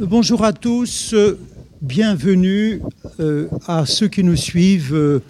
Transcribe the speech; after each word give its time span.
Bonjour 0.00 0.44
à 0.44 0.54
tous, 0.54 1.14
bienvenue 1.82 2.80
euh, 3.20 3.48
à 3.66 3.84
ceux 3.84 4.08
qui 4.08 4.24
nous 4.24 4.34
suivent 4.34 4.94
euh, 4.94 5.20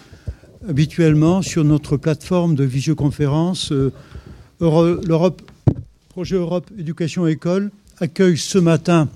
habituellement 0.65 1.41
sur 1.41 1.65
notre 1.65 1.97
plateforme 1.97 2.55
de 2.55 2.63
visioconférence. 2.63 3.73
Euh, 3.73 3.91
L'Europe, 4.61 5.41
projet 6.07 6.37
Europe 6.37 6.71
Éducation 6.79 7.27
École 7.27 7.69
accueille 7.99 8.37
ce 8.37 8.59
matin 8.59 9.09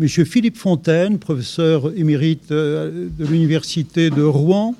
M. 0.00 0.06
Philippe 0.06 0.56
Fontaine, 0.56 1.18
professeur 1.18 1.92
émérite 1.96 2.50
de 2.50 3.10
l'Université 3.18 4.08
de 4.08 4.22
Rouen, 4.22 4.76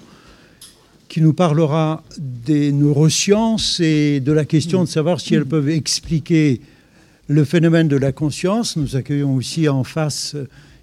qui 1.09 1.21
nous 1.21 1.33
parlera 1.33 2.05
des 2.17 2.71
neurosciences 2.71 3.81
et 3.81 4.21
de 4.21 4.31
la 4.31 4.45
question 4.45 4.85
de 4.85 4.89
savoir 4.89 5.21
si 5.21 5.35
elles 5.35 5.47
peuvent 5.47 5.69
expliquer 5.69 6.61
le 7.29 7.45
phénomène 7.45 7.89
de 7.89 7.97
la 7.97 8.11
conscience. 8.11 8.77
Nous 8.77 8.97
accueillons 8.97 9.35
aussi 9.35 9.69
en 9.69 9.85
face, 9.85 10.35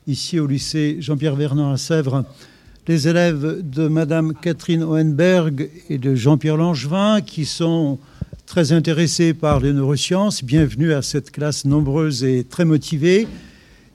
ici 0.08 0.40
au 0.40 0.45
lycée 0.45 0.98
Jean-Pierre 0.99 1.36
Vernant 1.36 1.72
à 1.72 1.77
Sèvres, 1.77 2.23
les 2.88 3.08
élèves 3.08 3.67
de 3.67 3.88
Madame 3.88 4.34
Catherine 4.40 4.84
Hohenberg 4.84 5.70
et 5.89 5.98
de 5.98 6.13
Jean-Pierre 6.13 6.58
Langevin 6.58 7.22
qui 7.22 7.45
sont 7.45 7.98
très 8.45 8.73
intéressés 8.73 9.34
par 9.34 9.59
les 9.59 9.73
neurosciences. 9.73 10.44
Bienvenue 10.44 10.94
à 10.94 11.02
cette 11.02 11.31
classe 11.31 11.66
nombreuse 11.66 12.23
et 12.23 12.44
très 12.44 12.64
motivée. 12.64 13.27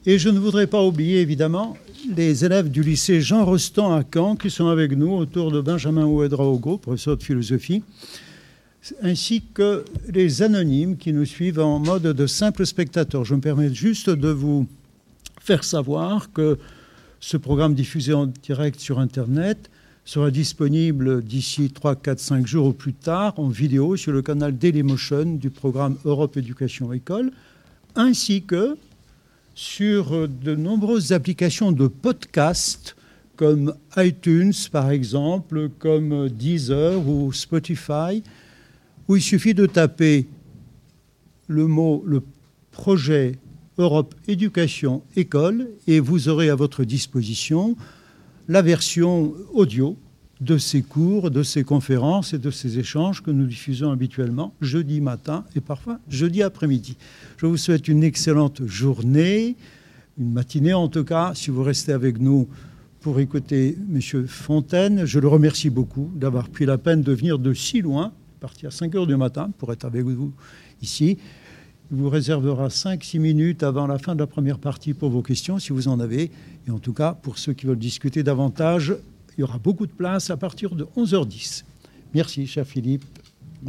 Et 0.05 0.19
je 0.19 0.28
ne 0.28 0.41
voudrais 0.41 0.66
pas 0.66 0.82
oublier 0.82 1.20
évidemment 1.20 1.77
les 2.16 2.44
élèves 2.44 2.69
du 2.69 2.82
lycée 2.82 3.20
Jean 3.20 3.44
Rostand 3.44 3.94
à 3.94 4.02
Caen 4.12 4.34
qui 4.34 4.50
sont 4.50 4.66
avec 4.66 4.91
nous 4.96 5.12
autour 5.12 5.52
de 5.52 5.60
Benjamin 5.60 6.05
Ouedraogo, 6.05 6.78
professeur 6.78 7.16
de 7.16 7.22
philosophie, 7.22 7.84
ainsi 9.03 9.42
que 9.55 9.84
les 10.09 10.42
anonymes 10.42 10.97
qui 10.97 11.12
nous 11.12 11.25
suivent 11.27 11.61
en 11.61 11.78
mode 11.78 12.03
de 12.03 12.27
simple 12.27 12.67
spectateur. 12.67 13.25
Je 13.25 13.34
me 13.34 13.41
permets 13.41 13.72
juste 13.72 14.11
de 14.11 14.28
vous 14.28 14.67
faire 15.41 15.64
savoir 15.64 16.33
que 16.33 16.59
ce 17.20 17.37
programme 17.37 17.75
diffusé 17.75 18.14
en 18.14 18.27
direct 18.27 18.81
sur 18.81 18.98
Internet 18.98 19.70
sera 20.05 20.31
disponible 20.31 21.22
d'ici 21.22 21.70
3, 21.70 21.97
4, 21.97 22.19
5 22.19 22.47
jours 22.47 22.67
au 22.67 22.72
plus 22.72 22.95
tard 22.95 23.34
en 23.37 23.48
vidéo 23.48 23.97
sur 23.97 24.12
le 24.12 24.22
canal 24.22 24.56
Dailymotion 24.56 25.37
du 25.37 25.50
programme 25.50 25.97
Europe 26.05 26.37
Éducation 26.37 26.92
École, 26.92 27.31
ainsi 27.94 28.42
que 28.42 28.77
sur 29.55 30.27
de 30.27 30.55
nombreuses 30.55 31.12
applications 31.12 31.70
de 31.70 31.87
podcast 31.87 32.97
comme 33.37 33.75
iTunes 33.98 34.55
par 34.72 34.91
exemple, 34.91 35.69
comme 35.78 36.28
Deezer 36.31 37.06
ou 37.06 37.33
Spotify, 37.33 38.22
où 39.11 39.16
il 39.16 39.22
suffit 39.22 39.55
de 39.55 39.66
taper 39.66 40.28
le 41.48 41.66
mot, 41.66 42.05
le 42.06 42.22
projet 42.70 43.41
Europe 43.77 44.14
Éducation 44.28 45.03
École 45.16 45.66
et 45.89 45.98
vous 45.98 46.28
aurez 46.28 46.48
à 46.48 46.55
votre 46.55 46.84
disposition 46.84 47.77
la 48.47 48.62
version 48.62 49.34
audio 49.53 49.97
de 50.41 50.58
ces 50.58 50.83
cours, 50.83 51.33
de 51.33 51.42
ces 51.42 51.64
conférences 51.64 52.34
et 52.34 52.38
de 52.38 52.53
ces 52.53 52.78
échanges 52.78 53.20
que 53.20 53.33
nous 53.33 53.47
diffusons 53.47 53.91
habituellement 53.91 54.55
jeudi 54.61 55.00
matin 55.00 55.44
et 55.56 55.61
parfois 55.61 55.98
jeudi 56.08 56.44
après-midi. 56.44 56.97
Je 57.38 57.47
vous 57.47 57.56
souhaite 57.56 57.88
une 57.88 58.05
excellente 58.05 58.64
journée, 58.64 59.56
une 60.20 60.31
matinée 60.31 60.72
en 60.72 60.86
tout 60.86 61.03
cas, 61.03 61.33
si 61.34 61.50
vous 61.50 61.64
restez 61.64 61.91
avec 61.91 62.20
nous 62.20 62.47
pour 63.00 63.19
écouter 63.19 63.77
M. 63.92 64.27
Fontaine. 64.28 65.05
Je 65.05 65.19
le 65.19 65.27
remercie 65.27 65.69
beaucoup 65.69 66.12
d'avoir 66.14 66.48
pris 66.48 66.64
la 66.64 66.78
peine 66.78 67.03
de 67.03 67.12
venir 67.12 67.41
de 67.41 67.53
si 67.55 67.81
loin, 67.81 68.12
partir 68.41 68.69
à 68.69 68.70
5 68.70 68.94
heures 68.94 69.06
du 69.06 69.16
matin 69.16 69.50
pour 69.58 69.72
être 69.72 69.84
avec 69.84 70.05
vous 70.05 70.33
ici. 70.82 71.19
Il 71.92 71.97
vous 71.97 72.09
réservera 72.09 72.69
5-6 72.69 73.19
minutes 73.19 73.62
avant 73.62 73.87
la 73.87 73.98
fin 73.98 74.15
de 74.15 74.20
la 74.20 74.26
première 74.26 74.59
partie 74.59 74.94
pour 74.94 75.10
vos 75.10 75.22
questions, 75.22 75.59
si 75.59 75.72
vous 75.72 75.88
en 75.88 75.98
avez. 75.98 76.31
Et 76.66 76.70
en 76.70 76.78
tout 76.78 76.92
cas, 76.92 77.15
pour 77.15 77.38
ceux 77.38 77.53
qui 77.53 77.66
veulent 77.66 77.78
discuter 77.78 78.22
davantage, 78.22 78.94
il 79.37 79.41
y 79.41 79.44
aura 79.44 79.59
beaucoup 79.59 79.87
de 79.87 79.92
place 79.92 80.31
à 80.31 80.37
partir 80.37 80.75
de 80.75 80.87
11h10. 80.97 81.65
Merci, 82.15 82.47
cher 82.47 82.66
Philippe. 82.66 83.04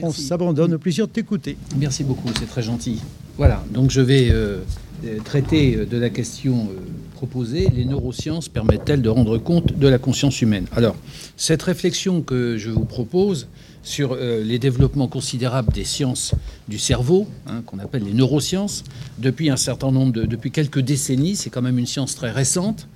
On 0.02 0.12
s'abandonne 0.12 0.74
au 0.74 0.78
plaisir 0.78 1.08
de 1.08 1.12
t'écouter. 1.12 1.58
Merci 1.78 2.04
beaucoup, 2.04 2.30
c'est 2.40 2.46
très 2.46 2.62
gentil. 2.62 3.02
Voilà, 3.38 3.64
donc 3.72 3.92
je 3.92 4.02
vais 4.02 4.30
euh, 4.30 4.60
euh, 5.04 5.20
traiter 5.24 5.76
euh, 5.76 5.86
de 5.86 5.98
la 5.98 6.10
question 6.10 6.70
proposée. 7.16 7.68
Les 7.76 7.86
neurosciences 7.86 8.50
permettent-elles 8.50 9.02
de 9.02 9.10
rendre 9.10 9.38
compte 9.38 9.78
de 9.78 9.88
la 9.88 9.98
conscience 9.98 10.42
humaine? 10.42 10.66
Alors, 10.74 10.96
cette 11.38 11.64
réflexion 11.64 12.22
que 12.22 12.58
je 12.58 12.70
vous 12.70 12.86
propose 12.86 13.48
sur 13.84 14.16
les 14.16 14.60
développements 14.60 15.08
considérables 15.08 15.74
des 15.74 15.84
sciences 15.84 16.34
du 16.68 16.78
cerveau, 16.78 17.28
hein, 17.48 17.62
qu'on 17.66 17.80
appelle 17.80 18.04
les 18.04 18.14
neurosciences, 18.14 18.84
depuis 19.18 19.50
un 19.50 19.58
certain 19.58 19.92
nombre 19.92 20.14
de, 20.14 20.26
depuis 20.26 20.52
quelques 20.52 20.80
décennies, 20.80 21.36
c'est 21.36 21.50
quand 21.50 21.62
même 21.62 21.80
une 21.80 21.88
science 21.88 22.16
très 22.16 22.32
récente, 22.32 22.88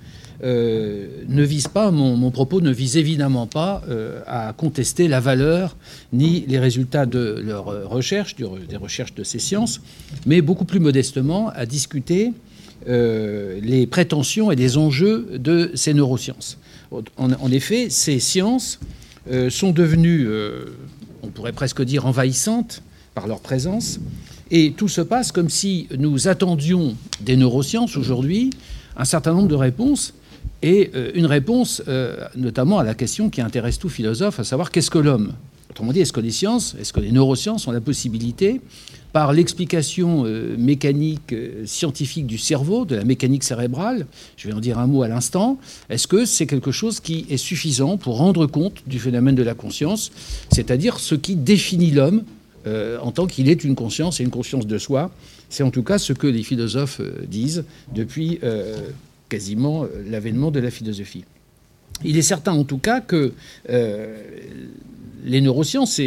euh, 0.44 1.06
ne 1.28 1.42
vise 1.42 1.68
pas, 1.68 1.90
mon, 1.90 2.30
propos 2.30 2.60
ne 2.60 2.70
vise 2.70 2.96
évidemment 2.96 3.46
pas 3.46 3.82
euh, 3.88 4.20
à 4.26 4.52
contester 4.52 5.08
la 5.08 5.20
valeur 5.20 5.76
ni 6.12 6.44
les 6.46 6.58
résultats 6.58 7.06
de 7.06 7.42
leurs 7.44 7.88
recherches, 7.88 8.36
des 8.36 8.76
recherches 8.76 9.14
de 9.14 9.24
ces 9.24 9.38
sciences, 9.38 9.80
mais 10.26 10.42
beaucoup 10.42 10.64
plus 10.64 10.80
modestement 10.80 11.48
à 11.50 11.64
discuter 11.64 12.32
euh, 12.88 13.58
les 13.62 13.86
prétentions 13.86 14.50
et 14.52 14.56
les 14.56 14.76
enjeux 14.76 15.38
de 15.38 15.70
ces 15.74 15.94
neurosciences. 15.94 16.58
En, 17.16 17.50
effet, 17.50 17.88
ces 17.90 18.20
sciences 18.20 18.78
sont 19.50 19.72
devenues, 19.72 20.28
on 21.22 21.28
pourrait 21.28 21.52
presque 21.52 21.82
dire, 21.82 22.06
envahissantes 22.06 22.82
par 23.14 23.26
leur 23.26 23.40
présence, 23.40 23.98
et 24.50 24.72
tout 24.72 24.88
se 24.88 25.00
passe 25.00 25.32
comme 25.32 25.48
si 25.48 25.88
nous 25.98 26.28
attendions 26.28 26.96
des 27.20 27.36
neurosciences 27.36 27.96
aujourd'hui 27.96 28.50
un 28.96 29.04
certain 29.04 29.32
nombre 29.32 29.48
de 29.48 29.54
réponses 29.54 30.14
et 30.62 30.90
euh, 30.94 31.10
une 31.14 31.26
réponse 31.26 31.82
euh, 31.88 32.28
notamment 32.34 32.78
à 32.78 32.84
la 32.84 32.94
question 32.94 33.30
qui 33.30 33.40
intéresse 33.40 33.78
tout 33.78 33.88
philosophe, 33.88 34.40
à 34.40 34.44
savoir 34.44 34.70
qu'est-ce 34.70 34.90
que 34.90 34.98
l'homme? 34.98 35.32
Autrement 35.70 35.92
dit, 35.92 36.00
est-ce 36.00 36.12
que 36.12 36.20
les 36.20 36.30
sciences, 36.30 36.74
est-ce 36.80 36.92
que 36.92 37.00
les 37.00 37.12
neurosciences 37.12 37.66
ont 37.66 37.72
la 37.72 37.80
possibilité, 37.80 38.60
par 39.12 39.32
l'explication 39.32 40.24
euh, 40.26 40.56
mécanique, 40.58 41.34
scientifique 41.64 42.26
du 42.26 42.38
cerveau, 42.38 42.84
de 42.84 42.96
la 42.96 43.04
mécanique 43.04 43.44
cérébrale, 43.44 44.06
je 44.36 44.48
vais 44.48 44.54
en 44.54 44.60
dire 44.60 44.78
un 44.78 44.86
mot 44.86 45.02
à 45.02 45.08
l'instant, 45.08 45.58
est-ce 45.88 46.06
que 46.06 46.24
c'est 46.24 46.46
quelque 46.46 46.70
chose 46.70 47.00
qui 47.00 47.26
est 47.30 47.36
suffisant 47.36 47.96
pour 47.96 48.18
rendre 48.18 48.46
compte 48.46 48.82
du 48.86 48.98
phénomène 48.98 49.34
de 49.34 49.42
la 49.42 49.54
conscience, 49.54 50.12
c'est-à-dire 50.50 50.98
ce 50.98 51.14
qui 51.14 51.36
définit 51.36 51.90
l'homme 51.90 52.24
en 53.00 53.12
tant 53.12 53.28
qu'il 53.28 53.48
est 53.48 53.62
une 53.62 53.76
conscience 53.76 54.18
et 54.18 54.24
une 54.24 54.30
conscience 54.30 54.66
de 54.66 54.76
soi? 54.76 55.12
C'est 55.50 55.62
en 55.62 55.70
tout 55.70 55.84
cas 55.84 55.98
ce 55.98 56.12
que 56.12 56.26
les 56.26 56.42
philosophes 56.42 57.00
disent 57.28 57.64
depuis 57.94 58.40
quasiment 59.28 59.84
euh, 59.84 59.88
l'avènement 60.08 60.50
de 60.50 60.60
la 60.60 60.70
philosophie. 60.70 61.24
Il 62.04 62.16
est 62.16 62.22
certain 62.22 62.52
en 62.52 62.64
tout 62.64 62.78
cas 62.78 63.00
que 63.00 63.32
euh, 63.70 64.16
les 65.26 65.40
neurosciences, 65.40 66.00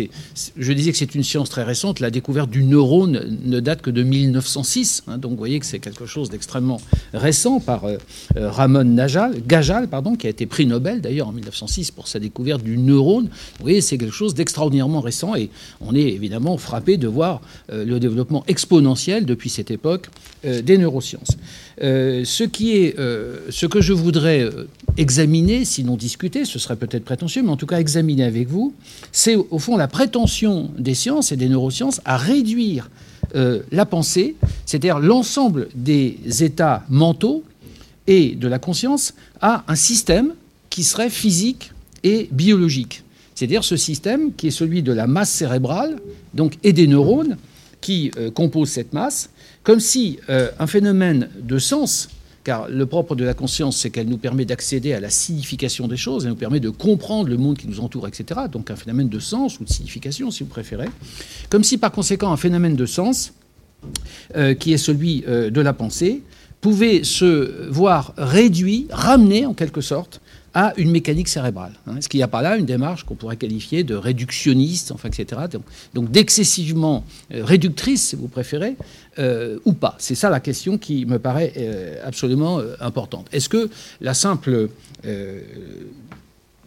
je 0.57 0.73
disais 0.73 0.91
que 0.91 0.97
c'est 0.97 1.13
une 1.13 1.23
science 1.23 1.49
très 1.49 1.63
récente. 1.63 1.99
La 1.99 2.09
découverte 2.09 2.49
du 2.49 2.63
neurone 2.63 3.37
ne 3.43 3.59
date 3.59 3.81
que 3.81 3.89
de 3.89 4.01
1906. 4.01 5.03
Hein, 5.07 5.17
donc 5.17 5.31
vous 5.31 5.37
voyez 5.37 5.59
que 5.59 5.65
c'est 5.65 5.79
quelque 5.79 6.05
chose 6.05 6.29
d'extrêmement 6.29 6.79
récent 7.13 7.59
par 7.59 7.83
euh, 7.85 7.97
Ramon 8.35 8.85
Najal, 8.85 9.41
Gajal, 9.45 9.89
pardon, 9.89 10.15
qui 10.15 10.25
a 10.25 10.29
été 10.29 10.45
prix 10.45 10.65
Nobel 10.65 11.01
d'ailleurs 11.01 11.27
en 11.27 11.33
1906 11.33 11.91
pour 11.91 12.07
sa 12.07 12.19
découverte 12.19 12.63
du 12.63 12.77
neurone. 12.77 13.25
Vous 13.25 13.63
voyez, 13.63 13.81
c'est 13.81 13.97
quelque 13.97 14.15
chose 14.15 14.33
d'extraordinairement 14.33 15.01
récent 15.01 15.35
et 15.35 15.49
on 15.81 15.93
est 15.93 16.07
évidemment 16.07 16.57
frappé 16.57 16.95
de 16.95 17.07
voir 17.07 17.41
le 17.69 17.99
développement 17.99 18.45
exponentiel 18.47 19.25
depuis 19.25 19.49
cette 19.49 19.69
époque 19.69 20.09
des 20.43 20.77
neurosciences. 20.77 21.37
Euh, 21.81 22.25
ce, 22.25 22.43
qui 22.43 22.75
est, 22.75 22.99
euh, 22.99 23.37
ce 23.49 23.65
que 23.65 23.79
je 23.79 23.93
voudrais 23.93 24.41
euh, 24.41 24.67
examiner, 24.97 25.63
sinon 25.63 25.95
discuter, 25.95 26.43
ce 26.43 26.59
serait 26.59 26.75
peut-être 26.75 27.05
prétentieux, 27.05 27.41
mais 27.41 27.49
en 27.49 27.55
tout 27.55 27.67
cas 27.67 27.79
examiner 27.79 28.25
avec 28.25 28.49
vous, 28.49 28.73
c'est 29.13 29.35
au 29.35 29.59
fond 29.59 29.77
la 29.77 29.87
prétention 29.87 30.71
des 30.77 30.93
sciences 30.93 31.31
et 31.31 31.37
des 31.37 31.47
neurosciences 31.47 32.01
à 32.05 32.17
réduire 32.17 32.89
la 33.71 33.85
pensée, 33.85 34.35
c'est-à-dire 34.65 34.97
l'ensemble 34.97 35.67
des 35.75 36.17
états 36.39 36.83
mentaux 36.89 37.43
et 38.07 38.33
de 38.33 38.47
la 38.47 38.57
conscience, 38.57 39.13
à 39.39 39.63
un 39.67 39.75
système 39.75 40.33
qui 40.71 40.81
serait 40.81 41.11
physique 41.11 41.71
et 42.01 42.27
biologique. 42.31 43.03
C'est-à-dire 43.35 43.63
ce 43.63 43.77
système 43.77 44.33
qui 44.33 44.47
est 44.47 44.51
celui 44.51 44.81
de 44.81 44.91
la 44.91 45.05
masse 45.05 45.29
cérébrale, 45.29 45.97
donc 46.33 46.53
et 46.63 46.73
des 46.73 46.87
neurones 46.87 47.37
qui 47.81 48.09
composent 48.33 48.71
cette 48.71 48.93
masse, 48.93 49.29
comme 49.63 49.79
si 49.79 50.19
euh, 50.29 50.49
un 50.59 50.67
phénomène 50.67 51.29
de 51.39 51.59
sens, 51.59 52.09
car 52.43 52.69
le 52.69 52.85
propre 52.85 53.15
de 53.15 53.23
la 53.23 53.33
conscience, 53.33 53.77
c'est 53.77 53.89
qu'elle 53.89 54.07
nous 54.07 54.17
permet 54.17 54.45
d'accéder 54.45 54.93
à 54.93 54.99
la 54.99 55.09
signification 55.09 55.87
des 55.87 55.97
choses, 55.97 56.23
elle 56.23 56.31
nous 56.31 56.37
permet 56.37 56.59
de 56.59 56.69
comprendre 56.69 57.29
le 57.29 57.37
monde 57.37 57.57
qui 57.57 57.67
nous 57.67 57.79
entoure, 57.79 58.07
etc. 58.07 58.41
Donc 58.51 58.71
un 58.71 58.75
phénomène 58.75 59.09
de 59.09 59.19
sens 59.19 59.59
ou 59.59 59.65
de 59.65 59.69
signification, 59.69 60.31
si 60.31 60.43
vous 60.43 60.49
préférez. 60.49 60.89
Comme 61.49 61.63
si 61.63 61.77
par 61.77 61.91
conséquent 61.91 62.31
un 62.31 62.37
phénomène 62.37 62.75
de 62.75 62.85
sens, 62.85 63.33
euh, 64.35 64.53
qui 64.53 64.73
est 64.73 64.77
celui 64.77 65.23
euh, 65.27 65.49
de 65.49 65.61
la 65.61 65.73
pensée, 65.73 66.23
pouvait 66.61 67.03
se 67.03 67.69
voir 67.69 68.13
réduit, 68.17 68.87
ramené 68.89 69.45
en 69.45 69.53
quelque 69.53 69.81
sorte 69.81 70.21
à 70.53 70.73
une 70.77 70.91
mécanique 70.91 71.27
cérébrale. 71.27 71.73
Hein. 71.87 71.97
Est-ce 71.97 72.09
qu'il 72.09 72.19
n'y 72.19 72.23
a 72.23 72.27
pas 72.27 72.41
là 72.41 72.57
une 72.57 72.65
démarche 72.65 73.03
qu'on 73.03 73.15
pourrait 73.15 73.37
qualifier 73.37 73.83
de 73.83 73.95
réductionniste, 73.95 74.91
enfin, 74.91 75.09
etc. 75.09 75.41
Donc, 75.93 76.11
d'excessivement 76.11 77.03
euh, 77.33 77.43
réductrice, 77.43 78.09
si 78.09 78.15
vous 78.15 78.27
préférez, 78.27 78.75
euh, 79.19 79.59
ou 79.65 79.73
pas 79.73 79.95
C'est 79.99 80.15
ça 80.15 80.29
la 80.29 80.39
question 80.39 80.77
qui 80.77 81.05
me 81.05 81.19
paraît 81.19 81.53
euh, 81.57 81.95
absolument 82.03 82.61
importante. 82.79 83.27
Est-ce 83.31 83.49
que 83.49 83.69
la 84.01 84.13
simple 84.13 84.69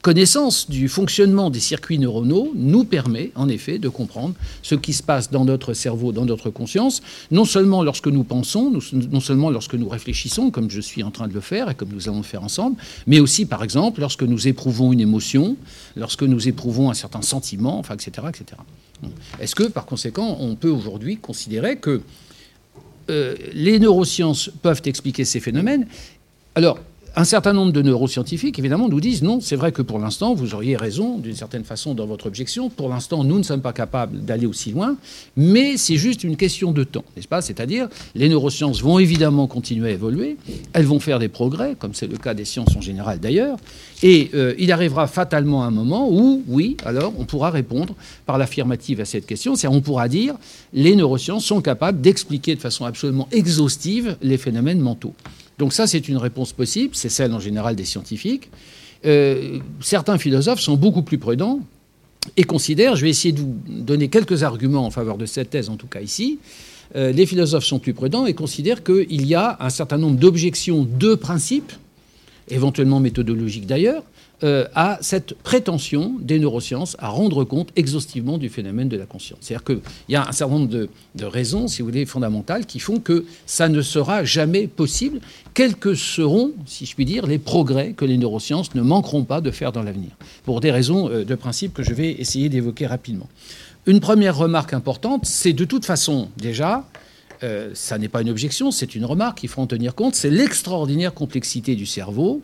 connaissance 0.02 0.68
du 0.68 0.88
fonctionnement 0.88 1.48
des 1.48 1.60
circuits 1.60 1.98
neuronaux 1.98 2.50
nous 2.56 2.82
permet 2.84 3.30
en 3.36 3.48
effet 3.48 3.78
de 3.78 3.88
comprendre 3.88 4.34
ce 4.62 4.74
qui 4.74 4.92
se 4.92 5.02
passe 5.02 5.30
dans 5.30 5.44
notre 5.44 5.74
cerveau, 5.74 6.10
dans 6.10 6.24
notre 6.24 6.50
conscience, 6.50 7.02
non 7.30 7.44
seulement 7.44 7.84
lorsque 7.84 8.08
nous 8.08 8.24
pensons, 8.24 8.72
non 8.92 9.20
seulement 9.20 9.50
lorsque 9.50 9.74
nous 9.74 9.88
réfléchissons, 9.88 10.50
comme 10.50 10.70
je 10.70 10.80
suis 10.80 11.04
en 11.04 11.12
train 11.12 11.28
de 11.28 11.32
le 11.32 11.40
faire 11.40 11.70
et 11.70 11.76
comme 11.76 11.90
nous 11.90 12.08
allons 12.08 12.18
le 12.18 12.24
faire 12.24 12.42
ensemble, 12.42 12.76
mais 13.06 13.20
aussi 13.20 13.46
par 13.46 13.62
exemple 13.62 14.00
lorsque 14.00 14.24
nous 14.24 14.48
éprouvons 14.48 14.92
une 14.92 15.00
émotion, 15.00 15.56
lorsque 15.94 16.24
nous 16.24 16.48
éprouvons 16.48 16.90
un 16.90 16.94
certain 16.94 17.22
sentiment, 17.22 17.78
enfin, 17.78 17.94
etc. 17.94 18.26
etc. 18.28 18.60
Est-ce 19.40 19.54
que 19.54 19.64
par 19.64 19.86
conséquent 19.86 20.36
on 20.40 20.56
peut 20.56 20.70
aujourd'hui 20.70 21.16
considérer 21.16 21.76
que 21.76 22.02
euh, 23.10 23.36
les 23.52 23.78
neurosciences 23.78 24.50
peuvent 24.62 24.82
expliquer 24.84 25.24
ces 25.24 25.38
phénomènes? 25.38 25.86
Alors, 26.54 26.78
un 27.14 27.24
certain 27.24 27.52
nombre 27.52 27.72
de 27.72 27.82
neuroscientifiques, 27.82 28.58
évidemment, 28.58 28.88
nous 28.88 29.00
disent 29.00 29.22
non, 29.22 29.40
c'est 29.40 29.56
vrai 29.56 29.70
que 29.70 29.82
pour 29.82 29.98
l'instant, 29.98 30.34
vous 30.34 30.54
auriez 30.54 30.76
raison 30.76 31.18
d'une 31.18 31.34
certaine 31.34 31.64
façon 31.64 31.92
dans 31.94 32.06
votre 32.06 32.26
objection. 32.26 32.70
Pour 32.70 32.88
l'instant, 32.88 33.22
nous 33.22 33.36
ne 33.36 33.42
sommes 33.42 33.60
pas 33.60 33.74
capables 33.74 34.24
d'aller 34.24 34.46
aussi 34.46 34.70
loin, 34.70 34.96
mais 35.36 35.76
c'est 35.76 35.96
juste 35.96 36.24
une 36.24 36.36
question 36.36 36.72
de 36.72 36.84
temps, 36.84 37.04
n'est-ce 37.14 37.28
pas? 37.28 37.42
C'est-à-dire, 37.42 37.88
les 38.14 38.30
neurosciences 38.30 38.80
vont 38.80 38.98
évidemment 38.98 39.46
continuer 39.46 39.90
à 39.90 39.92
évoluer, 39.92 40.38
elles 40.72 40.86
vont 40.86 41.00
faire 41.00 41.18
des 41.18 41.28
progrès, 41.28 41.76
comme 41.78 41.92
c'est 41.92 42.06
le 42.06 42.16
cas 42.16 42.32
des 42.32 42.46
sciences 42.46 42.74
en 42.76 42.80
général 42.80 43.20
d'ailleurs, 43.20 43.58
et 44.02 44.30
euh, 44.34 44.54
il 44.58 44.72
arrivera 44.72 45.06
fatalement 45.06 45.64
un 45.64 45.70
moment 45.70 46.08
où, 46.10 46.42
oui, 46.48 46.78
alors 46.84 47.12
on 47.18 47.24
pourra 47.24 47.50
répondre 47.50 47.94
par 48.24 48.38
l'affirmative 48.38 49.00
à 49.00 49.04
cette 49.04 49.26
question, 49.26 49.54
c'est-à-dire 49.54 49.76
on 49.76 49.82
pourra 49.82 50.08
dire 50.08 50.34
les 50.72 50.96
neurosciences 50.96 51.44
sont 51.44 51.60
capables 51.60 52.00
d'expliquer 52.00 52.54
de 52.54 52.60
façon 52.60 52.86
absolument 52.86 53.28
exhaustive 53.32 54.16
les 54.22 54.38
phénomènes 54.38 54.80
mentaux. 54.80 55.14
Donc 55.62 55.72
ça, 55.72 55.86
c'est 55.86 56.08
une 56.08 56.16
réponse 56.16 56.52
possible, 56.52 56.96
c'est 56.96 57.08
celle 57.08 57.32
en 57.32 57.38
général 57.38 57.76
des 57.76 57.84
scientifiques. 57.84 58.50
Euh, 59.06 59.60
certains 59.80 60.18
philosophes 60.18 60.58
sont 60.58 60.76
beaucoup 60.76 61.02
plus 61.02 61.18
prudents 61.18 61.60
et 62.36 62.42
considèrent, 62.42 62.96
je 62.96 63.02
vais 63.02 63.10
essayer 63.10 63.30
de 63.30 63.38
vous 63.38 63.54
donner 63.68 64.08
quelques 64.08 64.42
arguments 64.42 64.84
en 64.84 64.90
faveur 64.90 65.18
de 65.18 65.24
cette 65.24 65.50
thèse, 65.50 65.68
en 65.68 65.76
tout 65.76 65.86
cas 65.86 66.00
ici, 66.00 66.40
euh, 66.96 67.12
les 67.12 67.26
philosophes 67.26 67.62
sont 67.62 67.78
plus 67.78 67.94
prudents 67.94 68.26
et 68.26 68.34
considèrent 68.34 68.82
qu'il 68.82 69.24
y 69.24 69.36
a 69.36 69.56
un 69.60 69.70
certain 69.70 69.98
nombre 69.98 70.18
d'objections 70.18 70.82
de 70.82 71.14
principe, 71.14 71.72
éventuellement 72.48 72.98
méthodologiques 72.98 73.68
d'ailleurs, 73.68 74.02
euh, 74.44 74.66
à 74.74 74.98
cette 75.00 75.34
prétention 75.34 76.16
des 76.20 76.38
neurosciences 76.38 76.96
à 76.98 77.08
rendre 77.08 77.44
compte 77.44 77.68
exhaustivement 77.76 78.38
du 78.38 78.48
phénomène 78.48 78.88
de 78.88 78.96
la 78.96 79.06
conscience. 79.06 79.38
C'est-à-dire 79.42 79.64
qu'il 79.64 79.80
y 80.08 80.16
a 80.16 80.26
un 80.28 80.32
certain 80.32 80.54
nombre 80.54 80.68
de, 80.68 80.88
raisons, 81.24 81.68
si 81.68 81.82
vous 81.82 81.88
voulez, 81.88 82.06
fondamentales 82.06 82.66
qui 82.66 82.80
font 82.80 82.98
que 82.98 83.24
ça 83.46 83.68
ne 83.68 83.82
sera 83.82 84.24
jamais 84.24 84.66
possible, 84.66 85.20
quels 85.54 85.76
que 85.76 85.94
seront, 85.94 86.52
si 86.66 86.86
je 86.86 86.94
puis 86.94 87.04
dire, 87.04 87.26
les 87.26 87.38
progrès 87.38 87.92
que 87.92 88.04
les 88.04 88.18
neurosciences 88.18 88.74
ne 88.74 88.82
manqueront 88.82 89.24
pas 89.24 89.40
de 89.40 89.50
faire 89.50 89.70
dans 89.70 89.82
l'avenir, 89.82 90.10
pour 90.44 90.60
des 90.60 90.70
raisons 90.70 91.08
euh, 91.08 91.24
de 91.24 91.34
principe 91.34 91.74
que 91.74 91.82
je 91.82 91.94
vais 91.94 92.10
essayer 92.10 92.48
d'évoquer 92.48 92.86
rapidement. 92.86 93.28
Une 93.86 94.00
première 94.00 94.36
remarque 94.36 94.74
importante, 94.74 95.26
c'est 95.26 95.52
de 95.52 95.64
toute 95.64 95.84
façon 95.84 96.28
déjà, 96.36 96.84
euh, 97.42 97.70
ça 97.74 97.98
n'est 97.98 98.08
pas 98.08 98.22
une 98.22 98.30
objection, 98.30 98.70
c'est 98.70 98.94
une 98.94 99.04
remarque, 99.04 99.42
il 99.42 99.48
faut 99.48 99.60
en 99.60 99.66
tenir 99.66 99.94
compte, 99.94 100.14
c'est 100.14 100.30
l'extraordinaire 100.30 101.12
complexité 101.14 101.74
du 101.74 101.86
cerveau. 101.86 102.42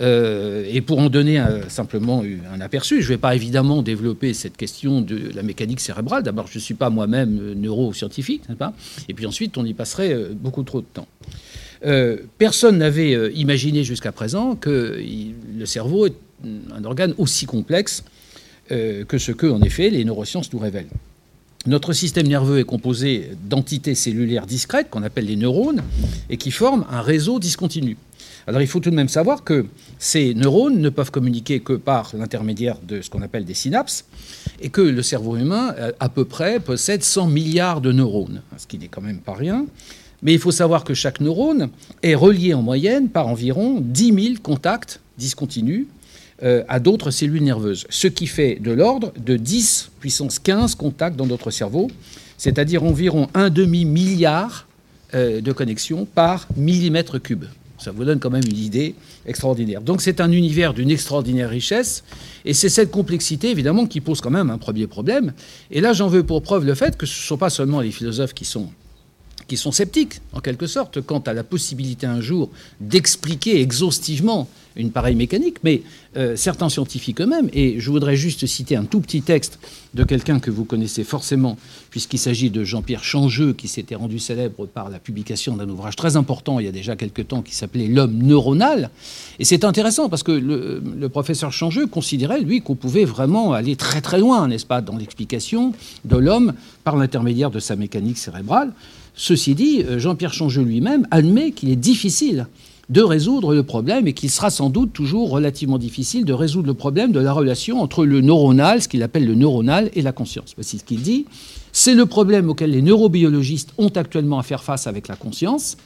Euh, 0.00 0.64
et 0.68 0.80
pour 0.80 0.98
en 0.98 1.08
donner 1.08 1.42
simplement 1.68 2.22
un 2.52 2.60
aperçu, 2.60 3.00
je 3.00 3.06
ne 3.06 3.14
vais 3.14 3.18
pas 3.18 3.34
évidemment 3.34 3.82
développer 3.82 4.34
cette 4.34 4.56
question 4.56 5.00
de 5.00 5.30
la 5.34 5.42
mécanique 5.42 5.80
cérébrale. 5.80 6.22
D'abord, 6.22 6.46
je 6.48 6.58
ne 6.58 6.62
suis 6.62 6.74
pas 6.74 6.90
moi-même 6.90 7.54
neuroscientifique, 7.54 8.42
pas? 8.58 8.72
Et 9.08 9.14
puis 9.14 9.26
ensuite, 9.26 9.56
on 9.56 9.64
y 9.64 9.74
passerait 9.74 10.12
euh, 10.12 10.32
beaucoup 10.34 10.62
trop 10.62 10.80
de 10.80 10.86
temps. 10.92 11.06
Euh, 11.84 12.18
personne 12.38 12.78
n'avait 12.78 13.32
imaginé 13.34 13.84
jusqu'à 13.84 14.12
présent 14.12 14.56
que 14.56 14.98
le 15.58 15.66
cerveau 15.66 16.06
est 16.06 16.14
un 16.74 16.84
organe 16.84 17.14
aussi 17.18 17.46
complexe 17.46 18.04
que 18.70 19.18
ce 19.18 19.30
que, 19.30 19.46
en 19.46 19.60
effet, 19.60 19.90
les 19.90 20.06
neurosciences 20.06 20.50
nous 20.54 20.58
révèlent. 20.58 20.88
Notre 21.66 21.92
système 21.92 22.26
nerveux 22.26 22.58
est 22.58 22.64
composé 22.64 23.30
d'entités 23.48 23.94
cellulaires 23.94 24.46
discrètes 24.46 24.88
qu'on 24.90 25.02
appelle 25.02 25.26
les 25.26 25.36
neurones 25.36 25.82
et 26.28 26.38
qui 26.38 26.50
forment 26.50 26.84
un 26.90 27.00
réseau 27.00 27.38
discontinu. 27.38 27.96
Alors 28.46 28.60
il 28.60 28.66
faut 28.66 28.80
tout 28.80 28.90
de 28.90 28.94
même 28.94 29.08
savoir 29.08 29.42
que 29.42 29.66
ces 29.98 30.34
neurones 30.34 30.78
ne 30.78 30.90
peuvent 30.90 31.10
communiquer 31.10 31.60
que 31.60 31.72
par 31.72 32.10
l'intermédiaire 32.14 32.76
de 32.86 33.00
ce 33.00 33.08
qu'on 33.08 33.22
appelle 33.22 33.44
des 33.44 33.54
synapses, 33.54 34.04
et 34.60 34.68
que 34.68 34.80
le 34.80 35.02
cerveau 35.02 35.36
humain, 35.36 35.74
euh, 35.78 35.92
à 36.00 36.08
peu 36.08 36.24
près, 36.24 36.60
possède 36.60 37.02
100 37.02 37.28
milliards 37.28 37.80
de 37.80 37.92
neurones, 37.92 38.42
ce 38.56 38.66
qui 38.66 38.78
n'est 38.78 38.88
quand 38.88 39.00
même 39.00 39.18
pas 39.18 39.34
rien. 39.34 39.66
Mais 40.22 40.32
il 40.32 40.38
faut 40.38 40.52
savoir 40.52 40.84
que 40.84 40.94
chaque 40.94 41.20
neurone 41.20 41.70
est 42.02 42.14
relié 42.14 42.54
en 42.54 42.62
moyenne 42.62 43.08
par 43.08 43.28
environ 43.28 43.80
10 43.80 44.22
000 44.22 44.34
contacts 44.42 45.00
discontinus 45.18 45.86
euh, 46.42 46.64
à 46.68 46.80
d'autres 46.80 47.10
cellules 47.10 47.42
nerveuses, 47.42 47.86
ce 47.90 48.08
qui 48.08 48.26
fait 48.26 48.56
de 48.56 48.72
l'ordre 48.72 49.12
de 49.18 49.36
10 49.36 49.90
puissance 50.00 50.38
15 50.38 50.74
contacts 50.74 51.16
dans 51.16 51.26
notre 51.26 51.50
cerveau, 51.50 51.90
c'est-à-dire 52.38 52.84
environ 52.84 53.28
un 53.34 53.50
demi-milliard 53.50 54.66
euh, 55.14 55.40
de 55.40 55.52
connexions 55.52 56.06
par 56.06 56.48
millimètre 56.56 57.20
cube. 57.20 57.44
Ça 57.84 57.90
vous 57.90 58.06
donne 58.06 58.18
quand 58.18 58.30
même 58.30 58.46
une 58.48 58.56
idée 58.56 58.94
extraordinaire. 59.26 59.82
Donc 59.82 60.00
c'est 60.00 60.22
un 60.22 60.32
univers 60.32 60.72
d'une 60.72 60.90
extraordinaire 60.90 61.50
richesse, 61.50 62.02
et 62.46 62.54
c'est 62.54 62.70
cette 62.70 62.90
complexité 62.90 63.50
évidemment 63.50 63.84
qui 63.84 64.00
pose 64.00 64.22
quand 64.22 64.30
même 64.30 64.48
un 64.48 64.56
premier 64.56 64.86
problème. 64.86 65.34
Et 65.70 65.82
là 65.82 65.92
j'en 65.92 66.08
veux 66.08 66.22
pour 66.22 66.40
preuve 66.40 66.64
le 66.64 66.74
fait 66.74 66.96
que 66.96 67.04
ce 67.04 67.20
ne 67.20 67.26
sont 67.26 67.36
pas 67.36 67.50
seulement 67.50 67.82
les 67.82 67.90
philosophes 67.90 68.32
qui 68.32 68.46
sont 68.46 68.70
qui 69.46 69.56
sont 69.56 69.72
sceptiques, 69.72 70.20
en 70.32 70.40
quelque 70.40 70.66
sorte, 70.66 71.00
quant 71.00 71.20
à 71.20 71.32
la 71.32 71.44
possibilité 71.44 72.06
un 72.06 72.20
jour 72.20 72.50
d'expliquer 72.80 73.60
exhaustivement 73.60 74.48
une 74.76 74.90
pareille 74.90 75.14
mécanique, 75.14 75.58
mais 75.62 75.82
euh, 76.16 76.34
certains 76.36 76.68
scientifiques 76.68 77.20
eux-mêmes, 77.20 77.48
et 77.52 77.78
je 77.78 77.90
voudrais 77.90 78.16
juste 78.16 78.44
citer 78.46 78.76
un 78.76 78.84
tout 78.84 79.00
petit 79.00 79.22
texte 79.22 79.58
de 79.94 80.02
quelqu'un 80.02 80.40
que 80.40 80.50
vous 80.50 80.64
connaissez 80.64 81.04
forcément, 81.04 81.56
puisqu'il 81.90 82.18
s'agit 82.18 82.50
de 82.50 82.64
Jean-Pierre 82.64 83.04
Changeux, 83.04 83.52
qui 83.52 83.68
s'était 83.68 83.94
rendu 83.94 84.18
célèbre 84.18 84.66
par 84.66 84.90
la 84.90 84.98
publication 84.98 85.56
d'un 85.56 85.68
ouvrage 85.68 85.94
très 85.94 86.16
important 86.16 86.58
il 86.58 86.66
y 86.66 86.68
a 86.68 86.72
déjà 86.72 86.96
quelques 86.96 87.28
temps 87.28 87.42
qui 87.42 87.54
s'appelait 87.54 87.86
L'homme 87.86 88.18
neuronal. 88.22 88.90
Et 89.38 89.44
c'est 89.44 89.64
intéressant 89.64 90.08
parce 90.08 90.22
que 90.22 90.32
le 90.32 91.08
professeur 91.08 91.52
Changeux 91.52 91.86
considérait, 91.86 92.40
lui, 92.40 92.60
qu'on 92.60 92.74
pouvait 92.74 93.04
vraiment 93.04 93.52
aller 93.52 93.76
très 93.76 94.00
très 94.00 94.18
loin, 94.18 94.48
n'est-ce 94.48 94.66
pas, 94.66 94.80
dans 94.80 94.96
l'explication 94.96 95.72
de 96.04 96.16
l'homme 96.16 96.54
par 96.82 96.96
l'intermédiaire 96.96 97.50
de 97.50 97.60
sa 97.60 97.76
mécanique 97.76 98.18
cérébrale. 98.18 98.72
Ceci 99.14 99.54
dit, 99.54 99.82
euh, 99.84 99.98
Jean-Pierre 99.98 100.32
Changeux 100.32 100.62
lui-même 100.62 101.06
admet 101.10 101.52
qu'il 101.52 101.70
est 101.70 101.76
difficile 101.76 102.46
de 102.90 103.00
résoudre 103.00 103.54
le 103.54 103.62
problème 103.62 104.06
et 104.06 104.12
qu'il 104.12 104.30
sera 104.30 104.50
sans 104.50 104.68
doute 104.68 104.92
toujours 104.92 105.30
relativement 105.30 105.78
difficile 105.78 106.24
de 106.24 106.32
résoudre 106.32 106.66
le 106.66 106.74
problème 106.74 107.12
de 107.12 107.20
la 107.20 107.32
relation 107.32 107.80
entre 107.80 108.04
le 108.04 108.20
neuronal, 108.20 108.82
ce 108.82 108.88
qu'il 108.88 109.02
appelle 109.02 109.26
le 109.26 109.34
neuronal, 109.34 109.90
et 109.94 110.02
la 110.02 110.12
conscience. 110.12 110.52
Voici 110.56 110.78
ce 110.78 110.84
qu'il 110.84 111.00
dit. 111.00 111.26
C'est 111.72 111.94
le 111.94 112.06
problème 112.06 112.50
auquel 112.50 112.70
les 112.70 112.82
neurobiologistes 112.82 113.70
ont 113.78 113.88
actuellement 113.88 114.38
à 114.38 114.42
faire 114.42 114.62
face 114.62 114.86
avec 114.86 115.08
la 115.08 115.16
conscience. 115.16 115.76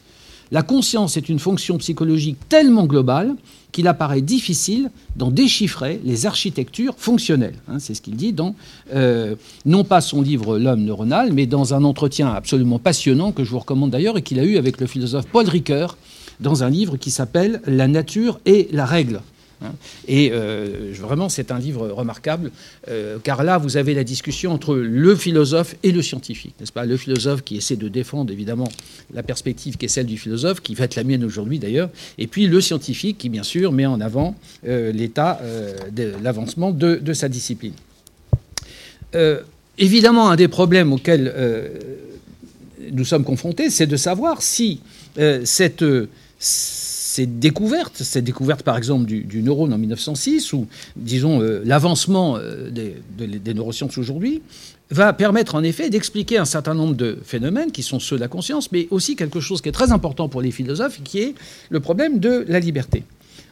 La 0.51 0.63
conscience 0.63 1.17
est 1.17 1.29
une 1.29 1.39
fonction 1.39 1.77
psychologique 1.79 2.39
tellement 2.49 2.87
globale 2.87 3.35
qu'il 3.71 3.87
apparaît 3.87 4.23
difficile 4.23 4.91
d'en 5.17 5.31
déchiffrer 5.31 6.01
les 6.05 6.27
architectures 6.27 6.95
fonctionnelles. 6.97 7.57
Hein, 7.69 7.79
c'est 7.79 7.95
ce 7.95 8.01
qu'il 8.01 8.17
dit 8.17 8.33
dans, 8.33 8.55
euh, 8.95 9.35
non 9.67 9.85
pas 9.85 10.01
son 10.01 10.23
livre 10.23 10.59
L'homme 10.59 10.85
neuronal, 10.85 11.33
mais 11.33 11.47
dans 11.47 11.75
un 11.75 11.85
entretien 11.85 12.29
absolument 12.29 12.79
passionnant 12.79 13.33
que 13.33 13.45
je 13.45 13.51
vous 13.51 13.59
recommande 13.59 13.91
d'ailleurs 13.91 14.17
et 14.17 14.23
qu'il 14.23 14.41
a 14.41 14.45
eu 14.45 14.57
avec 14.57 14.81
le 14.81 14.87
philosophe 14.87 15.27
Paul 15.27 15.47
Ricoeur 15.47 15.99
dans 16.41 16.63
un 16.65 16.71
livre 16.71 16.97
qui 16.97 17.11
s'appelle 17.11 17.61
La 17.67 17.89
nature 17.89 18.41
et 18.47 18.69
la 18.73 18.87
règle. 18.87 19.21
Hein. 19.63 19.73
Et 20.07 20.31
euh, 20.33 20.93
vraiment, 20.99 21.29
c'est 21.29 21.51
un 21.51 21.59
livre 21.59 21.89
remarquable, 21.89 22.51
euh, 22.89 23.19
car 23.23 23.43
là, 23.43 23.59
vous 23.59 23.77
avez 23.77 23.95
la 23.95 24.05
discussion 24.05 24.53
entre 24.53 24.75
le 24.75 25.17
philosophe 25.17 25.75
et 25.83 25.93
le 25.93 26.03
scientifique, 26.03 26.55
n'est-ce 26.61 26.73
pas? 26.73 26.85
Le 26.85 26.97
philosophe 26.97 27.43
qui 27.43 27.57
essaie 27.57 27.77
de 27.77 27.89
défendre, 27.89 28.33
évidemment, 28.33 28.69
la 29.13 29.23
perspective 29.23 29.77
qui 29.77 29.87
est 29.87 29.89
celle 29.89 30.07
du 30.07 30.19
philosophe, 30.19 30.61
qui 30.61 30.75
va 30.75 30.85
être 30.85 30.97
la 30.97 31.05
mienne 31.05 31.25
aujourd'hui 31.25 31.59
d'ailleurs, 31.59 31.91
et 32.19 32.27
puis 32.27 32.47
le 32.47 32.61
scientifique 32.61 33.19
qui, 33.19 33.29
bien 33.29 33.43
sûr, 33.43 33.73
met 33.73 33.87
en 33.87 34.01
avant 34.01 34.37
euh, 34.67 34.93
l'état 34.93 35.41
de 35.93 36.13
l'avancement 36.23 36.71
de, 36.71 36.97
de, 36.97 37.13
sa 37.13 37.29
discipline. 37.29 37.75
évidemment, 39.79 40.31
un 40.31 40.37
des 40.37 40.49
problèmes 40.49 40.93
auxquels 40.93 41.33
nous 42.93 43.05
sommes 43.05 43.25
confrontés, 43.25 43.71
c'est 43.71 43.87
de 43.87 43.97
savoir 43.97 44.43
si 44.43 44.81
cette 45.45 45.85
cette 47.19 47.41
découverte, 47.41 47.97
cette 47.97 48.23
découverte 48.23 48.63
par 48.63 48.77
exemple 48.79 49.07
du, 49.07 49.43
neurone 49.43 49.73
en 49.73 49.79
1906, 49.79 50.53
ou 50.53 50.69
disons 50.95 51.43
euh, 51.43 51.63
l'avancement 51.65 52.37
euh, 52.37 52.71
des, 52.71 53.55
neurosciences 53.55 53.99
aujourd'hui, 53.99 54.41
va 54.91 55.13
permettre 55.13 55.57
en 55.57 55.65
effet 55.65 55.91
d'expliquer 55.91 56.39
un 56.39 56.45
certain 56.45 56.75
nombre 56.75 56.95
de 56.95 57.19
phénomènes 57.25 57.73
qui 57.73 57.83
sont 57.83 57.99
ceux 57.99 58.15
de 58.15 58.21
la 58.21 58.29
conscience, 58.29 58.71
mais 58.71 58.87
aussi 58.93 59.17
quelque 59.17 59.41
chose 59.41 59.61
qui 59.61 59.69
est 59.69 59.73
très 59.73 59.91
important 59.91 60.29
pour 60.29 60.43
les 60.43 60.53
philosophes, 60.53 61.01
qui 61.03 61.19
est 61.19 61.35
le 61.71 61.81
problème 61.81 62.21
de 62.21 62.45
la 62.47 62.61
liberté. 62.61 63.03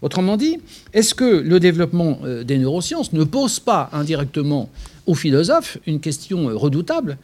Autrement 0.01 0.37
dit, 0.37 0.59
est-ce 0.93 1.17
que 1.17 1.25
le 1.25 1.59
développement 1.59 2.21
euh, 2.23 2.45
des 2.45 2.59
neurosciences 2.59 3.13
ne 3.13 3.25
pose 3.25 3.59
pas 3.59 3.91
indirectement 3.93 4.71
aux 5.07 5.17
philosophes 5.17 5.79
une 5.89 5.99
question 5.99 6.57
redoutable, 6.57 7.19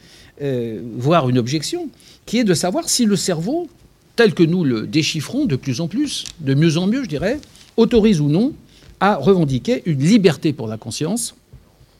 voire 0.96 1.28
une 1.28 1.38
objection, 1.38 1.88
qui 2.26 2.38
est 2.38 2.44
de 2.44 2.54
savoir 2.54 2.88
si 2.88 3.04
le 3.04 3.14
cerveau, 3.14 3.68
tel 4.16 4.34
que 4.34 4.42
nous 4.42 4.64
le 4.64 4.86
déchiffrons 4.86 5.46
de 5.46 5.56
plus 5.56 5.80
en 5.80 5.88
plus, 5.88 6.24
de 6.40 6.54
mieux 6.54 6.76
en 6.76 6.86
mieux, 6.86 7.04
je 7.04 7.08
dirais, 7.08 7.40
autorise 7.76 8.20
ou 8.20 8.28
non 8.28 8.52
à 9.00 9.16
revendiquer 9.16 9.82
une 9.86 10.02
liberté 10.02 10.52
pour 10.52 10.68
la 10.68 10.76
conscience, 10.76 11.34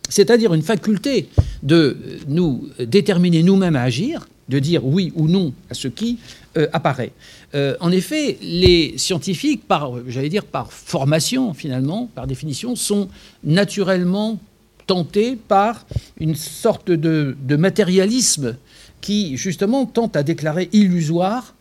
c'est-à-dire 0.09 0.55
une 0.55 0.63
faculté 0.63 1.29
de 1.63 1.97
nous 2.29 2.69
déterminer 2.79 3.43
nous-mêmes 3.43 3.77
à 3.77 3.83
agir, 3.83 4.29
de 4.49 4.59
dire 4.59 4.85
oui 4.85 5.13
ou 5.17 5.27
non 5.29 5.53
à 5.71 5.75
ce 5.75 5.89
qui 5.89 6.19
euh, 6.57 6.69
apparaît. 6.73 7.13
Euh, 7.55 7.77
en 7.81 7.91
effet, 7.91 8.39
les 8.43 8.95
scientifiques, 8.99 9.67
par, 9.67 9.93
j'allais 10.07 10.29
dire 10.29 10.45
par 10.45 10.73
formation 10.73 11.55
finalement, 11.55 12.11
par 12.15 12.27
définition, 12.27 12.77
sont 12.77 13.09
naturellement 13.43 14.39
tentés 14.87 15.37
par 15.37 15.87
une 16.21 16.35
sorte 16.35 16.91
de, 16.91 17.37
de 17.41 17.57
matérialisme 17.57 18.57
qui 19.01 19.37
justement 19.37 19.87
tente 19.87 20.17
à 20.17 20.23
déclarer 20.23 20.69
illusoire 20.73 21.55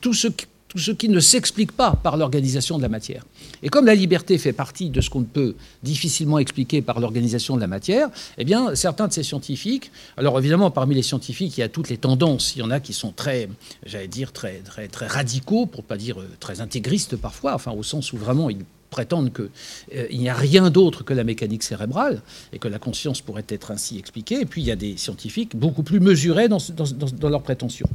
tout 0.00 0.14
ce 0.14 0.28
qui 0.28 0.46
tout 0.74 0.80
ce 0.80 0.90
qui 0.90 1.08
ne 1.08 1.20
s'explique 1.20 1.70
pas 1.70 1.92
par 1.92 2.16
l'organisation 2.16 2.78
de 2.78 2.82
la 2.82 2.88
matière. 2.88 3.24
Et 3.62 3.68
comme 3.68 3.86
la 3.86 3.94
liberté 3.94 4.36
fait 4.38 4.52
partie 4.52 4.90
de 4.90 5.00
ce 5.00 5.08
qu'on 5.08 5.22
peut 5.22 5.54
difficilement 5.84 6.40
expliquer 6.40 6.82
par 6.82 6.98
l'organisation 6.98 7.54
de 7.54 7.60
la 7.60 7.68
matière, 7.68 8.08
eh 8.38 8.44
bien, 8.44 8.74
certains 8.74 9.06
de 9.06 9.12
ces 9.12 9.22
scientifiques, 9.22 9.92
alors 10.16 10.36
évidemment, 10.36 10.72
parmi 10.72 10.96
les 10.96 11.02
scientifiques, 11.02 11.56
il 11.56 11.60
y 11.60 11.62
a 11.62 11.68
toutes 11.68 11.90
les 11.90 11.96
tendances. 11.96 12.56
Il 12.56 12.58
y 12.58 12.62
en 12.62 12.72
a 12.72 12.80
qui 12.80 12.92
sont 12.92 13.12
très, 13.12 13.48
j'allais 13.86 14.08
dire, 14.08 14.32
très, 14.32 14.58
très, 14.64 14.88
très 14.88 15.06
radicaux, 15.06 15.66
pour 15.66 15.84
pas 15.84 15.96
dire 15.96 16.20
euh, 16.20 16.28
très 16.40 16.60
intégristes 16.60 17.14
parfois, 17.14 17.54
enfin, 17.54 17.70
au 17.70 17.84
sens 17.84 18.12
où 18.12 18.16
vraiment 18.16 18.50
ils 18.50 18.64
prétendent 18.94 19.32
qu'il 19.32 19.50
euh, 19.96 20.06
n'y 20.12 20.28
a 20.28 20.34
rien 20.34 20.70
d'autre 20.70 21.02
que 21.02 21.12
la 21.12 21.24
mécanique 21.24 21.64
cérébrale 21.64 22.22
et 22.52 22.60
que 22.60 22.68
la 22.68 22.78
conscience 22.78 23.20
pourrait 23.20 23.48
être 23.48 23.72
ainsi 23.72 23.98
expliquée. 23.98 24.40
Et 24.42 24.46
puis 24.46 24.62
il 24.62 24.68
y 24.68 24.70
a 24.70 24.76
des 24.76 24.96
scientifiques 24.96 25.56
beaucoup 25.56 25.82
plus 25.82 25.98
mesurés 25.98 26.46
dans, 26.48 26.60
leurs 27.28 27.42
prétentions. 27.42 27.88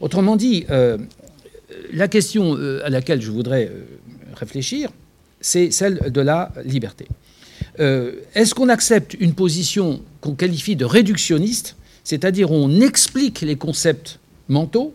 Autrement 0.00 0.36
dit, 0.36 0.66
euh, 0.68 0.98
la 1.94 2.08
question 2.08 2.58
euh, 2.58 2.84
à 2.84 2.90
laquelle 2.90 3.22
je 3.22 3.30
voudrais 3.30 3.72
réfléchir, 4.34 4.90
c'est 5.40 5.70
celle 5.70 6.12
de 6.12 6.20
la 6.20 6.52
liberté. 6.64 7.06
Est-ce 7.78 8.54
qu'on 8.54 8.68
accepte 8.68 9.14
une 9.18 9.34
position 9.34 10.00
qu'on 10.20 10.34
qualifie 10.34 10.76
de 10.76 10.84
réductionniste, 10.84 11.76
c'est-à-dire 12.04 12.52
on 12.52 12.80
explique 12.80 13.40
les 13.40 13.56
concepts 13.56 14.20
mentaux, 14.48 14.94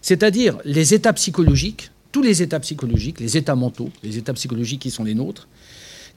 c'est-à-dire 0.00 0.58
les 0.64 0.94
états 0.94 1.12
psychologiques, 1.12 1.90
tous 2.12 2.22
les 2.22 2.42
états 2.42 2.60
psychologiques, 2.60 3.20
les 3.20 3.36
états 3.36 3.54
mentaux, 3.54 3.90
les 4.02 4.18
états 4.18 4.34
psychologiques 4.34 4.80
qui 4.80 4.90
sont 4.90 5.04
les 5.04 5.14
nôtres, 5.14 5.48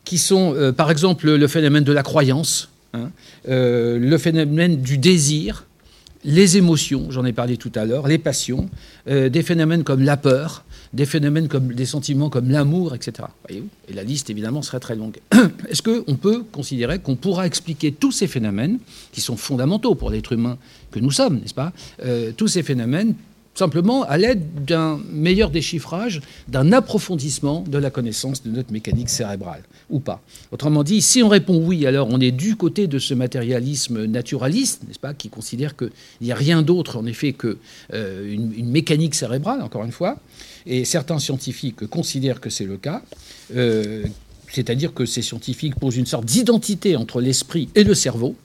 qui 0.05 0.17
sont 0.17 0.73
par 0.75 0.91
exemple 0.91 1.31
le 1.31 1.47
phénomène 1.47 1.83
de 1.83 1.93
la 1.93 2.03
croyance, 2.03 2.69
hein, 2.93 3.09
le 3.45 4.17
phénomène 4.17 4.81
du 4.81 4.97
désir, 4.97 5.65
les 6.25 6.57
émotions, 6.57 7.12
j'en 7.12 7.25
ai 7.25 7.33
parlé 7.33 7.57
tout 7.57 7.71
à 7.75 7.85
l'heure, 7.85 8.07
les 8.07 8.17
passions, 8.17 8.69
euh, 9.07 9.29
des 9.29 9.43
phénomènes 9.43 9.83
comme 9.83 10.01
la 10.01 10.17
peur, 10.17 10.63
des 10.93 11.05
phénomènes 11.05 11.47
comme 11.47 11.73
des 11.73 11.85
sentiments 11.85 12.29
comme 12.29 12.50
l'amour, 12.50 12.95
etc. 12.95 13.27
Et 13.50 13.63
la 13.93 14.03
liste, 14.03 14.29
évidemment, 14.29 14.62
serait 14.62 14.79
très 14.79 14.95
longue. 14.95 15.17
Est-ce 15.69 15.81
qu'on 15.81 16.15
peut 16.15 16.43
considérer 16.51 17.00
qu'on 17.00 17.15
pourra 17.15 17.45
expliquer 17.47 17.91
tous 17.91 18.12
ces 18.12 18.27
phénomènes, 18.27 18.79
qui 19.12 19.21
sont 19.21 19.35
fondamentaux 19.35 19.95
pour 19.95 20.12
l'être 20.12 20.31
humain 20.31 20.57
que 20.91 21.00
nous 21.00 21.12
sommes, 21.12 21.39
n'est-ce 21.39 21.53
pas? 21.53 21.73
Euh, 22.05 22.31
Tous 22.35 22.47
ces 22.47 22.63
phénomènes 22.63 23.15
simplement 23.55 24.03
à 24.03 24.17
l'aide 24.17 24.65
d'un 24.65 25.00
meilleur 25.12 25.50
déchiffrage, 25.50 26.22
d'un 26.48 26.72
approfondissement 26.72 27.63
de 27.67 27.77
la 27.77 27.89
connaissance 27.89 28.43
de 28.43 28.50
notre 28.50 28.72
mécanique 28.72 29.10
cérébrale, 29.10 29.63
ou 29.89 30.00
pas. 30.00 30.22
Autrement 30.51 30.83
dit, 30.83 31.01
si 31.01 31.22
on 31.22 31.29
répond 31.29 31.57
oui, 31.57 31.86
alors 31.86 32.07
on 32.10 32.19
est 32.19 32.31
du 32.31 32.55
côté 32.55 32.88
de 32.88 33.00
ce 33.00 33.13
matérialisme 33.13 34.05
naturaliste, 34.05 34.83
n'est-ce 34.88 35.00
pas, 35.00 35.13
qui 35.13 35.29
considère 35.29 35.75
qu'il 35.75 35.91
n'y 36.22 36.31
a 36.31 36.36
rien 36.36 36.62
d'autre 36.62 36.98
en 36.98 37.05
effet 37.05 37.33
qu'une 37.33 37.57
euh, 37.93 38.38
mécanique 38.63 39.15
cérébrale, 39.15 39.62
encore 39.62 39.83
une 39.83 39.91
fois, 39.91 40.17
et 40.65 40.86
certains 40.86 41.19
scientifiques 41.19 41.86
considèrent 41.88 42.41
que 42.41 42.50
c'est 42.50 42.65
le 42.65 42.77
cas. 42.77 43.01
Euh, 43.55 44.03
c'est-à-dire 44.51 44.93
que 44.93 45.05
ces 45.05 45.22
scientifiques 45.22 45.75
posent 45.75 45.98
une 45.98 46.05
sorte 46.05 46.25
d'identité 46.25 46.95
entre 46.95 47.22
l'esprit 47.22 47.69
et 47.75 47.83
le 47.83 47.93
cerveau, 47.93 48.36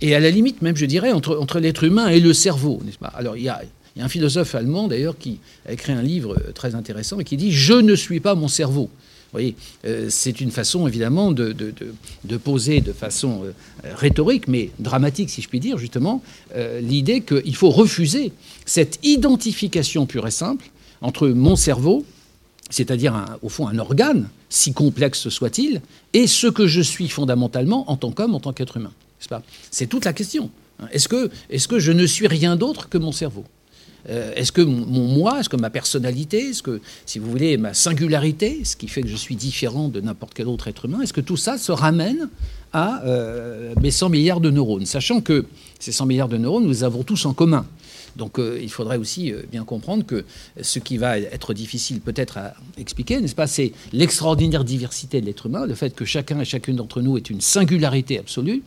et 0.00 0.14
à 0.14 0.20
la 0.20 0.30
limite 0.30 0.62
même, 0.62 0.76
je 0.76 0.86
dirais, 0.86 1.12
entre, 1.12 1.36
entre 1.36 1.58
l'être 1.58 1.84
humain 1.84 2.08
et 2.08 2.20
le 2.20 2.32
cerveau, 2.32 2.80
n'est-ce 2.84 2.98
pas 2.98 3.08
Alors, 3.08 3.36
il 3.36 3.42
y 3.42 3.48
a, 3.48 3.62
il 3.98 4.02
y 4.02 4.02
a 4.02 4.04
un 4.04 4.08
philosophe 4.08 4.54
allemand, 4.54 4.86
d'ailleurs, 4.86 5.18
qui 5.18 5.40
a 5.66 5.72
écrit 5.72 5.90
un 5.90 6.02
livre 6.02 6.36
euh, 6.38 6.52
très 6.52 6.76
intéressant 6.76 7.18
et 7.18 7.24
qui 7.24 7.36
dit 7.36 7.50
Je 7.50 7.72
ne 7.72 7.96
suis 7.96 8.20
pas 8.20 8.36
mon 8.36 8.46
cerveau. 8.46 8.82
Vous 8.84 9.32
voyez, 9.32 9.56
euh, 9.84 10.06
c'est 10.08 10.40
une 10.40 10.52
façon 10.52 10.86
évidemment 10.86 11.32
de, 11.32 11.52
poser 12.44 12.80
de 12.80 12.92
façon 12.92 13.42
euh, 13.42 13.52
rhétorique, 13.96 14.46
mais 14.46 14.70
dramatique 14.78 15.30
si 15.30 15.42
je 15.42 15.48
puis 15.48 15.58
dire, 15.58 15.78
justement, 15.78 16.22
l'idée 16.80 17.22
qu'il 17.22 17.56
faut 17.56 17.70
refuser 17.70 18.30
cette 18.64 19.00
identification 19.02 20.06
pure 20.06 20.28
et 20.28 20.30
simple 20.30 20.70
entre 21.00 21.26
mon 21.26 21.56
cerveau, 21.56 22.06
c'est-à-dire 22.70 23.36
au 23.42 23.48
fond 23.48 23.66
un 23.66 23.80
organe, 23.80 24.28
si 24.48 24.72
complexe 24.72 25.28
soit-il, 25.28 25.82
et 26.12 26.28
ce 26.28 26.46
que 26.46 26.68
je 26.68 26.80
suis 26.80 27.08
fondamentalement 27.08 27.90
en 27.90 27.96
tant 27.96 28.12
qu'homme, 28.12 28.36
en 28.36 28.40
tant 28.40 28.52
qu'être 28.52 28.76
humain. 28.76 28.92
C'est 29.72 29.88
toute 29.88 30.04
la 30.04 30.12
question. 30.12 30.50
Est-ce 30.92 31.08
que, 31.08 31.30
est 31.50 31.58
-ce 31.58 31.66
que 31.66 31.80
je 31.80 31.90
ne 31.90 32.06
suis 32.06 32.28
rien 32.28 32.54
d'autre 32.54 32.88
que 32.88 32.98
mon 32.98 33.10
cerveau? 33.10 33.44
Euh, 34.08 34.32
est-ce 34.34 34.52
que 34.52 34.62
mon, 34.62 35.06
moi, 35.06 35.40
est-ce 35.40 35.48
que 35.48 35.56
ma 35.56 35.70
personnalité, 35.70 36.50
est-ce 36.50 36.62
que, 36.62 36.80
si 37.04 37.18
vous 37.18 37.30
voulez, 37.30 37.56
ma 37.56 37.74
singularité, 37.74 38.64
ce 38.64 38.76
qui 38.76 38.88
fait 38.88 39.02
que 39.02 39.08
je 39.08 39.16
suis 39.16 39.36
différent 39.36 39.88
de 39.88 40.00
n'importe 40.00 40.34
quel 40.34 40.48
autre 40.48 40.68
être 40.68 40.84
humain, 40.84 41.00
est-ce 41.02 41.12
que 41.12 41.20
tout 41.20 41.36
ça 41.36 41.58
se 41.58 41.72
ramène 41.72 42.28
à 42.72 43.02
euh, 43.04 43.74
mes 43.80 43.90
100 43.90 44.08
milliards 44.08 44.40
de 44.40 44.50
neurones? 44.50 44.86
Sachant 44.86 45.20
que 45.20 45.46
ces 45.78 45.92
100 45.92 46.06
milliards 46.06 46.28
de 46.28 46.36
neurones, 46.36 46.66
nous 46.66 46.84
avons 46.84 47.02
tous 47.02 47.26
en 47.26 47.34
commun. 47.34 47.66
Donc 48.16 48.38
euh, 48.38 48.58
il 48.60 48.70
faudrait 48.70 48.96
aussi 48.96 49.32
bien 49.50 49.64
comprendre 49.64 50.04
que 50.04 50.24
ce 50.60 50.78
qui 50.78 50.96
va 50.96 51.18
être 51.18 51.52
difficile 51.52 52.00
peut-être 52.00 52.38
à 52.38 52.54
expliquer, 52.78 53.20
n'est-ce 53.20 53.34
pas, 53.34 53.46
c'est 53.46 53.72
l'extraordinaire 53.92 54.64
diversité 54.64 55.20
de 55.20 55.26
l'être 55.26 55.46
humain, 55.46 55.66
le 55.66 55.74
fait 55.74 55.94
que 55.94 56.04
chacun 56.04 56.40
et 56.40 56.44
chacune 56.44 56.76
d'entre 56.76 57.02
nous 57.02 57.16
est 57.16 57.30
une 57.30 57.40
singularité 57.40 58.18
absolue, 58.18 58.62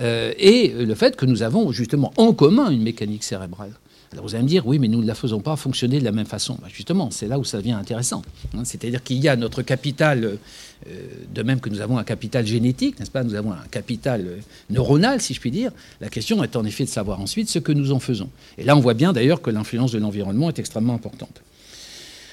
et 0.00 0.72
le 0.78 0.94
fait 0.94 1.16
que 1.16 1.26
nous 1.26 1.42
avons 1.42 1.72
justement 1.72 2.12
en 2.18 2.32
commun 2.32 2.70
une 2.70 2.82
mécanique 2.82 3.24
cérébrale. 3.24 3.72
Alors 4.12 4.24
vous 4.24 4.34
allez 4.34 4.44
me 4.44 4.48
dire, 4.48 4.66
oui, 4.66 4.78
mais 4.78 4.88
nous 4.88 5.02
ne 5.02 5.06
la 5.06 5.14
faisons 5.14 5.40
pas 5.40 5.54
fonctionner 5.56 5.98
de 5.98 6.04
la 6.04 6.12
même 6.12 6.26
façon. 6.26 6.58
Bah, 6.62 6.68
justement, 6.72 7.10
c'est 7.10 7.28
là 7.28 7.38
où 7.38 7.44
ça 7.44 7.58
devient 7.58 7.72
intéressant. 7.72 8.22
Hein. 8.56 8.64
C'est-à-dire 8.64 9.02
qu'il 9.02 9.18
y 9.18 9.28
a 9.28 9.36
notre 9.36 9.62
capital, 9.62 10.24
euh, 10.24 11.00
de 11.34 11.42
même 11.42 11.60
que 11.60 11.68
nous 11.68 11.80
avons 11.80 11.98
un 11.98 12.04
capital 12.04 12.46
génétique, 12.46 12.98
n'est-ce 12.98 13.10
pas? 13.10 13.22
Nous 13.22 13.34
avons 13.34 13.52
un 13.52 13.66
capital 13.70 14.24
euh, 14.26 14.36
neuronal, 14.70 15.20
si 15.20 15.34
je 15.34 15.40
puis 15.40 15.50
dire. 15.50 15.72
La 16.00 16.08
question 16.08 16.42
est 16.42 16.56
en 16.56 16.64
effet 16.64 16.84
de 16.84 16.88
savoir 16.88 17.20
ensuite 17.20 17.50
ce 17.50 17.58
que 17.58 17.72
nous 17.72 17.92
en 17.92 17.98
faisons. 17.98 18.30
Et 18.56 18.64
là, 18.64 18.76
on 18.76 18.80
voit 18.80 18.94
bien 18.94 19.12
d'ailleurs 19.12 19.42
que 19.42 19.50
l'influence 19.50 19.92
de 19.92 19.98
l'environnement 19.98 20.48
est 20.48 20.58
extrêmement 20.58 20.94
importante. 20.94 21.42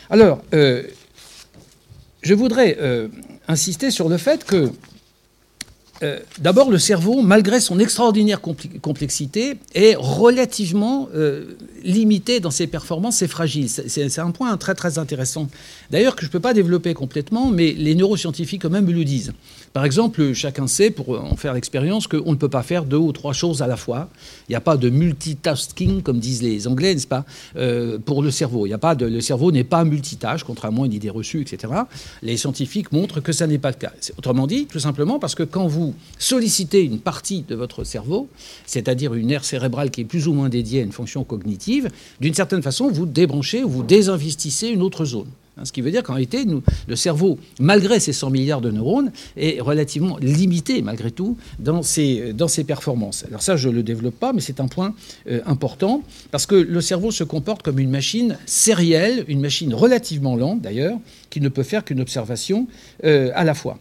Alors, 0.09 0.41
euh, 0.53 0.83
je 2.21 2.33
voudrais 2.33 2.79
insister 3.47 3.91
sur 3.91 4.09
le 4.09 4.17
fait 4.17 4.45
que 4.45 4.71
euh, 6.03 6.19
d'abord, 6.39 6.71
le 6.71 6.77
cerveau, 6.77 7.21
malgré 7.21 7.59
son 7.59 7.79
extraordinaire 7.79 8.41
complexité, 8.41 9.57
est 9.73 9.95
relativement 9.97 11.07
euh, 11.15 11.55
limité 11.83 12.39
dans 12.39 12.51
ses 12.51 12.67
performances, 12.67 13.17
c'est 13.17 13.27
fragile. 13.27 13.69
C'est 13.69 14.19
un 14.19 14.31
point 14.31 14.55
très 14.57 14.75
très 14.75 14.97
intéressant. 14.97 15.47
D'ailleurs, 15.91 16.15
que 16.15 16.21
je 16.21 16.27
ne 16.27 16.31
peux 16.31 16.39
pas 16.39 16.53
développer 16.53 16.93
complètement, 16.93 17.49
mais 17.49 17.71
les 17.71 17.95
neuroscientifiques 17.95 18.65
eux-mêmes 18.65 18.85
me 18.85 18.93
le 18.93 19.05
disent. 19.05 19.33
Par 19.75 19.83
exemple, 19.83 20.31
chacun 20.31 20.67
sait, 20.67 20.89
pour 20.89 21.21
en 21.21 21.35
faire 21.35 21.53
l'expérience, 21.53 22.07
qu'on 22.07 22.31
ne 22.31 22.37
peut 22.37 22.47
pas 22.47 22.63
faire 22.63 22.85
deux 22.85 22.95
ou 22.95 23.11
trois 23.11 23.33
choses 23.33 23.61
à 23.61 23.67
la 23.67 23.75
fois. 23.75 24.07
Il 24.47 24.53
n'y 24.53 24.55
a 24.55 24.61
pas 24.61 24.77
de 24.77 24.89
multitasking, 24.89 26.01
comme 26.01 26.19
disent 26.19 26.41
les 26.41 26.65
Anglais, 26.65 26.93
n'est-ce 26.93 27.05
pas, 27.05 27.25
euh, 27.57 27.99
pour 27.99 28.23
le 28.23 28.31
cerveau. 28.31 28.65
Il 28.65 28.69
y 28.69 28.73
a 28.73 28.77
pas 28.77 28.95
de, 28.95 29.05
le 29.05 29.19
cerveau 29.19 29.51
n'est 29.51 29.65
pas 29.65 29.83
multitâche, 29.83 30.45
contrairement 30.45 30.83
à 30.83 30.85
une 30.85 30.93
idée 30.93 31.09
reçue, 31.09 31.41
etc. 31.41 31.73
Les 32.21 32.37
scientifiques 32.37 32.93
montrent 32.93 33.19
que 33.19 33.33
ça 33.33 33.47
n'est 33.47 33.57
pas 33.57 33.71
le 33.71 33.75
cas. 33.75 33.91
Autrement 34.17 34.47
dit, 34.47 34.65
tout 34.65 34.79
simplement 34.79 35.19
parce 35.19 35.35
que 35.35 35.43
quand 35.43 35.67
vous 35.67 35.93
sollicitez 36.19 36.81
une 36.81 36.99
partie 36.99 37.41
de 37.41 37.55
votre 37.55 37.83
cerveau, 37.83 38.29
c'est-à-dire 38.65 39.13
une 39.13 39.29
aire 39.29 39.43
cérébrale 39.43 39.91
qui 39.91 39.99
est 39.99 40.05
plus 40.05 40.29
ou 40.29 40.33
moins 40.33 40.47
dédiée 40.47 40.79
à 40.79 40.83
une 40.83 40.93
fonction 40.93 41.25
cognitive, 41.25 41.89
d'une 42.21 42.33
certaine 42.33 42.61
façon, 42.61 42.89
vous 42.89 43.05
débranchez 43.05 43.65
ou 43.65 43.69
vous 43.69 43.83
désinvestissez 43.83 44.69
une 44.69 44.81
autre 44.81 45.03
zone. 45.03 45.27
Hein, 45.57 45.65
ce 45.65 45.71
qui 45.71 45.81
veut 45.81 45.91
dire 45.91 46.03
qu'en 46.03 46.13
réalité, 46.13 46.45
le 46.87 46.95
cerveau, 46.95 47.39
malgré 47.59 47.99
ses 47.99 48.13
100 48.13 48.29
milliards 48.29 48.61
de 48.61 48.71
neurones, 48.71 49.11
est 49.37 49.61
relativement 49.61 50.17
limité, 50.17 50.81
malgré 50.81 51.11
tout, 51.11 51.37
dans 51.59 51.81
ses, 51.81 52.33
ses 52.47 52.63
performances. 52.63 53.25
Alors 53.27 53.41
ça, 53.41 53.55
je 53.55 53.69
ne 53.69 53.75
le 53.75 53.83
développe 53.83 54.19
pas, 54.19 54.33
mais 54.33 54.41
c'est 54.41 54.59
un 54.59 54.67
point 54.67 54.93
euh, 55.29 55.41
important, 55.45 56.03
parce 56.31 56.45
que 56.45 56.55
le 56.55 56.81
cerveau 56.81 57.11
se 57.11 57.23
comporte 57.23 57.61
comme 57.61 57.79
une 57.79 57.89
machine 57.89 58.37
sérielle, 58.45 59.25
une 59.27 59.41
machine 59.41 59.73
relativement 59.73 60.35
lente 60.35 60.61
d'ailleurs, 60.61 60.97
qui 61.29 61.41
ne 61.41 61.49
peut 61.49 61.63
faire 61.63 61.83
qu'une 61.83 62.01
observation 62.01 62.67
à 63.03 63.43
la 63.43 63.53
fois. 63.53 63.77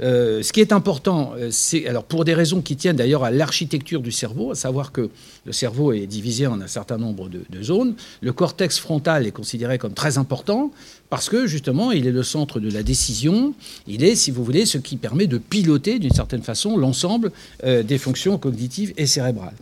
Euh, 0.00 0.42
ce 0.42 0.52
qui 0.52 0.60
est 0.60 0.72
important, 0.72 1.32
euh, 1.36 1.48
c'est 1.50 1.86
alors 1.86 2.04
pour 2.04 2.24
des 2.24 2.34
raisons 2.34 2.60
qui 2.60 2.76
tiennent 2.76 2.96
d'ailleurs 2.96 3.24
à 3.24 3.30
l'architecture 3.30 4.00
du 4.00 4.12
cerveau, 4.12 4.50
à 4.50 4.54
savoir 4.54 4.92
que 4.92 5.08
le 5.44 5.52
cerveau 5.52 5.92
est 5.92 6.06
divisé 6.06 6.46
en 6.46 6.60
un 6.60 6.66
certain 6.66 6.98
nombre 6.98 7.28
de, 7.28 7.62
zones. 7.62 7.94
Le 8.20 8.32
cortex 8.32 8.78
frontal 8.78 9.26
est 9.26 9.32
considéré 9.32 9.78
comme 9.78 9.94
très 9.94 10.18
important 10.18 10.70
parce 11.08 11.28
que 11.28 11.46
justement, 11.46 11.92
il 11.92 12.06
est 12.06 12.12
le 12.12 12.22
centre 12.22 12.60
de 12.60 12.70
la 12.70 12.82
décision. 12.82 13.54
Il 13.86 14.04
est, 14.04 14.14
si 14.14 14.30
vous 14.30 14.44
voulez, 14.44 14.66
ce 14.66 14.78
qui 14.78 14.96
permet 14.96 15.26
de 15.26 15.38
piloter 15.38 15.98
d'une 15.98 16.12
certaine 16.12 16.42
façon 16.42 16.76
l'ensemble 16.76 17.32
euh, 17.64 17.82
des 17.82 17.98
fonctions 17.98 18.36
cognitives 18.38 18.92
et 18.96 19.06
cérébrales. 19.06 19.54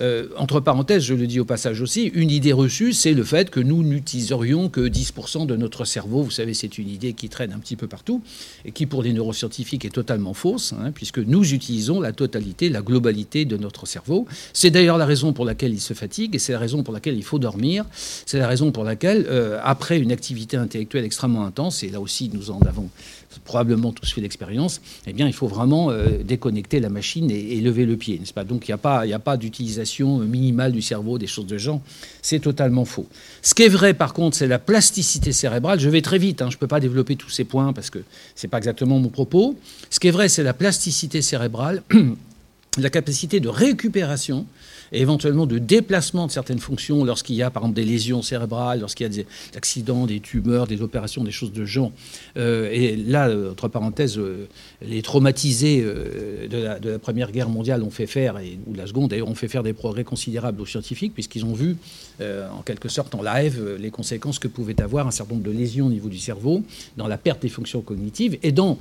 Euh, 0.00 0.28
entre 0.36 0.60
parenthèses, 0.60 1.02
je 1.02 1.14
le 1.14 1.26
dis 1.26 1.40
au 1.40 1.44
passage 1.44 1.80
aussi, 1.80 2.04
une 2.14 2.30
idée 2.30 2.52
reçue, 2.52 2.92
c'est 2.92 3.14
le 3.14 3.24
fait 3.24 3.50
que 3.50 3.60
nous 3.60 3.82
n'utiliserions 3.82 4.68
que 4.68 4.80
10% 4.80 5.46
de 5.46 5.56
notre 5.56 5.84
cerveau. 5.84 6.22
Vous 6.22 6.30
savez, 6.30 6.54
c'est 6.54 6.78
une 6.78 6.88
idée 6.88 7.12
qui 7.14 7.28
traîne 7.28 7.52
un 7.52 7.58
petit 7.58 7.76
peu 7.76 7.86
partout 7.86 8.22
et 8.64 8.72
qui, 8.72 8.86
pour 8.86 9.02
les 9.02 9.12
neuroscientifiques, 9.12 9.84
est 9.84 9.90
totalement 9.90 10.34
fausse, 10.34 10.74
hein, 10.74 10.92
puisque 10.92 11.18
nous 11.18 11.54
utilisons 11.54 12.00
la 12.00 12.12
totalité, 12.12 12.68
la 12.68 12.82
globalité 12.82 13.44
de 13.44 13.56
notre 13.56 13.86
cerveau. 13.86 14.26
C'est 14.52 14.70
d'ailleurs 14.70 14.98
la 14.98 15.06
raison 15.06 15.32
pour 15.32 15.44
laquelle 15.44 15.72
il 15.72 15.80
se 15.80 15.94
fatigue 15.94 16.34
et 16.34 16.38
c'est 16.38 16.52
la 16.52 16.58
raison 16.58 16.82
pour 16.82 16.92
laquelle 16.92 17.16
il 17.16 17.24
faut 17.24 17.38
dormir. 17.38 17.84
C'est 18.26 18.38
la 18.38 18.48
raison 18.48 18.72
pour 18.72 18.84
laquelle, 18.84 19.26
euh, 19.28 19.58
après 19.62 19.98
une 19.98 20.12
activité 20.12 20.56
intellectuelle 20.56 21.04
extrêmement 21.04 21.46
intense, 21.46 21.82
et 21.82 21.88
là 21.88 22.00
aussi 22.00 22.30
nous 22.32 22.50
en 22.50 22.60
avons 22.60 22.90
probablement 23.40 23.92
tous 23.92 24.12
fait 24.12 24.20
l'expérience, 24.20 24.80
eh 25.06 25.12
bien, 25.12 25.26
il 25.26 25.32
faut 25.32 25.46
vraiment 25.46 25.90
euh, 25.90 26.22
déconnecter 26.22 26.80
la 26.80 26.88
machine 26.88 27.30
et, 27.30 27.60
lever 27.60 27.86
le 27.86 27.96
pied, 27.96 28.18
n'est-ce 28.18 28.32
pas? 28.32 28.44
Donc, 28.44 28.68
il 28.68 28.70
n'y 28.70 28.74
a 28.74 28.78
pas, 28.78 29.04
pas 29.18 29.36
d'utilisation 29.36 30.18
minimale 30.18 30.72
du 30.72 30.82
cerveau, 30.82 31.18
des 31.18 31.26
choses 31.26 31.46
de 31.46 31.58
genre. 31.58 31.80
C'est 32.22 32.40
totalement 32.40 32.84
faux. 32.84 33.06
Ce 33.42 33.54
qui 33.54 33.62
est 33.62 33.68
vrai, 33.68 33.94
par 33.94 34.12
contre, 34.12 34.36
c'est 34.36 34.46
la 34.46 34.58
plasticité 34.58 35.32
cérébrale. 35.32 35.80
Je 35.80 35.88
vais 35.88 36.02
très 36.02 36.18
vite, 36.18 36.42
hein, 36.42 36.50
je 36.50 36.56
ne 36.56 36.60
peux 36.60 36.66
pas 36.66 36.80
développer 36.80 37.16
tous 37.16 37.30
ces 37.30 37.44
points 37.44 37.72
parce 37.72 37.90
que 37.90 38.00
ce 38.34 38.46
n'est 38.46 38.50
pas 38.50 38.58
exactement 38.58 38.98
mon 38.98 39.08
propos. 39.08 39.56
Ce 39.90 40.00
qui 40.00 40.08
est 40.08 40.12
vrai, 40.12 40.28
c'est 40.28 40.42
la 40.42 40.54
plasticité 40.54 41.22
cérébrale, 41.22 41.82
la 42.78 42.90
capacité 42.90 43.40
de 43.40 43.48
récupération 43.48 44.46
et 44.92 45.00
éventuellement 45.00 45.46
de 45.46 45.58
déplacement 45.58 46.26
de 46.26 46.32
certaines 46.32 46.58
fonctions 46.58 47.04
lorsqu'il 47.04 47.36
y 47.36 47.42
a 47.42 47.50
par 47.50 47.62
exemple 47.62 47.76
des 47.76 47.84
lésions 47.84 48.22
cérébrales, 48.22 48.80
lorsqu'il 48.80 49.04
y 49.04 49.06
a 49.06 49.12
des 49.12 49.26
accidents, 49.56 50.06
des 50.06 50.20
tumeurs, 50.20 50.66
des 50.66 50.82
opérations, 50.82 51.24
des 51.24 51.30
choses 51.30 51.52
de 51.52 51.64
genre. 51.64 51.92
Euh, 52.36 52.68
et 52.72 52.96
là, 52.96 53.28
euh, 53.28 53.52
entre 53.52 53.68
parenthèses, 53.68 54.18
euh, 54.18 54.46
les 54.82 55.02
traumatisés 55.02 55.82
de 55.82 56.58
la, 56.58 56.98
Première 56.98 57.30
Guerre 57.30 57.48
mondiale 57.48 57.82
ont 57.82 57.90
fait 57.90 58.06
faire, 58.06 58.38
et, 58.38 58.58
ou 58.66 58.72
de 58.72 58.78
la 58.78 58.86
Seconde 58.86 59.10
d'ailleurs, 59.10 59.28
ont 59.28 59.34
fait 59.34 59.48
faire 59.48 59.62
des 59.62 59.72
progrès 59.72 60.04
considérables 60.04 60.60
aux 60.60 60.66
scientifiques 60.66 61.14
puisqu'ils 61.14 61.44
ont 61.44 61.52
vu 61.52 61.76
en 62.20 62.62
quelque 62.62 62.88
sorte 62.88 63.14
en 63.14 63.22
live 63.22 63.76
les 63.78 63.90
conséquences 63.90 64.38
que 64.38 64.48
pouvaient 64.48 64.80
avoir 64.80 65.06
un 65.06 65.10
certain 65.10 65.34
nombre 65.34 65.46
de 65.46 65.50
lésions 65.50 65.86
au 65.86 65.90
niveau 65.90 66.08
du 66.08 66.18
cerveau 66.18 66.62
dans 66.96 67.06
la 67.06 67.18
perte 67.18 67.42
des 67.42 67.48
fonctions 67.48 67.82
cognitives 67.82 68.38
et 68.42 68.52
dans 68.52 68.78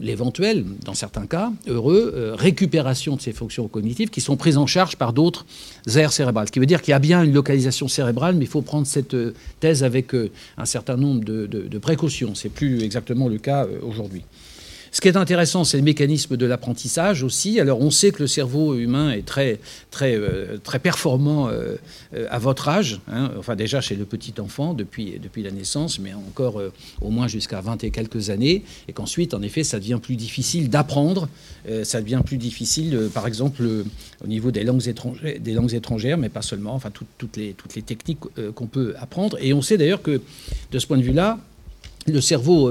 l'éventuelle, 0.00 0.64
dans 0.84 0.94
certains 0.94 1.26
cas, 1.26 1.52
heureux, 1.66 2.34
récupération 2.36 3.16
de 3.16 3.20
ces 3.20 3.32
fonctions 3.32 3.66
cognitives 3.66 4.10
qui 4.10 4.20
sont 4.20 4.36
prises 4.36 4.58
en 4.58 4.66
charge 4.66 4.73
par 4.98 5.12
d'autres 5.12 5.46
aires 5.96 6.12
cérébrales. 6.12 6.48
Ce 6.48 6.52
qui 6.52 6.58
veut 6.58 6.66
dire 6.66 6.82
qu'il 6.82 6.92
y 6.92 6.94
a 6.94 6.98
bien 6.98 7.22
une 7.22 7.32
localisation 7.32 7.88
cérébrale, 7.88 8.34
mais 8.34 8.44
il 8.44 8.50
faut 8.50 8.62
prendre 8.62 8.86
cette 8.86 9.14
euh, 9.14 9.34
thèse 9.60 9.84
avec 9.84 10.14
euh, 10.14 10.30
un 10.58 10.64
certain 10.64 10.96
nombre 10.96 11.24
de, 11.24 11.46
de 11.46 11.78
précautions. 11.78 12.34
Ce 12.34 12.46
n'est 12.46 12.54
plus 12.54 12.82
exactement 12.82 13.28
le 13.28 13.38
cas 13.38 13.64
euh, 13.64 13.78
aujourd'hui. 13.82 14.24
Ce 14.94 15.00
qui 15.00 15.08
est 15.08 15.16
intéressant, 15.16 15.64
c'est 15.64 15.76
le 15.76 15.82
mécanisme 15.82 16.36
de 16.36 16.46
l'apprentissage 16.46 17.24
aussi. 17.24 17.58
Alors, 17.58 17.80
on 17.80 17.90
sait 17.90 18.12
que 18.12 18.22
le 18.22 18.28
cerveau 18.28 18.76
humain 18.76 19.10
est 19.10 19.26
très, 19.26 19.58
très, 19.90 20.14
euh, 20.14 20.56
très 20.62 20.78
performant 20.78 21.48
euh, 21.48 21.74
euh, 22.14 22.28
à 22.30 22.38
votre 22.38 22.68
âge. 22.68 23.00
Hein. 23.10 23.32
Enfin, 23.36 23.56
déjà 23.56 23.80
chez 23.80 23.96
le 23.96 24.04
petit 24.04 24.34
enfant, 24.40 24.72
depuis, 24.72 25.20
la 25.38 25.50
naissance, 25.50 25.98
mais 25.98 26.14
encore 26.14 26.62
au 27.00 27.10
moins 27.10 27.26
jusqu'à 27.26 27.60
20 27.60 27.82
et 27.82 27.90
quelques 27.90 28.30
années. 28.30 28.62
Et 28.86 28.92
qu'ensuite, 28.92 29.34
en 29.34 29.42
effet, 29.42 29.64
ça 29.64 29.80
devient 29.80 29.98
plus 30.00 30.14
difficile 30.14 30.70
d'apprendre. 30.70 31.28
ça 31.82 32.00
devient 32.00 32.22
plus 32.24 32.38
difficile, 32.38 33.10
par 33.12 33.26
exemple, 33.26 33.64
au 34.22 34.28
niveau 34.28 34.52
des 34.52 34.62
langues, 34.62 34.86
étrangères, 34.86 35.40
des 35.40 35.54
langues 35.54 35.74
étrangères, 35.74 36.18
mais 36.18 36.28
pas 36.28 36.42
seulement. 36.42 36.72
Enfin, 36.72 36.92
toutes 37.18 37.36
les 37.36 37.82
techniques 37.82 38.20
qu'on 38.54 38.66
peut 38.68 38.94
apprendre. 39.00 39.38
Et 39.40 39.52
on 39.54 39.60
sait 39.60 39.76
d'ailleurs 39.76 40.02
que, 40.02 40.20
de 40.70 40.78
ce 40.78 40.86
point 40.86 40.98
de 40.98 41.02
vue-là, 41.02 41.40
le 42.06 42.20
cerveau 42.20 42.70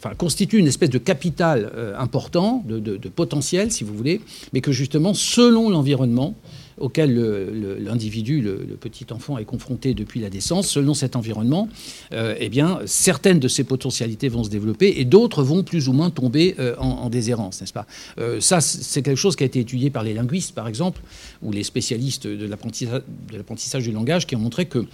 enfin, 0.00 0.14
constitue 0.14 0.58
une 0.58 0.66
espèce 0.66 0.90
de 0.90 0.98
capital 0.98 1.70
euh, 1.74 1.94
important, 1.98 2.64
de, 2.66 2.96
potentiel, 3.08 3.70
si 3.70 3.84
vous 3.84 3.94
voulez, 3.94 4.20
mais 4.52 4.60
que 4.60 4.72
justement, 4.72 5.14
selon 5.14 5.68
l'environnement 5.68 6.34
auquel 6.78 7.14
l'individu, 7.78 8.40
le, 8.40 8.56
petit 8.80 9.04
enfant, 9.10 9.36
est 9.36 9.44
confronté 9.44 9.92
depuis 9.92 10.18
la 10.20 10.30
naissance, 10.30 10.66
selon 10.66 10.94
cet 10.94 11.14
environnement, 11.14 11.68
euh, 12.14 12.34
eh 12.38 12.48
bien, 12.48 12.78
certaines 12.86 13.38
de 13.38 13.48
ses 13.48 13.64
potentialités 13.64 14.30
vont 14.30 14.44
se 14.44 14.48
développer 14.48 14.94
et 14.96 15.04
d'autres 15.04 15.42
vont 15.42 15.62
plus 15.62 15.88
ou 15.88 15.92
moins 15.92 16.08
tomber 16.08 16.54
euh, 16.58 16.74
en, 16.78 17.10
déshérence, 17.10 17.60
n'est-ce 17.60 17.74
pas? 17.74 17.86
Ça, 18.40 18.62
c'est 18.62 19.02
quelque 19.02 19.18
chose 19.18 19.36
qui 19.36 19.42
a 19.42 19.46
été 19.46 19.60
étudié 19.60 19.90
par 19.90 20.04
les 20.04 20.14
linguistes, 20.14 20.54
par 20.54 20.68
exemple, 20.68 21.02
ou 21.42 21.52
les 21.52 21.64
spécialistes 21.64 22.26
de 22.26 22.46
l'apprentissage 22.46 23.82
du 23.82 23.92
langage, 23.92 24.26
qui 24.26 24.34
ont 24.34 24.40
montré 24.40 24.64
que 24.64 24.86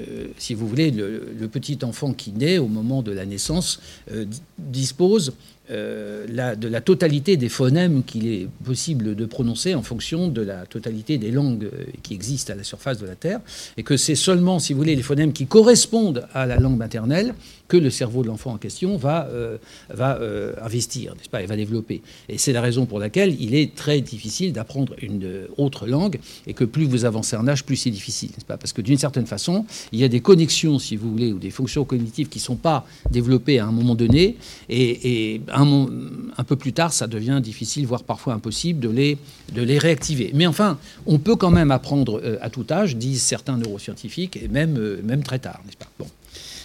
euh, 0.00 0.26
si 0.36 0.54
vous 0.54 0.68
voulez, 0.68 0.90
le, 0.90 1.48
petit 1.48 1.78
enfant 1.82 2.12
qui 2.12 2.32
naît 2.32 2.58
au 2.58 2.68
moment 2.68 3.02
de 3.02 3.12
la 3.12 3.24
naissance 3.24 3.80
euh, 4.10 4.26
dispose 4.58 5.32
euh, 5.70 6.54
de 6.56 6.68
la 6.68 6.80
totalité 6.80 7.36
des 7.36 7.48
phonèmes 7.48 8.02
qu'il 8.02 8.26
est 8.26 8.48
possible 8.64 9.14
de 9.14 9.26
prononcer 9.26 9.74
en 9.74 9.82
fonction 9.82 10.28
de 10.28 10.42
la 10.42 10.66
totalité 10.66 11.18
des 11.18 11.30
langues 11.30 11.70
qui 12.02 12.14
existent 12.14 12.52
à 12.52 12.56
la 12.56 12.64
surface 12.64 12.98
de 12.98 13.06
la 13.06 13.14
Terre, 13.14 13.40
et 13.76 13.82
que 13.82 13.96
c'est 13.96 14.14
seulement, 14.14 14.58
si 14.58 14.72
vous 14.72 14.78
voulez, 14.78 14.96
les 14.96 15.02
phonèmes 15.02 15.32
qui 15.32 15.46
correspondent 15.46 16.26
à 16.34 16.46
la 16.46 16.58
langue 16.58 16.76
maternelle 16.76 17.34
que 17.68 17.76
le 17.76 17.90
cerveau 17.90 18.22
de 18.22 18.28
l'enfant 18.28 18.52
en 18.52 18.56
question 18.56 18.96
va, 18.96 19.28
euh, 19.30 19.58
va 19.90 20.18
euh, 20.20 20.54
investir, 20.62 21.14
n'est-ce 21.14 21.28
pas, 21.28 21.42
et 21.42 21.46
va 21.46 21.56
développer. 21.56 22.02
Et 22.28 22.38
c'est 22.38 22.52
la 22.52 22.62
raison 22.62 22.86
pour 22.86 22.98
laquelle 22.98 23.36
il 23.40 23.54
est 23.54 23.74
très 23.74 24.00
difficile 24.00 24.52
d'apprendre 24.52 24.94
une 25.02 25.46
autre 25.58 25.86
langue, 25.86 26.18
et 26.46 26.54
que 26.54 26.64
plus 26.64 26.86
vous 26.86 27.04
avancez 27.04 27.36
en 27.36 27.46
âge, 27.46 27.64
plus 27.64 27.76
c'est 27.76 27.90
difficile, 27.90 28.30
n'est-ce 28.30 28.46
pas 28.46 28.56
Parce 28.56 28.72
que 28.72 28.80
d'une 28.80 28.98
certaine 28.98 29.26
façon, 29.26 29.66
il 29.92 29.98
y 29.98 30.04
a 30.04 30.08
des 30.08 30.20
connexions, 30.20 30.78
si 30.78 30.96
vous 30.96 31.10
voulez, 31.10 31.32
ou 31.32 31.38
des 31.38 31.50
fonctions 31.50 31.84
cognitives 31.84 32.28
qui 32.28 32.38
ne 32.38 32.42
sont 32.42 32.56
pas 32.56 32.86
développées 33.10 33.58
à 33.58 33.66
un 33.66 33.72
moment 33.72 33.94
donné, 33.94 34.36
et, 34.70 35.40
un, 35.60 36.44
peu 36.44 36.56
plus 36.56 36.72
tard, 36.72 36.92
ça 36.92 37.06
devient 37.06 37.40
difficile, 37.42 37.86
voire 37.86 38.04
parfois 38.04 38.34
impossible, 38.34 38.80
de 38.80 38.88
les, 38.88 39.18
de 39.52 39.62
les 39.62 39.78
réactiver. 39.78 40.30
Mais 40.34 40.46
enfin, 40.46 40.78
on 41.06 41.18
peut 41.18 41.36
quand 41.36 41.50
même 41.50 41.70
apprendre 41.70 42.20
euh, 42.22 42.38
à 42.40 42.50
tout 42.50 42.66
âge, 42.70 42.96
disent 42.96 43.22
certains 43.22 43.56
neuroscientifiques, 43.56 44.36
et 44.36 44.48
même, 44.48 45.00
même 45.02 45.22
très 45.22 45.38
tard, 45.38 45.60
n'est-ce 45.66 45.76
pas? 45.76 45.88
Bon. 45.98 46.06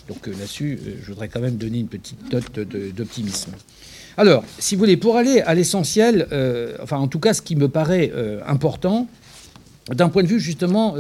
Donc 0.08 0.28
euh, 0.28 0.32
là-dessus, 0.32 0.80
euh, 0.86 0.92
je 1.02 1.08
voudrais 1.08 1.28
quand 1.28 1.40
même 1.40 1.58
donner 1.58 1.80
une 1.80 1.88
petite 1.88 2.32
note 2.32 2.60
d'optimisme. 2.60 3.52
Alors, 4.18 4.44
si 4.60 4.76
vous 4.76 4.80
voulez, 4.80 4.98
pour 4.98 5.18
aller 5.18 5.42
à 5.42 5.54
l'essentiel, 5.56 6.28
euh, 6.32 6.78
enfin 6.82 6.98
en 6.98 7.08
tout 7.08 7.20
cas 7.20 7.34
ce 7.34 7.42
qui 7.42 7.56
me 7.56 7.68
paraît 7.68 8.12
important, 8.46 9.08
d'un 9.88 10.10
point 10.10 10.24
de 10.24 10.28
vue 10.28 10.40
justement 10.40 10.96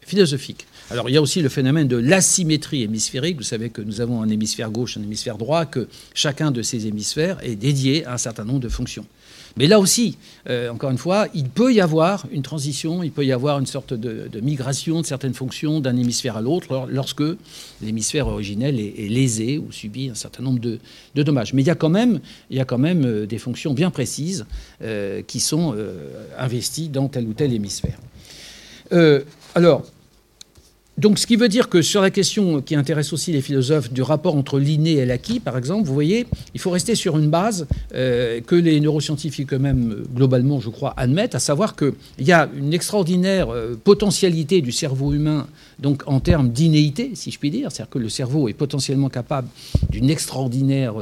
philosophique. 0.00 0.66
Alors 0.90 1.08
il 1.08 1.12
y 1.12 1.16
a 1.16 1.22
aussi 1.22 1.40
le 1.40 1.48
phénomène 1.48 1.88
de 1.88 1.96
l'asymétrie 1.96 2.82
hémisphérique. 2.82 3.38
Vous 3.38 3.42
savez 3.42 3.70
que 3.70 3.80
nous 3.80 4.02
avons 4.02 4.22
un 4.22 4.28
hémisphère 4.28 4.70
gauche, 4.70 4.98
un 4.98 5.02
hémisphère 5.02 5.38
droit, 5.38 5.64
que 5.64 5.88
chacun 6.12 6.50
de 6.50 6.60
ces 6.60 6.86
hémisphères 6.86 7.38
est 7.42 7.56
dédié 7.56 8.04
à 8.04 8.14
un 8.14 8.18
certain 8.18 8.44
nombre 8.44 8.60
de 8.60 8.68
fonctions. 8.68 9.06
Mais 9.56 9.66
là 9.66 9.78
aussi, 9.78 10.18
euh, 10.50 10.68
encore 10.68 10.90
une 10.90 10.98
fois, 10.98 11.28
il 11.32 11.48
peut 11.48 11.72
y 11.72 11.80
avoir 11.80 12.26
une 12.32 12.42
transition, 12.42 13.02
il 13.02 13.12
peut 13.12 13.24
y 13.24 13.32
avoir 13.32 13.58
une 13.60 13.66
sorte 13.66 13.94
de, 13.94 14.28
migration 14.40 15.00
de 15.00 15.06
certaines 15.06 15.32
fonctions 15.32 15.80
d'un 15.80 15.96
hémisphère 15.96 16.36
à 16.36 16.42
l'autre 16.42 16.88
lorsque 16.90 17.22
l'hémisphère 17.80 18.26
originel 18.26 18.80
est, 18.80 19.08
lésé 19.08 19.58
ou 19.58 19.70
subit 19.70 20.10
un 20.10 20.14
certain 20.14 20.42
nombre 20.42 20.58
de, 20.58 20.80
dommages. 21.14 21.54
Mais 21.54 21.62
il 21.62 21.66
y 21.66 21.70
a 21.70 21.76
quand 21.76 21.88
même, 21.88 22.20
il 22.50 22.56
y 22.56 22.60
a 22.60 22.64
quand 22.64 22.78
même 22.78 23.04
euh, 23.04 23.26
des 23.26 23.38
fonctions 23.38 23.74
bien 23.74 23.90
précises 23.90 24.44
euh, 24.82 25.22
qui 25.22 25.38
sont 25.40 25.76
investies 26.36 26.88
dans 26.88 27.08
tel 27.08 27.26
ou 27.26 27.32
tel 27.32 27.52
hémisphère. 27.52 27.98
alors, 29.54 29.84
donc, 30.96 31.18
ce 31.18 31.26
qui 31.26 31.34
veut 31.34 31.48
dire 31.48 31.68
que 31.68 31.82
sur 31.82 32.00
la 32.00 32.10
question 32.10 32.62
qui 32.62 32.76
intéresse 32.76 33.12
aussi 33.12 33.32
les 33.32 33.40
philosophes 33.40 33.92
du 33.92 34.00
rapport 34.00 34.36
entre 34.36 34.60
l'inné 34.60 34.92
et 34.92 35.06
l'acquis, 35.06 35.40
par 35.40 35.58
exemple, 35.58 35.88
vous 35.88 35.94
voyez, 35.94 36.24
il 36.54 36.60
faut 36.60 36.70
rester 36.70 36.94
sur 36.94 37.18
une 37.18 37.28
base 37.30 37.66
euh, 37.94 38.40
que 38.40 38.54
les 38.54 38.78
neuroscientifiques 38.78 39.52
eux-mêmes, 39.52 40.04
globalement, 40.14 40.60
je 40.60 40.70
crois, 40.70 40.94
admettent, 40.96 41.34
à 41.34 41.40
savoir 41.40 41.74
qu'il 41.74 41.92
y 42.20 42.30
a 42.30 42.48
une 42.56 42.72
extraordinaire 42.72 43.52
euh, 43.52 43.74
potentialité 43.82 44.60
du 44.60 44.70
cerveau 44.70 45.12
humain, 45.12 45.48
donc 45.80 46.04
en 46.06 46.20
termes 46.20 46.50
d'innéité, 46.50 47.10
si 47.14 47.32
je 47.32 47.40
puis 47.40 47.50
dire, 47.50 47.72
c'est-à-dire 47.72 47.90
que 47.90 47.98
le 47.98 48.08
cerveau 48.08 48.48
est 48.48 48.54
potentiellement 48.54 49.08
capable 49.08 49.48
d'une 49.90 50.10
extraordinaire 50.10 50.94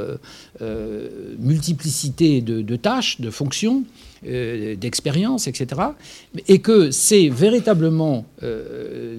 euh, 0.63 1.09
multiplicité 1.39 2.41
de, 2.41 2.77
tâches, 2.77 3.21
de 3.21 3.31
fonctions, 3.31 3.85
euh, 4.27 4.77
d'expérience, 4.77 5.47
etc. 5.49 5.81
Et 6.49 6.61
que 6.61 6.91
c'est 6.91 7.29
véritablement 7.29 8.25
euh, 8.43 9.17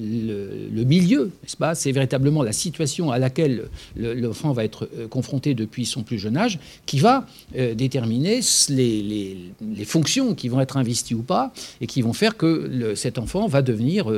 le, 0.72 0.84
milieu, 0.84 1.32
n'est-ce 1.42 1.58
pas 1.58 1.76
C'est 1.76 1.92
véritablement 1.92 2.44
la 2.44 2.52
situation 2.52 3.12
à 3.12 3.20
laquelle 3.20 3.66
l'enfant 3.96 4.52
va 4.52 4.64
être 4.64 4.90
confronté 5.10 5.54
depuis 5.54 5.86
son 5.86 6.04
plus 6.04 6.20
jeune 6.20 6.38
âge 6.38 6.60
qui 6.86 7.00
va 7.00 7.26
déterminer 7.54 8.42
les, 8.70 9.52
fonctions 9.86 10.36
qui 10.36 10.50
vont 10.50 10.60
être 10.60 10.78
investies 10.78 11.16
ou 11.16 11.22
pas 11.22 11.54
et 11.80 11.88
qui 11.88 12.02
vont 12.02 12.14
faire 12.14 12.36
que 12.36 12.94
cet 12.96 13.18
enfant 13.18 13.48
va 13.48 13.62
devenir 13.62 14.12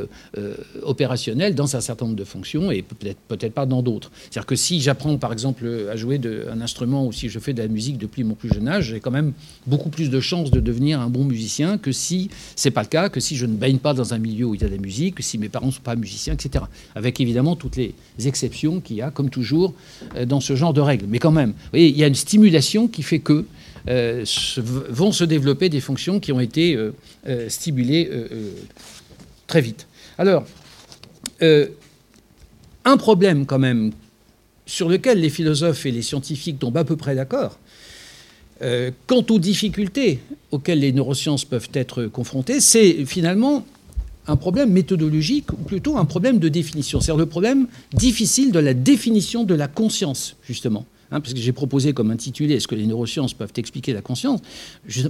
opérationnel 0.82 1.54
dans 1.56 1.76
un 1.76 1.82
certain 1.82 2.06
nombre 2.06 2.17
de 2.17 2.24
fonctions 2.24 2.71
et 2.71 2.82
peut-être 2.82 3.19
peut-être 3.28 3.54
pas 3.54 3.65
dans 3.65 3.82
d'autres. 3.82 4.12
C'est-à-dire 4.24 4.45
que 4.45 4.56
si 4.56 4.82
j'apprends 4.82 5.17
par 5.17 5.34
exemple 5.34 5.67
à 5.91 5.95
jouer 5.95 6.17
de, 6.17 6.48
un 6.52 6.62
instrument 6.62 7.06
ou 7.06 7.12
si 7.12 7.30
je 7.30 7.39
fais 7.39 7.54
de 7.54 7.62
la 7.62 7.67
musique 7.67 7.98
depuis 7.98 8.24
mon 8.24 8.36
plus 8.36 8.50
jeune 8.50 8.67
âge, 8.67 8.86
j'ai 8.89 9.00
quand 9.00 9.12
même 9.12 9.34
beaucoup 9.67 9.89
plus 9.89 10.10
de 10.10 10.19
chances 10.19 10.52
de 10.52 10.60
devenir 10.60 10.75
un 10.94 11.10
bon 11.10 11.24
musicien 11.24 11.78
que 11.78 11.92
si 11.92 12.30
c'est 12.56 12.72
pas 12.72 12.82
le 12.82 12.88
cas, 12.88 13.10
que 13.10 13.20
si 13.20 13.36
je 13.36 13.46
ne 13.46 13.56
baigne 13.56 13.78
pas 13.78 13.94
dans 13.94 14.14
un 14.14 14.18
milieu 14.18 14.46
où 14.46 14.56
il 14.56 14.62
y 14.62 14.64
a 14.64 14.68
de 14.68 14.74
la 14.74 14.82
musique, 14.82 15.16
que 15.16 15.24
si 15.24 15.38
mes 15.38 15.50
parents 15.50 15.68
ne 15.68 15.72
sont 15.72 15.82
pas 15.82 15.96
musiciens, 15.96 16.34
etc. 16.34 16.66
Avec 16.96 17.20
évidemment 17.20 17.56
toutes 17.56 17.76
les 17.76 17.94
exceptions 18.26 18.82
qu'il 18.82 18.98
y 18.98 19.02
a, 19.02 19.12
comme 19.12 19.30
toujours, 19.30 19.74
euh, 20.16 20.26
dans 20.26 20.40
ce 20.40 20.56
genre 20.56 20.74
de 20.74 20.82
règles. 20.82 21.06
Mais 21.08 21.20
quand 21.20 21.32
même, 21.32 21.54
il 21.74 21.98
y 21.98 22.04
a 22.04 22.08
une 22.08 22.16
stimulation 22.16 22.88
qui 22.88 23.04
fait 23.04 23.20
que 23.20 23.46
euh, 23.88 24.26
vont 24.90 25.12
se 25.12 25.24
développer 25.24 25.70
des 25.70 25.82
fonctions 25.82 26.20
qui 26.20 26.32
ont 26.32 26.40
été 26.40 26.76
euh, 26.76 26.92
stimulées 27.50 28.10
très 29.48 29.62
vite. 29.62 29.88
Alors, 30.18 30.46
un 31.42 32.98
problème 32.98 33.46
quand 33.46 33.60
même 33.60 33.92
sur 34.66 34.90
lequel 34.90 35.20
les 35.20 35.30
philosophes 35.30 35.86
et 35.86 35.92
les 35.92 36.02
scientifiques 36.02 36.60
tombent 36.60 36.78
à 36.78 36.84
peu 36.84 36.96
près 36.96 37.16
d'accord, 37.16 37.60
euh, 38.62 38.91
quant 39.08 39.26
aux 39.30 39.39
difficultés 39.39 40.20
auxquelles 40.52 40.80
les 40.80 40.91
neurosciences 40.91 41.46
peuvent 41.46 41.70
être 41.74 42.06
confrontées, 42.06 42.60
c'est 42.60 43.06
finalement 43.06 43.65
un 44.28 44.36
problème 44.36 44.72
méthodologique, 44.72 45.52
ou 45.54 45.58
plutôt 45.58 45.98
un 45.98 46.06
problème 46.06 46.39
de 46.39 46.50
définition. 46.50 47.00
C'est-à-dire 47.00 47.20
le 47.20 47.30
problème 47.30 47.68
difficile 47.94 48.52
de 48.52 48.60
la 48.60 48.74
définition 48.74 49.44
de 49.44 49.54
la 49.54 49.68
conscience, 49.68 50.36
justement. 50.44 50.86
Hein, 51.12 51.22
parce 51.22 51.34
que 51.34 51.39
j'ai 51.39 51.52
proposé 51.52 51.94
comme 51.94 52.10
intitulé 52.10 52.56
Est-ce 52.56 52.68
que 52.68 52.76
les 52.76 52.88
neurosciences 52.88 53.34
peuvent 53.34 53.54
expliquer 53.58 53.94
la 53.94 54.02
conscience? 54.02 54.39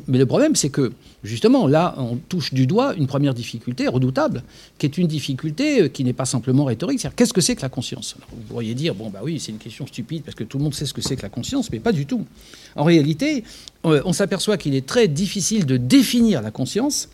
Mais 0.07 0.17
le 0.17 0.25
problème, 0.25 0.55
c'est 0.55 0.69
que, 0.69 0.91
justement, 1.23 1.67
là, 1.67 1.95
on 1.97 2.17
touche 2.17 2.53
du 2.53 2.67
doigt 2.67 2.95
une 2.95 3.07
première 3.07 3.33
difficulté 3.33 3.87
redoutable, 3.87 4.43
qui 4.77 4.85
est 4.85 4.97
une 4.97 5.07
difficulté 5.07 5.83
euh, 5.83 5.87
qui 5.87 6.03
n'est 6.03 6.13
pas 6.13 6.25
simplement 6.25 6.65
rhétorique. 6.65 6.99
C'est-à-dire, 6.99 7.15
qu'est-ce 7.15 7.33
que 7.33 7.41
c'est 7.41 7.55
que 7.55 7.61
la 7.61 7.69
conscience? 7.69 8.15
Vous 8.31 8.41
pourriez 8.49 8.73
dire 8.73 8.93
Bon, 8.93 9.09
bah 9.09 9.21
oui, 9.23 9.39
c'est 9.39 9.51
une 9.51 9.57
question 9.57 9.87
stupide, 9.87 10.23
parce 10.23 10.35
que 10.35 10.43
tout 10.43 10.57
le 10.57 10.63
monde 10.63 10.73
sait 10.73 10.85
ce 10.85 10.93
que 10.93 11.01
c'est 11.01 11.15
que 11.15 11.21
la 11.21 11.29
conscience, 11.29 11.71
mais 11.71 11.79
pas 11.79 11.93
du 11.93 12.05
tout. 12.05 12.25
En 12.75 12.83
réalité, 12.83 13.43
euh, 13.85 14.01
on 14.05 14.13
s'aperçoit 14.13 14.57
qu'il 14.57 14.75
est 14.75 14.85
très 14.85 15.07
difficile 15.07 15.65
de 15.65 15.77
définir 15.77 16.41
la 16.41 16.51
conscience. 16.51 17.07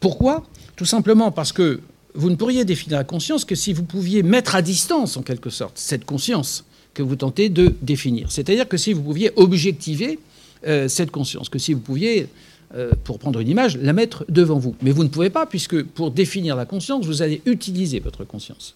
Pourquoi? 0.00 0.44
Tout 0.76 0.84
simplement 0.84 1.30
parce 1.30 1.52
que 1.52 1.80
vous 2.14 2.30
ne 2.30 2.36
pourriez 2.36 2.64
définir 2.64 2.98
la 2.98 3.04
conscience 3.04 3.44
que 3.44 3.54
si 3.54 3.72
vous 3.72 3.84
pouviez 3.84 4.22
mettre 4.22 4.54
à 4.54 4.62
distance, 4.62 5.16
en 5.16 5.22
quelque 5.22 5.50
sorte, 5.50 5.78
cette 5.78 6.04
conscience 6.04 6.64
que 6.94 7.02
vous 7.02 7.16
tentez 7.16 7.48
de 7.48 7.74
définir. 7.82 8.30
C'est-à-dire 8.30 8.68
que 8.68 8.76
si 8.76 8.92
vous 8.92 9.02
pouviez 9.02 9.30
objectiver 9.36 10.18
euh, 10.66 10.88
cette 10.88 11.10
conscience, 11.10 11.48
que 11.48 11.58
si 11.58 11.72
vous 11.72 11.80
pouviez, 11.80 12.28
euh, 12.74 12.90
pour 13.04 13.18
prendre 13.18 13.40
une 13.40 13.48
image, 13.48 13.76
la 13.76 13.92
mettre 13.92 14.24
devant 14.28 14.58
vous. 14.58 14.74
Mais 14.82 14.90
vous 14.90 15.04
ne 15.04 15.08
pouvez 15.08 15.30
pas, 15.30 15.46
puisque 15.46 15.82
pour 15.82 16.10
définir 16.10 16.56
la 16.56 16.66
conscience, 16.66 17.06
vous 17.06 17.22
allez 17.22 17.40
utiliser 17.46 18.00
votre 18.00 18.24
conscience. 18.24 18.74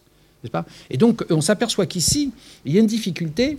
Pas? 0.51 0.67
Et 0.91 0.97
donc, 0.97 1.25
on 1.31 1.41
s'aperçoit 1.41 1.87
qu'ici, 1.87 2.33
il 2.65 2.75
y 2.75 2.79
a 2.79 2.81
une 2.81 2.87
difficulté 2.87 3.59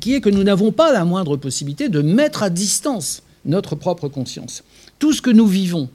qui 0.00 0.14
est 0.14 0.20
que 0.20 0.30
nous 0.30 0.42
n'avons 0.42 0.72
pas 0.72 0.92
la 0.92 1.04
moindre 1.04 1.36
possibilité 1.36 1.88
de 1.88 2.00
mettre 2.00 2.42
à 2.42 2.50
distance 2.50 3.22
notre 3.44 3.74
propre 3.74 4.08
conscience. 4.08 4.64
Tout 4.98 5.12
ce 5.12 5.20
que 5.20 5.30
nous 5.30 5.46
vivons, 5.46 5.88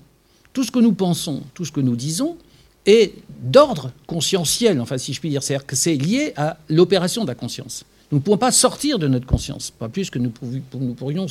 tout 0.53 0.63
ce 0.63 0.71
que 0.71 0.79
nous 0.79 0.93
pensons, 0.93 1.41
tout 1.53 1.65
ce 1.65 1.71
que 1.71 1.81
nous 1.81 1.95
disons, 1.95 2.37
est 2.85 3.13
d'ordre 3.43 3.91
conscientiel, 4.07 4.79
enfin 4.79 4.97
si 4.97 5.13
je 5.13 5.19
puis 5.19 5.29
dire, 5.29 5.43
c'est-à-dire 5.43 5.65
que 5.65 5.75
c'est 5.75 5.95
lié 5.95 6.33
à 6.37 6.57
l'opération 6.69 7.23
de 7.23 7.27
la 7.27 7.35
conscience. 7.35 7.85
Nous 8.11 8.19
ne 8.19 8.23
pouvons 8.23 8.37
pas 8.37 8.51
sortir 8.51 8.99
de 8.99 9.07
notre 9.07 9.25
conscience, 9.25 9.71
pas 9.71 9.89
plus 9.89 10.09
que 10.09 10.19
nous, 10.19 10.29
pourrions 10.29 11.27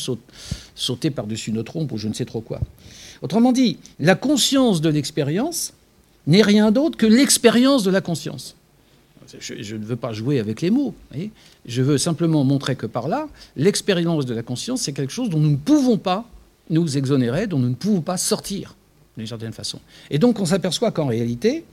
sauter 0.75 1.11
par-dessus 1.11 1.53
notre 1.53 1.77
ombre 1.77 1.95
ou 1.95 1.99
je 1.99 2.09
ne 2.09 2.13
sais 2.13 2.25
trop 2.25 2.41
quoi. 2.41 2.61
Autrement 3.23 3.53
dit, 3.53 3.79
la 4.01 4.17
conscience 4.17 4.81
de 4.81 4.89
l'expérience 4.89 5.75
n'est 6.27 6.43
rien 6.43 6.73
d'autre 6.73 6.97
que 6.99 7.07
l'expérience 7.07 7.85
de 7.85 7.91
la 7.91 8.01
conscience. 8.01 8.57
Je, 9.39 9.77
ne 9.77 9.85
veux 9.85 9.97
pas 9.97 10.13
jouer 10.13 10.41
avec 10.41 10.61
les 10.61 10.71
mots. 10.71 10.95
je 11.65 11.83
veux 11.83 11.99
simplement 11.99 12.45
montrer 12.45 12.75
que 12.75 12.87
par 12.87 13.09
là, 13.09 13.29
l'expérience 13.57 14.27
de 14.27 14.35
la 14.35 14.43
conscience, 14.43 14.83
c'est 14.83 14.93
quelque 14.93 15.13
chose 15.13 15.31
dont 15.31 15.39
nous 15.39 15.53
ne 15.53 15.57
pouvons 15.57 15.99
pas 15.99 16.29
nous 16.69 16.99
exonérer, 16.99 17.47
dont 17.47 17.59
nous 17.59 17.71
ne 17.71 17.75
pouvons 17.75 18.01
pas 18.01 18.17
sortir 18.17 18.75
d'une 19.17 19.27
certaine 19.27 19.53
façon. 19.53 19.81
Et 20.11 20.19
donc 20.19 20.41
on 20.41 20.47
s'aperçoit 20.47 20.91
qu'en 20.91 21.07
réalité, 21.07 21.65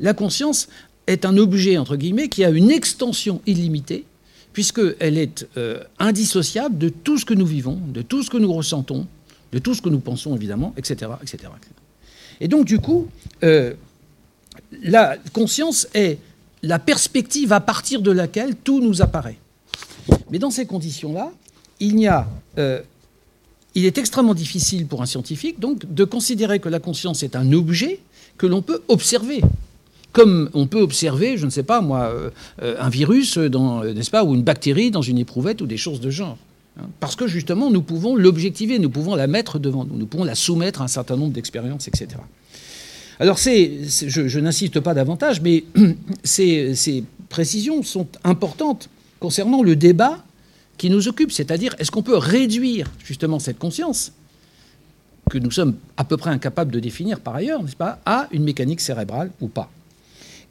la 0.00 0.14
conscience 0.14 0.68
est 1.06 1.24
un 1.24 1.36
objet, 1.36 1.78
entre 1.78 1.96
guillemets, 1.96 2.28
qui 2.28 2.44
a 2.44 2.50
une 2.50 2.70
extension 2.70 3.40
illimitée, 3.46 4.04
puisqu'elle 4.52 5.18
est 5.18 5.46
euh, 5.56 5.82
indissociable 5.98 6.78
de 6.78 6.88
tout 6.88 7.18
ce 7.18 7.24
que 7.24 7.34
nous 7.34 7.46
vivons, 7.46 7.80
de 7.88 8.02
tout 8.02 8.22
ce 8.22 8.30
que 8.30 8.36
nous 8.36 8.52
ressentons, 8.52 9.06
de 9.52 9.58
tout 9.58 9.74
ce 9.74 9.82
que 9.82 9.88
nous 9.88 10.00
pensons, 10.00 10.36
évidemment, 10.36 10.74
etc. 10.76 11.10
etc., 11.22 11.44
Et 12.40 12.48
donc, 12.48 12.66
du 12.66 12.78
coup, 12.78 13.08
euh, 13.42 13.74
la 14.82 15.16
conscience 15.32 15.88
est 15.94 16.18
la 16.62 16.78
perspective 16.78 17.52
à 17.52 17.60
partir 17.60 18.02
de 18.02 18.10
laquelle 18.10 18.56
tout 18.56 18.80
nous 18.80 19.00
apparaît. 19.00 19.38
Mais 20.30 20.38
dans 20.38 20.50
ces 20.50 20.66
conditions-là, 20.66 21.32
il 21.80 21.94
n'y 21.94 22.08
a 22.08 22.28
euh, 22.58 22.82
il 23.74 23.84
est 23.84 23.98
extrêmement 23.98 24.34
difficile 24.34 24.86
pour 24.86 25.02
un 25.02 25.06
scientifique 25.06 25.60
donc 25.60 25.92
de 25.92 26.04
considérer 26.04 26.58
que 26.58 26.68
la 26.68 26.80
conscience 26.80 27.22
est 27.22 27.36
un 27.36 27.52
objet 27.52 28.00
que 28.36 28.46
l'on 28.46 28.62
peut 28.62 28.82
observer. 28.88 29.42
Comme 30.12 30.48
on 30.54 30.66
peut 30.66 30.80
observer, 30.80 31.36
je 31.36 31.44
ne 31.44 31.50
sais 31.50 31.62
pas 31.62 31.80
moi, 31.80 32.12
euh, 32.62 32.76
un 32.80 32.88
virus, 32.88 33.36
euh, 33.36 33.92
n'est-ce 33.92 34.10
pas, 34.10 34.24
ou 34.24 34.34
une 34.34 34.42
bactérie 34.42 34.90
dans 34.90 35.02
une 35.02 35.18
éprouvette 35.18 35.60
ou 35.60 35.66
des 35.66 35.76
choses 35.76 36.00
de 36.00 36.10
genre. 36.10 36.38
Hein. 36.80 36.86
Parce 36.98 37.14
que 37.14 37.26
justement, 37.26 37.70
nous 37.70 37.82
pouvons 37.82 38.16
l'objectiver, 38.16 38.78
nous 38.78 38.90
pouvons 38.90 39.14
la 39.14 39.26
mettre 39.26 39.58
devant 39.58 39.84
nous, 39.84 39.96
nous 39.96 40.06
pouvons 40.06 40.24
la 40.24 40.34
soumettre 40.34 40.80
à 40.80 40.84
un 40.84 40.88
certain 40.88 41.16
nombre 41.16 41.32
d'expériences, 41.32 41.88
etc. 41.88 42.08
Alors, 43.20 43.38
c'est, 43.38 43.80
je, 44.06 44.38
n'insiste 44.38 44.80
pas 44.80 44.94
davantage, 44.94 45.42
mais 45.42 45.64
ces 46.24 47.04
précisions 47.28 47.82
sont 47.82 48.06
importantes 48.24 48.88
concernant 49.20 49.62
le 49.62 49.76
débat 49.76 50.24
qui 50.78 50.88
nous 50.88 51.08
occupe, 51.08 51.32
c'est-à-dire 51.32 51.74
est-ce 51.78 51.90
qu'on 51.90 52.02
peut 52.02 52.16
réduire 52.16 52.90
justement 53.04 53.38
cette 53.38 53.58
conscience 53.58 54.12
que 55.28 55.38
nous 55.38 55.50
sommes 55.50 55.76
à 55.96 56.04
peu 56.04 56.16
près 56.16 56.30
incapables 56.30 56.72
de 56.72 56.80
définir 56.80 57.20
par 57.20 57.34
ailleurs, 57.34 57.62
n'est-ce 57.62 57.76
pas, 57.76 57.98
à 58.06 58.28
une 58.32 58.44
mécanique 58.44 58.80
cérébrale 58.80 59.30
ou 59.40 59.48
pas? 59.48 59.70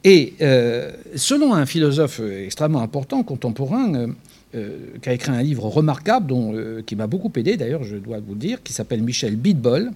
Et 0.04 0.34
euh, 0.40 0.92
selon 1.16 1.54
un 1.54 1.66
philosophe 1.66 2.20
extrêmement 2.20 2.82
important, 2.82 3.24
contemporain, 3.24 3.94
euh, 3.94 4.06
euh, 4.54 4.78
qui 5.02 5.08
a 5.08 5.12
écrit 5.12 5.32
un 5.32 5.42
livre 5.42 5.66
remarquable, 5.66 6.84
qui 6.84 6.94
m'a 6.94 7.06
beaucoup 7.06 7.32
aidé 7.36 7.56
d'ailleurs, 7.56 7.82
je 7.82 7.96
dois 7.96 8.18
vous 8.20 8.34
le 8.34 8.40
dire, 8.40 8.62
qui 8.62 8.72
s'appelle 8.72 9.02
Michel 9.02 9.36
Bidbol, 9.36 9.90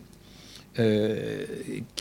euh, 0.79 1.45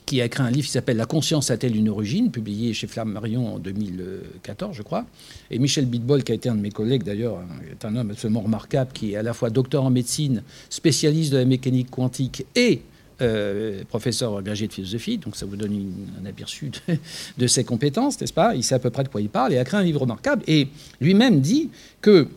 qui 0.05 0.21
a 0.21 0.25
écrit 0.25 0.43
un 0.43 0.49
livre 0.49 0.65
qui 0.65 0.71
s'appelle 0.71 0.97
La 0.97 1.05
conscience 1.05 1.51
a-t-elle 1.51 1.75
une 1.75 1.89
origine, 1.89 2.31
publié 2.31 2.73
chez 2.73 2.87
Flammarion 2.87 3.55
en 3.55 3.59
2014, 3.59 4.75
je 4.75 4.81
crois. 4.81 5.05
Et 5.49 5.59
Michel 5.59 5.85
Bitbol, 5.85 6.23
qui 6.23 6.31
a 6.31 6.35
été 6.35 6.49
un 6.49 6.55
de 6.55 6.61
mes 6.61 6.71
collègues 6.71 7.03
d'ailleurs, 7.03 7.39
est 7.69 7.83
un 7.85 7.95
homme 7.95 8.11
absolument 8.11 8.41
remarquable, 8.41 8.91
qui 8.93 9.13
est 9.13 9.15
à 9.17 9.23
la 9.23 9.33
fois 9.33 9.49
docteur 9.49 9.83
en 9.83 9.89
médecine, 9.89 10.43
spécialiste 10.69 11.33
de 11.33 11.37
la 11.37 11.45
mécanique 11.45 11.89
quantique 11.89 12.45
et 12.55 12.81
euh, 13.21 13.83
professeur 13.87 14.35
agrégé 14.37 14.65
de 14.67 14.73
philosophie, 14.73 15.19
donc 15.19 15.35
ça 15.35 15.45
vous 15.45 15.55
donne 15.55 15.93
un 16.19 16.25
aperçu 16.25 16.71
de, 16.87 16.97
de, 17.37 17.47
ses 17.47 17.63
compétences, 17.63 18.19
n'est-ce 18.19 18.33
pas? 18.33 18.55
Il 18.55 18.63
sait 18.63 18.73
à 18.73 18.79
peu 18.79 18.89
près 18.89 19.03
de 19.03 19.09
quoi 19.09 19.21
il 19.21 19.29
parle 19.29 19.53
et 19.53 19.59
a 19.59 19.61
écrit 19.61 19.77
un 19.77 19.83
livre 19.83 20.01
remarquable. 20.01 20.41
Et 20.47 20.69
lui-même 20.99 21.39
dit 21.39 21.69
que 22.01 22.27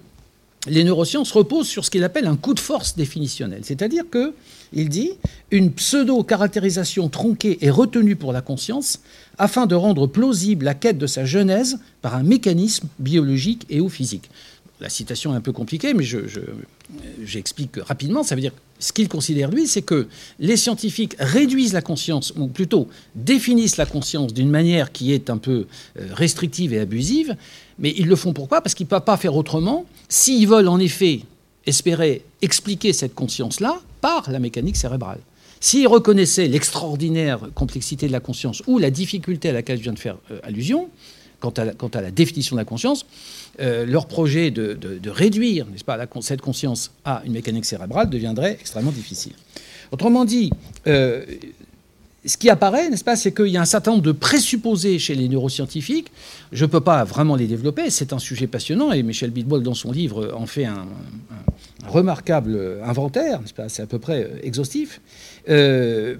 les 0.66 0.84
neurosciences 0.84 1.32
reposent 1.32 1.68
sur 1.68 1.86
ce 1.86 1.90
qu'il 1.90 2.04
appelle 2.04 2.26
un 2.26 2.36
coup 2.36 2.52
de 2.52 2.60
force 2.60 2.96
définitionnel, 2.96 3.60
c'est-à-dire 3.62 4.04
que 4.10 4.34
il 4.72 4.88
dit 4.88 5.10
une 5.50 5.72
pseudo-caractérisation 5.72 7.08
tronquée 7.08 7.58
est 7.64 7.70
retenue 7.70 8.16
pour 8.16 8.32
la 8.32 8.40
conscience 8.40 9.00
afin 9.38 9.66
de 9.66 9.74
rendre 9.74 10.06
plausible 10.06 10.64
la 10.64 10.74
quête 10.74 10.98
de 10.98 11.06
sa 11.06 11.24
genèse 11.24 11.78
par 12.02 12.14
un 12.14 12.22
mécanisme 12.22 12.88
biologique 12.98 13.66
et 13.70 13.80
ou 13.80 13.88
physique. 13.88 14.30
La 14.80 14.88
citation 14.88 15.32
est 15.32 15.36
un 15.36 15.40
peu 15.40 15.52
compliquée, 15.52 15.94
mais 15.94 16.04
j'explique 17.24 17.76
rapidement. 17.76 18.22
Ça 18.22 18.34
veut 18.34 18.40
dire 18.40 18.52
ce 18.80 18.92
qu'il 18.92 19.08
considère, 19.08 19.50
lui, 19.50 19.66
c'est 19.68 19.82
que 19.82 20.08
les 20.40 20.56
scientifiques 20.56 21.14
réduisent 21.18 21.72
la 21.72 21.80
conscience, 21.80 22.32
ou 22.36 22.48
plutôt 22.48 22.88
définissent 23.14 23.76
la 23.76 23.86
conscience 23.86 24.34
d'une 24.34 24.50
manière 24.50 24.92
qui 24.92 25.12
est 25.12 25.30
un 25.30 25.38
peu 25.38 25.66
euh, 25.98 26.08
restrictive 26.12 26.74
et 26.74 26.80
abusive, 26.80 27.36
mais 27.78 27.94
ils 27.96 28.06
le 28.06 28.16
font 28.16 28.32
pourquoi? 28.32 28.60
Parce 28.60 28.74
qu'ils 28.74 28.86
ne 28.86 28.90
peuvent 28.90 29.04
pas 29.04 29.16
faire 29.16 29.36
autrement. 29.36 29.86
S'ils 30.08 30.48
veulent 30.48 30.68
en 30.68 30.78
effet 30.78 31.20
espérer 31.66 32.24
expliquer 32.42 32.92
cette 32.92 33.14
conscience-là, 33.14 33.80
par 34.04 34.30
la 34.30 34.38
mécanique 34.38 34.76
cérébrale. 34.76 35.20
S'ils 35.60 35.88
reconnaissaient 35.88 36.46
l'extraordinaire 36.46 37.40
complexité 37.54 38.06
de 38.06 38.12
la 38.12 38.20
conscience 38.20 38.62
ou 38.66 38.78
la 38.78 38.90
difficulté 38.90 39.48
à 39.48 39.52
laquelle 39.54 39.78
je 39.78 39.82
viens 39.82 39.94
de 39.94 39.98
faire 39.98 40.18
euh, 40.30 40.40
allusion, 40.42 40.90
quant 41.40 41.54
à, 41.56 42.00
la, 42.02 42.10
définition 42.10 42.54
de 42.54 42.60
la 42.60 42.66
conscience, 42.66 43.06
euh, 43.60 43.86
leur 43.86 44.04
projet 44.06 44.50
de, 44.50 45.08
réduire 45.08 45.64
n'est-ce 45.68 45.84
pas, 45.84 45.98
cette 46.20 46.42
conscience 46.42 46.90
à 47.06 47.22
une 47.24 47.32
mécanique 47.32 47.64
cérébrale 47.64 48.10
deviendrait 48.10 48.58
extrêmement 48.60 48.92
difficile. 48.92 49.32
Autrement 49.90 50.26
dit, 50.26 50.50
euh, 50.86 51.24
ce 52.24 52.36
qui 52.36 52.48
apparaît, 52.48 52.88
n'est-ce 52.88 53.04
pas, 53.04 53.16
c'est 53.16 53.32
qu'il 53.32 53.48
y 53.48 53.56
a 53.56 53.60
un 53.60 53.66
certain 53.66 53.92
nombre 53.92 54.02
de 54.02 54.12
présupposés 54.12 54.98
chez 54.98 55.14
les 55.14 55.28
neuroscientifiques. 55.28 56.10
Je 56.52 56.64
ne 56.64 56.70
peux 56.70 56.80
pas 56.80 57.04
vraiment 57.04 57.36
les 57.36 57.46
développer, 57.46 57.90
c'est 57.90 58.12
un 58.12 58.18
sujet 58.18 58.46
passionnant, 58.46 58.92
et 58.92 59.02
Michel 59.02 59.30
Bidwell, 59.30 59.62
dans 59.62 59.74
son 59.74 59.92
livre, 59.92 60.32
en 60.34 60.46
fait 60.46 60.64
un, 60.64 60.86
remarquable 61.86 62.80
inventaire, 62.82 63.40
c'est 63.68 63.82
à 63.82 63.86
peu 63.86 63.98
près 63.98 64.30
exhaustif. 64.42 65.00
Euh, 65.48 66.16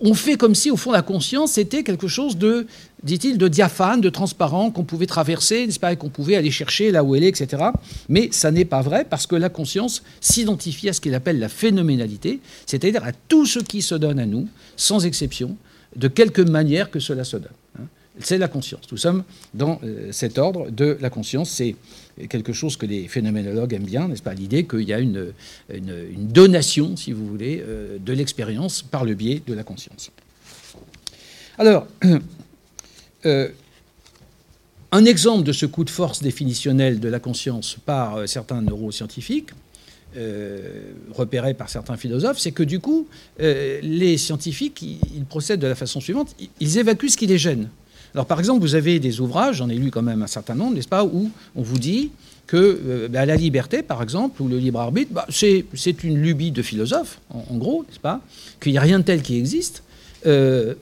on 0.00 0.14
fait 0.14 0.36
comme 0.36 0.54
si, 0.54 0.70
au 0.70 0.76
fond, 0.76 0.92
la 0.92 1.02
conscience, 1.02 1.52
c'était 1.52 1.82
quelque 1.82 2.08
chose 2.08 2.38
de, 2.38 2.66
dit-il, 3.02 3.36
de 3.36 3.48
diaphane, 3.48 4.00
de 4.00 4.08
transparent, 4.08 4.70
qu'on 4.70 4.84
pouvait 4.84 5.06
traverser, 5.06 5.68
qu'on 5.98 6.08
pouvait 6.08 6.36
aller 6.36 6.50
chercher 6.50 6.90
là 6.90 7.04
où 7.04 7.14
elle 7.14 7.24
est, 7.24 7.40
etc. 7.40 7.64
Mais 8.08 8.28
ça 8.32 8.50
n'est 8.50 8.64
pas 8.64 8.80
vrai, 8.80 9.06
parce 9.08 9.26
que 9.26 9.36
la 9.36 9.50
conscience 9.50 10.02
s'identifie 10.20 10.88
à 10.88 10.92
ce 10.92 11.00
qu'il 11.00 11.14
appelle 11.14 11.38
la 11.38 11.48
phénoménalité, 11.48 12.40
c'est-à-dire 12.66 13.04
à 13.04 13.12
tout 13.12 13.44
ce 13.44 13.58
qui 13.58 13.82
se 13.82 13.94
donne 13.94 14.18
à 14.18 14.26
nous, 14.26 14.48
sans 14.76 15.04
exception, 15.04 15.56
de 15.96 16.08
quelque 16.08 16.42
manière 16.42 16.90
que 16.90 17.00
cela 17.00 17.24
se 17.24 17.36
donne. 17.36 17.50
C'est 18.22 18.38
la 18.38 18.48
conscience. 18.48 18.82
Nous 18.90 18.98
sommes 18.98 19.24
dans 19.54 19.80
euh, 19.82 20.12
cet 20.12 20.38
ordre 20.38 20.70
de 20.70 20.96
la 21.00 21.10
conscience. 21.10 21.50
C'est 21.50 21.76
quelque 22.28 22.52
chose 22.52 22.76
que 22.76 22.86
les 22.86 23.08
phénoménologues 23.08 23.72
aiment 23.72 23.84
bien, 23.84 24.08
n'est-ce 24.08 24.22
pas 24.22 24.34
L'idée 24.34 24.66
qu'il 24.66 24.82
y 24.82 24.92
a 24.92 24.98
une, 24.98 25.32
donation, 26.18 26.96
si 26.96 27.12
vous 27.12 27.26
voulez, 27.26 27.62
euh, 27.66 27.98
de 27.98 28.12
l'expérience 28.12 28.82
par 28.82 29.04
le 29.04 29.14
biais 29.14 29.42
de 29.46 29.54
la 29.54 29.64
conscience. 29.64 30.10
Alors, 31.58 31.86
euh, 33.26 33.48
un 34.92 35.04
exemple 35.04 35.44
de 35.44 35.52
ce 35.52 35.66
coup 35.66 35.84
de 35.84 35.90
force 35.90 36.22
définitionnel 36.22 37.00
de 37.00 37.08
la 37.08 37.20
conscience 37.20 37.76
par 37.86 38.28
certains 38.28 38.60
neuroscientifiques, 38.60 39.50
repéré 41.12 41.54
par 41.54 41.70
certains 41.70 41.96
philosophes, 41.96 42.40
c'est 42.40 42.50
que 42.50 42.64
du 42.64 42.80
coup, 42.80 43.06
les 43.38 44.18
scientifiques, 44.18 44.82
ils 44.82 45.24
procèdent 45.24 45.60
de 45.60 45.68
la 45.68 45.76
façon 45.76 46.00
suivante, 46.00 46.34
ils 46.58 46.78
évacuent 46.78 47.08
ce 47.08 47.16
qui 47.16 47.28
les 47.28 47.38
gêne. 47.38 47.68
Alors 48.14 48.26
par 48.26 48.38
exemple, 48.38 48.60
vous 48.60 48.74
avez 48.74 48.98
des 48.98 49.20
ouvrages, 49.20 49.56
j'en 49.56 49.68
ai 49.68 49.76
lu 49.76 49.90
quand 49.90 50.02
même 50.02 50.22
un 50.22 50.26
certain 50.26 50.54
nombre, 50.54 50.74
n'est-ce 50.74 50.88
pas, 50.88 51.04
où 51.04 51.30
on 51.54 51.62
vous 51.62 51.78
dit 51.78 52.10
que 52.46 52.56
euh, 52.56 53.08
bah, 53.08 53.24
la 53.26 53.36
liberté, 53.36 53.82
par 53.82 54.02
exemple, 54.02 54.42
ou 54.42 54.48
le 54.48 54.58
libre 54.58 54.80
arbitre, 54.80 55.12
bah, 55.12 55.26
c'est 55.28 55.64
une 56.02 56.20
lubie 56.20 56.50
de 56.50 56.62
philosophe, 56.62 57.20
en, 57.30 57.56
gros, 57.56 57.84
n'est-ce 57.88 58.00
pas 58.00 58.20
Qu'il 58.60 58.72
n'y 58.72 58.78
a 58.78 58.80
rien 58.80 58.98
de 58.98 59.04
tel 59.04 59.22
qui 59.22 59.36
existe. 59.36 59.84
Euh, 60.26 60.74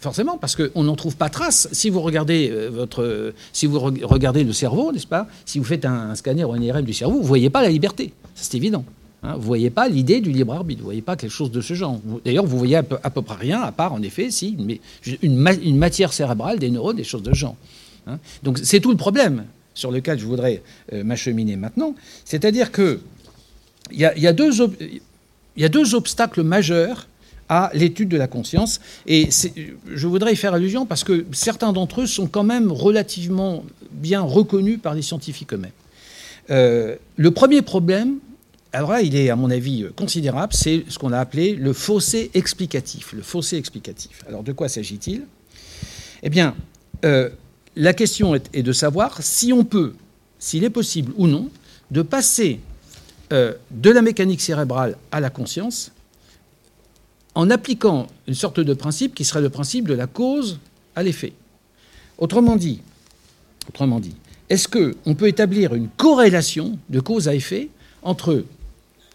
forcément, 0.00 0.38
parce 0.38 0.56
qu'on 0.56 0.84
n'en 0.84 0.96
trouve 0.96 1.16
pas 1.16 1.28
trace. 1.28 1.68
Si 1.72 1.90
vous 1.90 2.00
regardez 2.00 2.48
euh, 2.50 2.70
votre, 2.72 3.34
si 3.52 3.66
vous 3.66 3.80
regardez 3.80 4.44
le 4.44 4.52
cerveau, 4.52 4.92
n'est-ce 4.92 5.06
pas 5.06 5.26
Si 5.44 5.58
vous 5.58 5.64
faites 5.64 5.84
un, 5.84 6.14
scanner 6.14 6.44
ou 6.44 6.52
un 6.52 6.60
IRM 6.60 6.84
du 6.84 6.94
cerveau, 6.94 7.20
vous 7.20 7.26
voyez 7.26 7.50
pas 7.50 7.62
la 7.62 7.68
liberté. 7.68 8.12
C'est 8.34 8.54
évident. 8.54 8.84
Hein, 9.22 9.34
vous 9.34 9.40
ne 9.40 9.46
voyez 9.46 9.70
pas 9.70 9.88
l'idée 9.88 10.20
du 10.20 10.32
libre 10.32 10.52
arbitre, 10.52 10.80
vous 10.80 10.84
ne 10.84 10.88
voyez 10.88 11.02
pas 11.02 11.16
quelque 11.16 11.30
chose 11.30 11.50
de 11.50 11.60
ce 11.60 11.74
genre. 11.74 12.00
D'ailleurs, 12.24 12.44
vous 12.44 12.58
voyez 12.58 12.76
à 12.76 12.82
peu, 12.82 13.22
près 13.22 13.36
rien, 13.36 13.60
à 13.60 13.70
part, 13.70 13.92
en 13.92 14.02
effet, 14.02 14.30
si, 14.30 14.56
une, 15.22 15.76
matière 15.76 16.12
cérébrale, 16.12 16.58
des 16.58 16.70
neurones, 16.70 16.96
des 16.96 17.04
choses 17.04 17.22
de 17.22 17.32
ce 17.32 17.38
genre. 17.38 17.56
Hein. 18.06 18.18
Donc 18.42 18.58
c'est 18.58 18.80
tout 18.80 18.90
le 18.90 18.96
problème 18.96 19.44
sur 19.74 19.92
lequel 19.92 20.18
je 20.18 20.26
voudrais 20.26 20.62
euh, 20.92 21.04
m'acheminer 21.04 21.56
maintenant. 21.56 21.94
C'est-à-dire 22.24 22.72
qu'il 22.72 22.98
y, 23.92 24.04
a, 24.04 24.16
y, 24.18 24.26
a 24.26 24.32
deux, 24.32 24.50
y 25.56 25.64
a 25.64 25.68
deux 25.68 25.94
obstacles 25.94 26.42
majeurs 26.42 27.06
à 27.48 27.70
l'étude 27.74 28.08
de 28.08 28.16
la 28.16 28.26
conscience. 28.26 28.80
Et 29.06 29.28
je 29.30 30.06
voudrais 30.06 30.32
y 30.32 30.36
faire 30.36 30.54
allusion 30.54 30.86
parce 30.86 31.04
que 31.04 31.26
certains 31.32 31.72
d'entre 31.72 32.02
eux 32.02 32.06
sont 32.06 32.26
quand 32.26 32.44
même 32.44 32.72
relativement 32.72 33.64
bien 33.90 34.22
reconnus 34.22 34.80
par 34.82 34.94
les 34.94 35.02
scientifiques 35.02 35.52
eux-mêmes. 35.52 35.70
Euh, 36.50 36.96
le 37.16 37.30
premier 37.30 37.62
problème, 37.62 38.16
alors 38.72 38.92
là, 38.92 39.02
il 39.02 39.14
est, 39.14 39.28
à 39.28 39.36
mon 39.36 39.50
avis, 39.50 39.86
considérable, 39.94 40.54
c'est 40.54 40.84
ce 40.88 40.98
qu'on 40.98 41.12
a 41.12 41.18
appelé 41.18 41.54
le 41.54 41.72
fossé 41.72 42.30
explicatif. 42.32 43.12
Le 43.12 43.20
fossé 43.20 43.58
explicatif. 43.58 44.24
Alors, 44.26 44.42
de 44.42 44.52
quoi 44.52 44.68
s'agit-il? 44.68 45.26
Eh 46.22 46.30
bien, 46.30 46.54
euh, 47.04 47.28
la 47.76 47.92
question 47.92 48.34
est, 48.34 48.62
de 48.62 48.72
savoir 48.72 49.22
si 49.22 49.52
on 49.52 49.64
peut, 49.64 49.94
s'il 50.38 50.64
est 50.64 50.70
possible 50.70 51.12
ou 51.16 51.26
non, 51.26 51.50
de 51.90 52.00
passer 52.00 52.60
euh, 53.32 53.52
de 53.70 53.90
la 53.90 54.00
mécanique 54.00 54.40
cérébrale 54.40 54.96
à 55.10 55.20
la 55.20 55.28
conscience 55.28 55.92
en 57.34 57.50
appliquant 57.50 58.06
une 58.26 58.34
sorte 58.34 58.60
de 58.60 58.74
principe 58.74 59.14
qui 59.14 59.24
serait 59.24 59.40
le 59.40 59.50
principe 59.50 59.88
de 59.88 59.94
la 59.94 60.06
cause 60.06 60.58
à 60.96 61.02
l'effet. 61.02 61.32
Autrement 62.18 62.56
dit, 62.56 62.80
autrement 63.68 64.00
dit, 64.00 64.14
est-ce 64.48 64.68
qu'on 64.68 65.14
peut 65.14 65.28
établir 65.28 65.74
une 65.74 65.88
corrélation 65.88 66.78
de 66.90 67.00
cause 67.00 67.28
à 67.28 67.34
effet 67.34 67.68
entre 68.02 68.44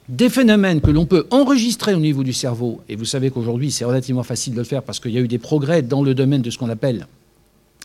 des 0.10 0.30
phénomènes 0.30 0.82
que 0.82 0.92
l'on 0.92 1.06
peut 1.06 1.28
enregistrer 1.32 1.94
au 1.94 2.00
niveau 2.00 2.24
du 2.24 2.34
cerveau, 2.34 2.82
et 2.88 2.96
vous 2.96 3.06
savez 3.06 3.30
qu'aujourd'hui 3.30 3.72
c'est 3.72 3.86
relativement 3.86 4.24
facile 4.24 4.54
de 4.54 4.60
le 4.60 4.64
faire 4.64 4.84
parce 4.84 5.00
qu'il 5.00 5.12
y 5.12 5.18
a 5.18 5.22
eu 5.22 5.28
des 5.28 5.38
progrès 5.38 5.82
dans 5.82 6.04
le 6.04 6.14
domaine 6.14 6.42
de 6.42 6.50
ce 6.50 6.58
qu'on 6.58 6.70
appelle 6.70 7.08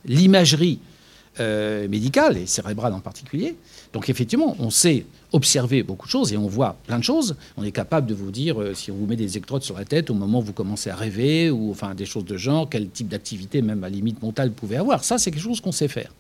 l'imagerie 0.04 0.78
euh, 1.40 1.88
médicale, 1.88 2.37
et 2.37 2.46
cérébrale 2.46 2.92
en 2.92 3.00
particulier. 3.00 3.56
Donc 3.94 4.11
effectivement, 4.11 4.54
on 4.58 4.68
sait 4.68 5.06
observer 5.32 5.82
beaucoup 5.82 6.06
de 6.06 6.11
choses 6.11 6.30
et 6.32 6.37
on 6.37 6.46
voit 6.46 6.76
plein 6.87 6.98
de 6.98 7.04
choses. 7.04 7.37
On 7.56 7.64
est 7.64 7.72
capable 7.72 8.06
de 8.06 8.12
vous 8.12 8.30
dire 8.30 8.61
euh, 8.61 8.74
si 8.74 8.90
on 8.90 8.96
vous 8.96 9.06
met 9.06 9.16
des 9.16 9.30
électrodes 9.38 9.62
sur 9.62 9.78
la 9.78 9.87
tête 9.87 10.11
au 10.11 10.14
moment 10.14 10.40
où 10.40 10.42
vous 10.42 10.52
commencez 10.52 10.90
à 10.90 10.94
rêver, 10.94 11.50
ou 11.50 11.70
enfin 11.70 11.94
des 11.94 12.04
choses 12.04 12.26
de 12.26 12.37
genre, 12.37 12.68
quel 12.68 12.90
type 12.90 13.08
d'activité, 13.08 13.62
même 13.62 13.82
à 13.82 13.88
limite 13.88 14.22
mentale, 14.22 14.48
vous 14.48 14.54
pouvez 14.54 14.76
avoir. 14.76 15.04
Ça, 15.04 15.16
c'est 15.16 15.30
quelque 15.30 15.42
chose 15.42 15.62
qu'on 15.62 15.72
sait 15.72 15.88
faire. 15.88 16.12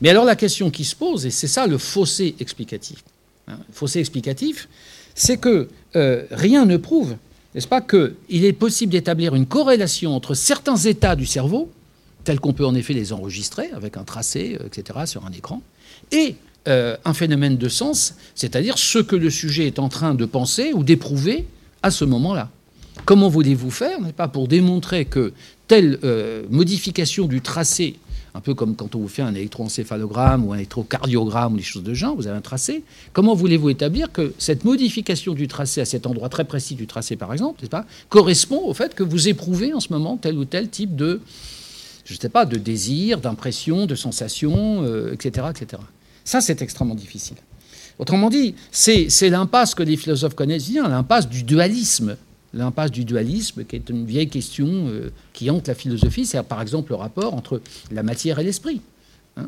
Mais 0.00 0.10
alors 0.10 0.24
la 0.24 0.36
question 0.36 0.70
qui 0.70 0.84
se 0.84 0.94
pose, 0.94 1.26
et 1.26 1.30
c'est 1.30 1.48
ça 1.48 1.66
le 1.66 1.76
fossé 1.76 2.36
explicatif. 2.38 3.02
Hein, 3.48 3.58
fossé 3.72 3.98
explicatif, 3.98 4.68
c'est 5.16 5.38
que 5.38 5.68
euh, 5.96 6.24
rien 6.30 6.66
ne 6.66 6.76
prouve, 6.76 7.16
n'est-ce 7.54 7.66
pas, 7.66 7.80
qu'il 7.80 8.44
est 8.44 8.52
possible 8.52 8.92
d'établir 8.92 9.34
une 9.34 9.46
corrélation 9.46 10.14
entre 10.14 10.34
certains 10.34 10.76
états 10.76 11.16
du 11.16 11.26
cerveau, 11.26 11.72
tels 12.22 12.38
qu'on 12.38 12.52
peut 12.52 12.66
en 12.66 12.74
effet 12.74 12.92
les 12.92 13.12
enregistrer 13.12 13.70
avec 13.74 13.96
un 13.96 14.04
tracé, 14.04 14.58
euh, 14.60 14.66
etc., 14.66 15.00
sur 15.06 15.26
un 15.26 15.32
écran, 15.32 15.62
et 16.12 16.36
euh, 16.68 16.96
un 17.04 17.14
phénomène 17.14 17.56
de 17.56 17.68
sens, 17.68 18.14
c'est-à-dire 18.34 18.78
ce 18.78 18.98
que 18.98 19.16
le 19.16 19.30
sujet 19.30 19.66
est 19.66 19.78
en 19.78 19.88
train 19.88 20.14
de 20.14 20.26
penser 20.26 20.72
ou 20.74 20.84
d'éprouver 20.84 21.46
à 21.82 21.90
ce 21.90 22.04
moment-là. 22.04 22.50
Comment 23.06 23.28
voulez-vous 23.28 23.70
faire, 23.70 24.00
n'est-ce 24.00 24.12
pas, 24.12 24.28
pour 24.28 24.48
démontrer 24.48 25.06
que 25.06 25.32
telle 25.68 25.98
modification 26.48 27.26
du 27.26 27.40
tracé 27.40 27.96
un 28.36 28.40
peu 28.40 28.54
comme 28.54 28.76
quand 28.76 28.94
on 28.94 28.98
vous 28.98 29.08
fait 29.08 29.22
un 29.22 29.34
électroencéphalogramme 29.34 30.44
ou 30.44 30.52
un 30.52 30.56
électrocardiogramme 30.56 31.54
ou 31.54 31.56
des 31.56 31.62
choses 31.62 31.82
de 31.82 31.94
genre, 31.94 32.14
vous 32.14 32.26
avez 32.26 32.36
un 32.36 32.42
tracé. 32.42 32.84
Comment 33.14 33.34
voulez-vous 33.34 33.70
établir 33.70 34.12
que 34.12 34.34
cette 34.38 34.64
modification 34.64 35.32
du 35.32 35.48
tracé 35.48 35.80
à 35.80 35.86
cet 35.86 36.06
endroit 36.06 36.28
très 36.28 36.44
précis 36.44 36.74
du 36.74 36.86
tracé, 36.86 37.16
par 37.16 37.32
exemple, 37.32 37.66
pas, 37.68 37.86
correspond 38.10 38.60
au 38.66 38.74
fait 38.74 38.94
que 38.94 39.02
vous 39.02 39.28
éprouvez 39.28 39.72
en 39.72 39.80
ce 39.80 39.92
moment 39.92 40.18
tel 40.18 40.36
ou 40.36 40.44
tel 40.44 40.68
type 40.68 40.94
de, 40.94 41.20
je 42.04 42.14
sais 42.14 42.28
pas, 42.28 42.44
de 42.44 42.56
désir, 42.58 43.20
d'impression, 43.20 43.86
de 43.86 43.94
sensation, 43.94 44.84
etc., 45.12 45.46
euh, 45.46 45.50
etc. 45.50 45.82
Ça, 46.24 46.40
c'est 46.40 46.60
extrêmement 46.60 46.94
difficile. 46.94 47.36
Autrement 47.98 48.28
dit, 48.28 48.54
c'est 48.70 49.30
l'impasse 49.30 49.74
que 49.74 49.82
les 49.82 49.96
philosophes 49.96 50.34
connaissent 50.34 50.68
bien, 50.68 50.86
l'impasse 50.88 51.28
du 51.28 51.42
dualisme 51.42 52.16
l'impasse 52.56 52.90
du 52.90 53.04
dualisme, 53.04 53.64
qui 53.64 53.76
est 53.76 53.88
une 53.88 54.04
vieille 54.04 54.28
question 54.28 54.66
euh, 54.68 55.10
qui 55.32 55.50
hante 55.50 55.68
la 55.68 55.74
philosophie, 55.74 56.26
c'est 56.26 56.42
par 56.42 56.62
exemple 56.62 56.90
le 56.90 56.96
rapport 56.96 57.34
entre 57.34 57.60
la 57.92 58.02
matière 58.02 58.38
et 58.38 58.44
l'esprit. 58.44 58.80
Hein. 59.36 59.46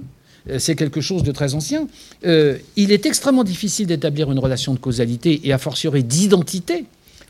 Euh, 0.48 0.58
c'est 0.58 0.76
quelque 0.76 1.00
chose 1.00 1.22
de 1.22 1.32
très 1.32 1.54
ancien. 1.54 1.88
Euh, 2.24 2.58
il 2.76 2.92
est 2.92 3.06
extrêmement 3.06 3.44
difficile 3.44 3.86
d'établir 3.86 4.30
une 4.30 4.38
relation 4.38 4.74
de 4.74 4.78
causalité 4.78 5.40
et 5.44 5.52
a 5.52 5.58
fortiori 5.58 6.04
d'identité 6.04 6.84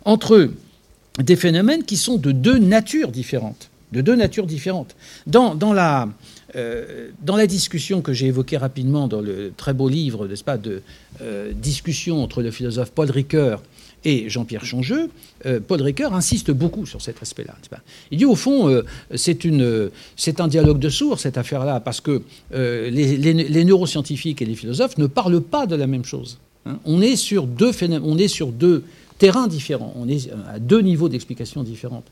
entre 0.04 0.50
des 1.18 1.36
phénomènes 1.36 1.84
qui 1.84 1.96
sont 1.96 2.16
de 2.16 2.32
deux 2.32 2.58
natures 2.58 3.10
différentes. 3.10 3.70
De 3.92 4.00
deux 4.00 4.16
natures 4.16 4.46
différentes. 4.46 4.94
Dans, 5.26 5.54
la, 5.72 6.08
dans 7.22 7.36
la 7.36 7.46
discussion 7.46 8.02
que 8.02 8.12
j'ai 8.12 8.26
évoquée 8.26 8.58
rapidement 8.58 9.08
dans 9.08 9.22
le 9.22 9.50
très 9.56 9.72
beau 9.72 9.88
livre, 9.88 10.28
n'est-ce 10.28 10.44
pas, 10.44 10.58
de 10.58 10.82
discussion 11.54 12.22
entre 12.22 12.42
le 12.42 12.50
philosophe 12.50 12.90
Paul 12.90 13.10
Ricoeur 13.10 13.62
et 14.08 14.30
Jean-Pierre 14.30 14.64
Changeux, 14.64 15.10
euh, 15.44 15.60
Paul 15.60 15.82
Ricoeur 15.82 16.14
insiste 16.14 16.50
beaucoup 16.50 16.86
sur 16.86 17.02
cet 17.02 17.20
aspect-là. 17.20 17.54
Il 18.10 18.16
dit 18.16 18.24
au 18.24 18.34
fond, 18.34 18.68
euh, 18.68 18.82
c'est 19.14 20.40
un 20.40 20.48
dialogue 20.48 20.78
de 20.78 20.88
sourds, 20.88 21.20
cette 21.20 21.36
affaire-là, 21.36 21.80
parce 21.80 22.00
que 22.00 22.22
euh, 22.54 22.88
les, 22.88 23.64
neuroscientifiques 23.64 24.40
et 24.40 24.46
les 24.46 24.54
philosophes 24.54 24.96
ne 24.96 25.06
parlent 25.06 25.42
pas 25.42 25.66
de 25.66 25.76
la 25.76 25.86
même 25.86 26.04
chose. 26.04 26.38
Hein. 26.64 26.78
On, 26.86 27.02
est 27.02 27.16
sur 27.16 27.46
deux 27.46 27.72
on 28.02 28.16
est 28.16 28.28
sur 28.28 28.48
deux 28.48 28.84
terrains 29.18 29.46
différents, 29.46 29.92
on 29.96 30.08
est 30.08 30.30
à 30.48 30.58
deux 30.58 30.80
niveaux 30.80 31.10
d'explication 31.10 31.62
différentes. 31.62 32.06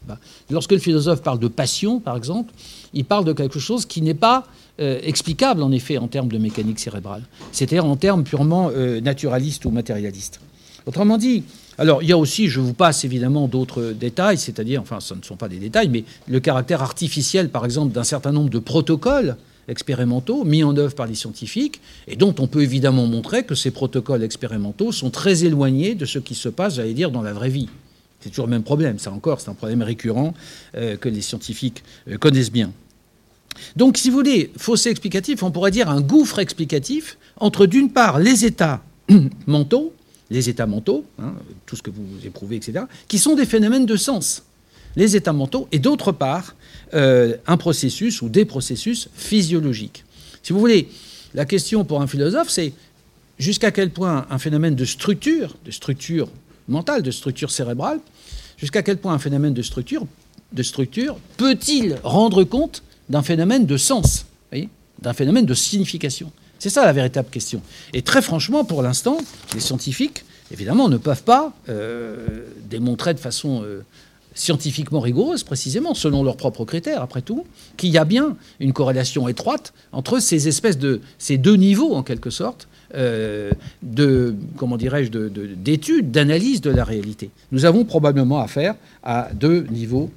Lorsque 0.50 0.72
le 0.72 0.78
philosophe 0.78 1.22
parle 1.22 1.38
de 1.38 1.48
passion, 1.48 1.98
par 1.98 2.16
exemple, 2.16 2.52
il 2.92 3.06
parle 3.06 3.24
de 3.24 3.32
quelque 3.32 3.58
chose 3.58 3.86
qui 3.86 4.02
n'est 4.02 4.12
pas 4.12 4.44
explicable, 4.78 5.62
en 5.62 5.70
effet, 5.70 5.98
en 5.98 6.08
termes 6.08 6.28
de 6.28 6.36
mécanique 6.36 6.80
cérébrale, 6.80 7.22
c'est-à-dire 7.52 7.86
en 7.86 7.96
termes 7.96 8.24
purement 8.24 8.70
naturalistes 9.00 9.64
ou 9.64 9.70
matérialistes. 9.70 10.40
Autrement 10.84 11.16
dit, 11.16 11.44
alors, 11.78 12.02
il 12.02 12.08
y 12.08 12.12
a 12.12 12.18
aussi, 12.18 12.48
je 12.48 12.60
vous 12.60 12.72
passe 12.72 13.04
évidemment 13.04 13.48
d'autres 13.48 13.92
détails, 13.92 14.38
c'est-à-dire, 14.38 14.80
enfin, 14.80 15.00
ce 15.00 15.14
ne 15.14 15.22
sont 15.22 15.36
pas 15.36 15.48
des 15.48 15.58
détails, 15.58 15.88
mais 15.88 16.04
le 16.26 16.40
caractère 16.40 16.82
artificiel, 16.82 17.50
par 17.50 17.64
exemple, 17.64 17.92
d'un 17.92 18.04
certain 18.04 18.32
nombre 18.32 18.48
de 18.48 18.58
protocoles 18.58 19.36
expérimentaux 19.68 20.44
mis 20.44 20.62
en 20.62 20.76
œuvre 20.76 20.94
par 20.94 21.06
les 21.06 21.14
scientifiques, 21.14 21.80
et 22.08 22.16
dont 22.16 22.34
on 22.38 22.46
peut 22.46 22.62
évidemment 22.62 23.06
montrer 23.06 23.44
que 23.44 23.54
ces 23.54 23.70
protocoles 23.70 24.22
expérimentaux 24.22 24.92
sont 24.92 25.10
très 25.10 25.44
éloignés 25.44 25.94
de 25.94 26.06
ce 26.06 26.18
qui 26.18 26.34
se 26.34 26.48
passe, 26.48 26.76
j'allais 26.76 26.94
dire, 26.94 27.10
dans 27.10 27.22
la 27.22 27.32
vraie 27.32 27.50
vie. 27.50 27.68
C'est 28.20 28.30
toujours 28.30 28.46
le 28.46 28.52
même 28.52 28.62
problème, 28.62 28.98
ça 28.98 29.12
encore, 29.12 29.40
c'est 29.40 29.50
un 29.50 29.54
problème 29.54 29.82
récurrent 29.82 30.34
euh, 30.76 30.96
que 30.96 31.08
les 31.08 31.20
scientifiques 31.20 31.84
euh, 32.08 32.16
connaissent 32.16 32.52
bien. 32.52 32.72
Donc, 33.74 33.98
si 33.98 34.10
vous 34.10 34.16
voulez, 34.16 34.50
fossé 34.56 34.90
explicatif, 34.90 35.42
on 35.42 35.50
pourrait 35.50 35.70
dire 35.70 35.90
un 35.90 36.00
gouffre 36.00 36.38
explicatif 36.38 37.18
entre, 37.38 37.66
d'une 37.66 37.90
part, 37.90 38.18
les 38.18 38.44
états 38.44 38.82
mentaux, 39.46 39.92
les 40.30 40.48
états 40.48 40.66
mentaux, 40.66 41.04
hein, 41.18 41.34
tout 41.66 41.76
ce 41.76 41.82
que 41.82 41.90
vous 41.90 42.24
éprouvez, 42.24 42.56
etc., 42.56 42.84
qui 43.08 43.18
sont 43.18 43.34
des 43.34 43.46
phénomènes 43.46 43.86
de 43.86 43.96
sens, 43.96 44.42
les 44.96 45.16
états 45.16 45.32
mentaux, 45.32 45.68
et 45.72 45.78
d'autre 45.78 46.12
part, 46.12 46.54
euh, 46.94 47.36
un 47.46 47.56
processus 47.56 48.22
ou 48.22 48.28
des 48.28 48.44
processus 48.44 49.08
physiologiques. 49.14 50.04
Si 50.42 50.52
vous 50.52 50.58
voulez, 50.58 50.88
la 51.34 51.44
question 51.44 51.84
pour 51.84 52.00
un 52.00 52.06
philosophe, 52.06 52.48
c'est 52.48 52.72
jusqu'à 53.38 53.70
quel 53.70 53.90
point 53.90 54.26
un 54.30 54.38
phénomène 54.38 54.74
de 54.74 54.84
structure, 54.84 55.56
de 55.64 55.70
structure 55.70 56.28
mentale, 56.68 57.02
de 57.02 57.10
structure 57.10 57.50
cérébrale, 57.50 58.00
jusqu'à 58.56 58.82
quel 58.82 58.96
point 58.98 59.12
un 59.12 59.18
phénomène 59.18 59.54
de 59.54 59.62
structure, 59.62 60.06
de 60.52 60.62
structure 60.62 61.18
peut-il 61.36 61.98
rendre 62.02 62.44
compte 62.44 62.82
d'un 63.08 63.22
phénomène 63.22 63.66
de 63.66 63.76
sens, 63.76 64.26
d'un 65.02 65.12
phénomène 65.12 65.44
de 65.46 65.54
signification? 65.54 66.32
C'est 66.58 66.70
ça 66.70 66.84
la 66.84 66.92
véritable 66.92 67.28
question. 67.30 67.60
Et 67.92 68.02
très 68.02 68.22
franchement, 68.22 68.64
pour 68.64 68.82
l'instant, 68.82 69.18
les 69.54 69.60
scientifiques, 69.60 70.24
évidemment, 70.50 70.88
ne 70.88 70.96
peuvent 70.96 71.22
pas 71.22 71.52
euh, 71.68 72.44
démontrer 72.68 73.14
de 73.14 73.18
façon 73.18 73.62
euh, 73.62 73.82
scientifiquement 74.34 75.00
rigoureuse, 75.00 75.44
précisément, 75.44 75.94
selon 75.94 76.22
leurs 76.22 76.36
propres 76.36 76.64
critères, 76.64 77.02
après 77.02 77.22
tout, 77.22 77.44
qu'il 77.76 77.90
y 77.90 77.98
a 77.98 78.04
bien 78.04 78.36
une 78.60 78.72
corrélation 78.72 79.28
étroite 79.28 79.74
entre 79.92 80.18
ces 80.18 80.48
espèces 80.48 80.78
de 80.78 81.00
ces 81.18 81.38
deux 81.38 81.56
niveaux, 81.56 81.94
en 81.94 82.02
quelque 82.02 82.30
sorte, 82.30 82.68
euh, 82.94 83.50
de 83.82 84.34
comment 84.56 84.76
dirais-je 84.76 85.10
d'études, 85.10 86.10
d'analyse 86.10 86.60
de 86.60 86.70
la 86.70 86.84
réalité. 86.84 87.30
Nous 87.52 87.64
avons 87.64 87.84
probablement 87.84 88.40
affaire 88.40 88.76
à 89.02 89.28
deux 89.34 89.66
niveaux 89.70 90.10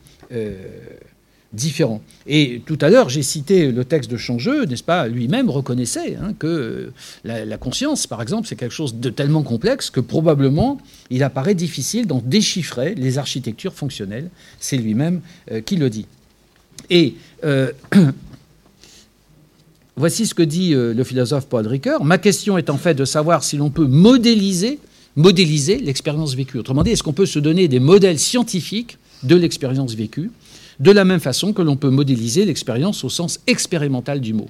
différents. 1.53 2.01
Et 2.27 2.61
tout 2.65 2.77
à 2.81 2.89
l'heure, 2.89 3.09
j'ai 3.09 3.23
cité 3.23 3.71
le 3.71 3.83
texte 3.83 4.11
de 4.11 4.17
Changeux, 4.17 4.65
n'est-ce 4.65 4.83
pas 4.83 5.07
Lui-même 5.07 5.49
reconnaissait 5.49 6.15
hein, 6.15 6.33
que 6.37 6.91
la, 7.23 7.57
conscience, 7.57 8.05
par 8.05 8.21
exemple, 8.21 8.47
c'est 8.47 8.55
quelque 8.55 8.73
chose 8.73 8.95
de 8.95 9.09
tellement 9.09 9.41
complexe 9.41 9.89
que 9.89 9.99
probablement 9.99 10.79
il 11.09 11.23
apparaît 11.23 11.55
difficile 11.55 12.05
d'en 12.05 12.21
déchiffrer 12.23 12.93
les 12.95 13.17
architectures 13.17 13.73
fonctionnelles. 13.73 14.29
C'est 14.59 14.77
lui-même 14.77 15.21
euh, 15.51 15.61
qui 15.61 15.77
le 15.77 15.89
dit. 15.89 16.05
Et 16.91 17.15
euh, 17.43 17.71
voici 19.95 20.27
ce 20.27 20.35
que 20.35 20.43
dit 20.43 20.75
euh, 20.75 20.93
le 20.93 21.03
philosophe 21.03 21.47
Paul 21.47 21.65
Ricoeur. 21.65 22.03
Ma 22.03 22.19
question 22.19 22.59
est 22.59 22.69
en 22.69 22.77
fait 22.77 22.93
de 22.93 23.05
savoir 23.05 23.43
si 23.43 23.57
l'on 23.57 23.71
peut 23.71 23.87
modéliser, 23.87 24.79
modéliser 25.15 25.79
l'expérience 25.79 26.35
vécue. 26.35 26.59
Autrement 26.59 26.83
dit, 26.83 26.91
est-ce 26.91 27.03
qu'on 27.03 27.13
peut 27.13 27.25
se 27.25 27.39
donner 27.39 27.67
des 27.67 27.79
modèles 27.79 28.19
scientifiques 28.19 28.99
de 29.23 29.35
l'expérience 29.35 29.95
vécue 29.95 30.29
de 30.79 30.91
la 30.91 31.05
même 31.05 31.19
façon 31.19 31.53
que 31.53 31.61
l'on 31.61 31.75
peut 31.75 31.89
modéliser 31.89 32.45
l'expérience 32.45 33.03
au 33.03 33.09
sens 33.09 33.39
expérimental 33.47 34.21
du 34.21 34.33
mot. 34.33 34.49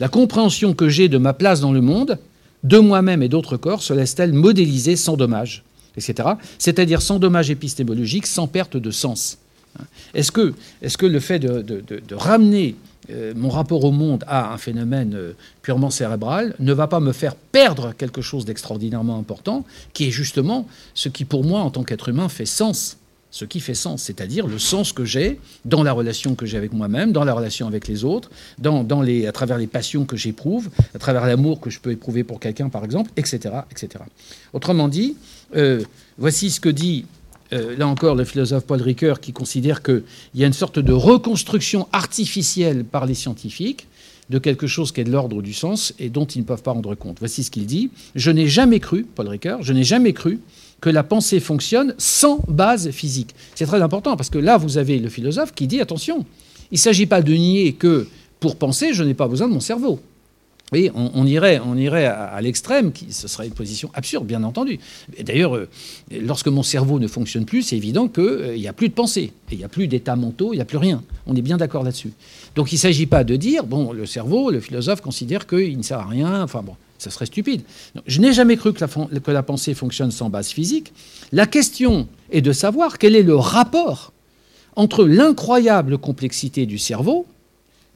La 0.00 0.08
compréhension 0.08 0.74
que 0.74 0.88
j'ai 0.88 1.08
de 1.08 1.18
ma 1.18 1.32
place 1.32 1.60
dans 1.60 1.72
le 1.72 1.80
monde, 1.80 2.18
de 2.64 2.78
moi-même 2.78 3.22
et 3.22 3.28
d'autres 3.28 3.56
corps, 3.56 3.82
se 3.82 3.92
laisse-t-elle 3.92 4.32
modéliser 4.32 4.96
sans 4.96 5.16
dommage, 5.16 5.62
etc. 5.96 6.30
C'est-à-dire 6.58 7.02
sans 7.02 7.18
dommage 7.18 7.50
épistémologique, 7.50 8.26
sans 8.26 8.46
perte 8.46 8.76
de 8.76 8.90
sens. 8.90 9.38
Est-ce 10.14 10.32
que, 10.32 10.54
est 10.82 10.96
que, 10.96 11.06
le 11.06 11.20
fait 11.20 11.38
de, 11.38 11.84
ramener 12.12 12.74
euh, 13.10 13.32
mon 13.36 13.48
rapport 13.48 13.84
au 13.84 13.92
monde 13.92 14.24
à 14.26 14.52
un 14.52 14.58
phénomène 14.58 15.14
euh, 15.14 15.32
purement 15.62 15.90
cérébral 15.90 16.54
ne 16.58 16.72
va 16.72 16.86
pas 16.86 17.00
me 17.00 17.12
faire 17.12 17.34
perdre 17.34 17.92
quelque 17.96 18.20
chose 18.20 18.44
d'extraordinairement 18.44 19.18
important, 19.18 19.64
qui 19.92 20.08
est 20.08 20.10
justement 20.10 20.66
ce 20.94 21.08
qui 21.08 21.24
pour 21.24 21.44
moi, 21.44 21.60
en 21.60 21.70
tant 21.70 21.84
qu'être 21.84 22.08
humain, 22.08 22.28
fait 22.28 22.46
sens 22.46 22.98
ce 23.30 23.44
qui 23.44 23.60
fait 23.60 23.74
sens, 23.74 24.02
c'est-à-dire 24.02 24.46
le 24.46 24.58
sens 24.58 24.92
que 24.92 25.04
j'ai 25.04 25.38
dans 25.64 25.82
la 25.82 25.92
relation 25.92 26.34
que 26.34 26.46
j'ai 26.46 26.56
avec 26.56 26.72
moi-même, 26.72 27.12
dans 27.12 27.24
la 27.24 27.32
relation 27.32 27.66
avec 27.66 27.86
les 27.86 28.04
autres, 28.04 28.30
dans, 28.58 29.02
les, 29.02 29.26
à 29.26 29.32
travers 29.32 29.58
les 29.58 29.66
passions 29.66 30.04
que 30.04 30.16
j'éprouve, 30.16 30.68
à 30.94 30.98
travers 30.98 31.26
l'amour 31.26 31.60
que 31.60 31.70
je 31.70 31.80
peux 31.80 31.92
éprouver 31.92 32.24
pour 32.24 32.40
quelqu'un, 32.40 32.68
par 32.68 32.84
exemple, 32.84 33.10
etc. 33.16 33.54
etc. 33.70 34.04
Autrement 34.52 34.88
dit, 34.88 35.16
euh, 35.54 35.82
voici 36.18 36.50
ce 36.50 36.60
que 36.60 36.68
dit, 36.68 37.06
euh, 37.52 37.76
là 37.76 37.86
encore, 37.86 38.14
le 38.14 38.24
philosophe 38.24 38.64
Paul 38.64 38.82
Ricoeur, 38.82 39.20
qui 39.20 39.32
considère 39.32 39.82
qu'il 39.82 40.02
y 40.34 40.44
a 40.44 40.46
une 40.46 40.52
sorte 40.52 40.78
de 40.78 40.92
reconstruction 40.92 41.88
artificielle 41.92 42.84
par 42.84 43.06
les 43.06 43.14
scientifiques 43.14 43.86
de 44.28 44.38
quelque 44.38 44.68
chose 44.68 44.92
qui 44.92 45.00
est 45.00 45.04
de 45.04 45.10
l'ordre 45.10 45.42
du 45.42 45.52
sens 45.52 45.92
et 45.98 46.08
dont 46.08 46.24
ils 46.24 46.38
ne 46.38 46.44
peuvent 46.44 46.62
pas 46.62 46.70
rendre 46.70 46.94
compte. 46.94 47.18
Voici 47.18 47.42
ce 47.42 47.50
qu'il 47.50 47.66
dit. 47.66 47.90
Je 48.14 48.30
n'ai 48.30 48.46
jamais 48.46 48.78
cru, 48.78 49.04
Paul 49.04 49.28
Ricoeur, 49.28 49.62
je 49.62 49.72
n'ai 49.72 49.82
jamais 49.82 50.12
cru 50.12 50.38
que 50.80 50.90
la 50.90 51.02
pensée 51.02 51.40
fonctionne 51.40 51.94
sans 51.98 52.40
base 52.48 52.90
physique. 52.90 53.34
C'est 53.54 53.66
très 53.66 53.82
important 53.82 54.16
parce 54.16 54.30
que 54.30 54.38
là, 54.38 54.56
vous 54.56 54.78
avez 54.78 54.98
le 54.98 55.08
philosophe 55.08 55.52
qui 55.54 55.66
dit 55.66 55.80
attention, 55.80 56.24
il 56.70 56.74
ne 56.74 56.78
s'agit 56.78 57.06
pas 57.06 57.22
de 57.22 57.32
nier 57.32 57.72
que 57.74 58.06
pour 58.38 58.56
penser, 58.56 58.94
je 58.94 59.04
n'ai 59.04 59.14
pas 59.14 59.28
besoin 59.28 59.48
de 59.48 59.52
mon 59.52 59.60
cerveau. 59.60 60.00
Oui, 60.72 60.88
on, 60.94 61.26
irait, 61.26 61.60
on 61.66 61.76
irait 61.76 62.06
à, 62.06 62.40
l'extrême, 62.40 62.92
ce 63.10 63.26
serait 63.26 63.48
une 63.48 63.52
position 63.52 63.90
absurde, 63.92 64.24
bien 64.24 64.44
entendu. 64.44 64.78
D'ailleurs, 65.20 65.56
euh, 65.56 65.68
lorsque 66.12 66.46
mon 66.46 66.62
cerveau 66.62 67.00
ne 67.00 67.08
fonctionne 67.08 67.44
plus, 67.44 67.62
c'est 67.62 67.76
évident 67.76 68.06
qu'il 68.06 68.22
euh, 68.22 68.56
n'y 68.56 68.68
a 68.68 68.72
plus 68.72 68.88
de 68.88 68.94
pensée, 68.94 69.32
il 69.50 69.58
n'y 69.58 69.64
a 69.64 69.68
plus 69.68 69.88
d'état 69.88 70.14
mentaux, 70.14 70.52
il 70.52 70.56
n'y 70.56 70.62
a 70.62 70.64
plus 70.64 70.78
rien. 70.78 71.02
On 71.26 71.34
est 71.34 71.42
bien 71.42 71.56
d'accord 71.56 71.82
là-dessus. 71.82 72.12
Donc 72.54 72.70
il 72.70 72.76
ne 72.76 72.80
s'agit 72.80 73.06
pas 73.06 73.24
de 73.24 73.34
dire, 73.34 73.64
bon, 73.64 73.92
le 73.92 74.06
cerveau, 74.06 74.52
le 74.52 74.60
philosophe 74.60 75.00
considère 75.00 75.48
qu'il 75.48 75.76
ne 75.76 75.82
sert 75.82 75.98
à 75.98 76.06
rien, 76.06 76.40
enfin 76.40 76.62
bon, 76.62 76.76
ça 77.00 77.10
serait 77.10 77.26
stupide. 77.26 77.62
je 78.06 78.20
n'ai 78.20 78.32
jamais 78.32 78.56
cru 78.56 78.72
que 78.72 78.80
la, 78.80 79.20
que 79.20 79.30
la 79.30 79.42
pensée 79.42 79.74
fonctionne 79.74 80.10
sans 80.10 80.28
base 80.28 80.48
physique. 80.48 80.92
La 81.32 81.46
question 81.46 82.08
est 82.30 82.42
de 82.42 82.52
savoir 82.52 82.98
quel 82.98 83.16
est 83.16 83.22
le 83.22 83.36
rapport 83.36 84.12
entre 84.76 85.04
l'incroyable 85.04 85.98
complexité 85.98 86.66
du 86.66 86.78
cerveau 86.78 87.26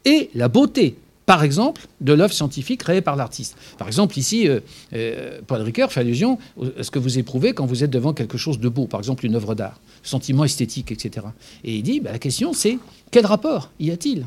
et 0.04 0.30
la 0.34 0.48
beauté, 0.48 0.96
par 1.26 1.42
exemple, 1.42 1.86
de 2.00 2.12
l'œuvre 2.12 2.32
scientifique 2.32 2.80
créée 2.80 3.00
par 3.00 3.16
l'artiste. 3.16 3.56
Par 3.78 3.86
exemple, 3.86 4.18
ici, 4.18 4.48
euh, 4.48 4.60
euh, 4.92 5.40
Paul 5.46 5.62
Ricoeur 5.62 5.92
fait 5.92 6.00
allusion 6.00 6.38
à 6.78 6.82
ce 6.82 6.90
que 6.90 6.98
vous 6.98 7.18
éprouvez 7.18 7.54
quand 7.54 7.66
vous 7.66 7.84
êtes 7.84 7.90
devant 7.90 8.12
quelque 8.12 8.36
chose 8.36 8.58
de 8.58 8.68
beau, 8.68 8.86
par 8.86 9.00
exemple 9.00 9.24
une 9.24 9.34
œuvre 9.34 9.54
d'art, 9.54 9.80
sentiment 10.02 10.44
esthétique, 10.44 10.92
etc. 10.92 11.26
Et 11.62 11.76
il 11.76 11.82
dit, 11.82 12.00
bah, 12.00 12.12
la 12.12 12.18
question 12.18 12.52
c'est, 12.52 12.78
quel 13.10 13.26
rapport 13.26 13.70
y 13.80 13.90
a-t-il 13.90 14.26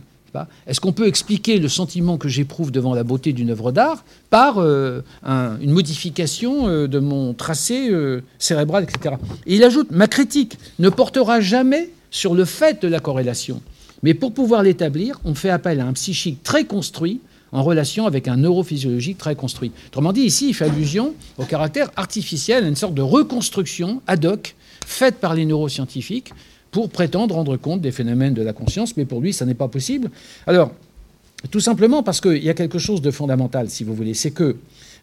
est-ce 0.68 0.80
qu'on 0.80 0.92
peut 0.92 1.08
expliquer 1.08 1.60
le 1.60 1.68
sentiment 1.68 2.18
que 2.18 2.28
j'éprouve 2.28 2.72
devant 2.72 2.94
la 2.94 3.04
beauté 3.04 3.34
d'une 3.34 3.50
œuvre 3.50 3.72
d'art 3.72 4.04
par 4.30 4.58
euh, 4.58 5.02
une 5.24 5.72
modification 5.72 6.68
euh, 6.68 6.88
de 6.88 7.00
mon 7.00 7.34
tracé 7.34 7.90
euh, 7.90 8.22
cérébral, 8.40 8.84
etc. 8.84 9.16
Et 9.46 9.56
il 9.56 9.64
ajoute, 9.64 9.92
ma 9.92 10.08
critique 10.08 10.58
ne 10.80 10.90
portera 10.90 11.40
jamais 11.40 11.90
sur 12.12 12.36
le 12.36 12.46
fait 12.46 12.82
de 12.82 12.88
la 12.88 13.00
corrélation. 13.00 13.62
Mais 14.04 14.14
pour 14.14 14.34
pouvoir 14.34 14.64
l'établir, 14.64 15.20
on 15.26 15.34
fait 15.34 15.50
appel 15.50 15.80
à 15.80 15.86
un 15.86 15.94
psychique 15.94 16.44
très 16.44 16.66
construit 16.66 17.22
en 17.52 17.64
relation 17.64 18.06
avec 18.06 18.28
un 18.28 18.38
neurophysiologique 18.38 19.18
très 19.18 19.36
construit. 19.36 19.72
Autrement 19.88 20.14
dit, 20.14 20.22
ici, 20.22 20.50
il 20.50 20.54
fait 20.54 20.66
allusion 20.66 21.14
au 21.38 21.46
caractère 21.46 21.90
artificiel, 21.96 22.66
à 22.66 22.68
une 22.68 22.76
sorte 22.76 22.94
de 22.94 23.02
reconstruction 23.02 24.02
ad 24.06 24.26
hoc 24.26 24.56
faite 24.86 25.16
par 25.16 25.34
les 25.34 25.46
neuroscientifiques 25.46 26.34
pour 26.72 26.90
prétendre 26.90 27.36
rendre 27.36 27.58
compte 27.58 27.82
des 27.82 27.92
phénomènes 27.92 28.34
de 28.34 28.42
la 28.42 28.54
conscience, 28.54 28.98
mais 28.98 29.06
pour 29.06 29.22
lui, 29.22 29.34
ça 29.34 29.46
n'est 29.46 29.54
pas 29.54 29.68
possible. 29.68 30.10
Alors, 30.46 30.72
tout 31.52 31.60
simplement 31.60 32.04
parce 32.04 32.20
qu'il 32.20 32.44
y 32.44 32.50
a 32.50 32.54
quelque 32.54 32.80
chose 32.80 33.02
de 33.02 33.12
fondamental, 33.12 33.70
si 33.70 33.84
vous 33.84 33.94
voulez, 33.94 34.14
c'est 34.14 34.32
que 34.32 34.58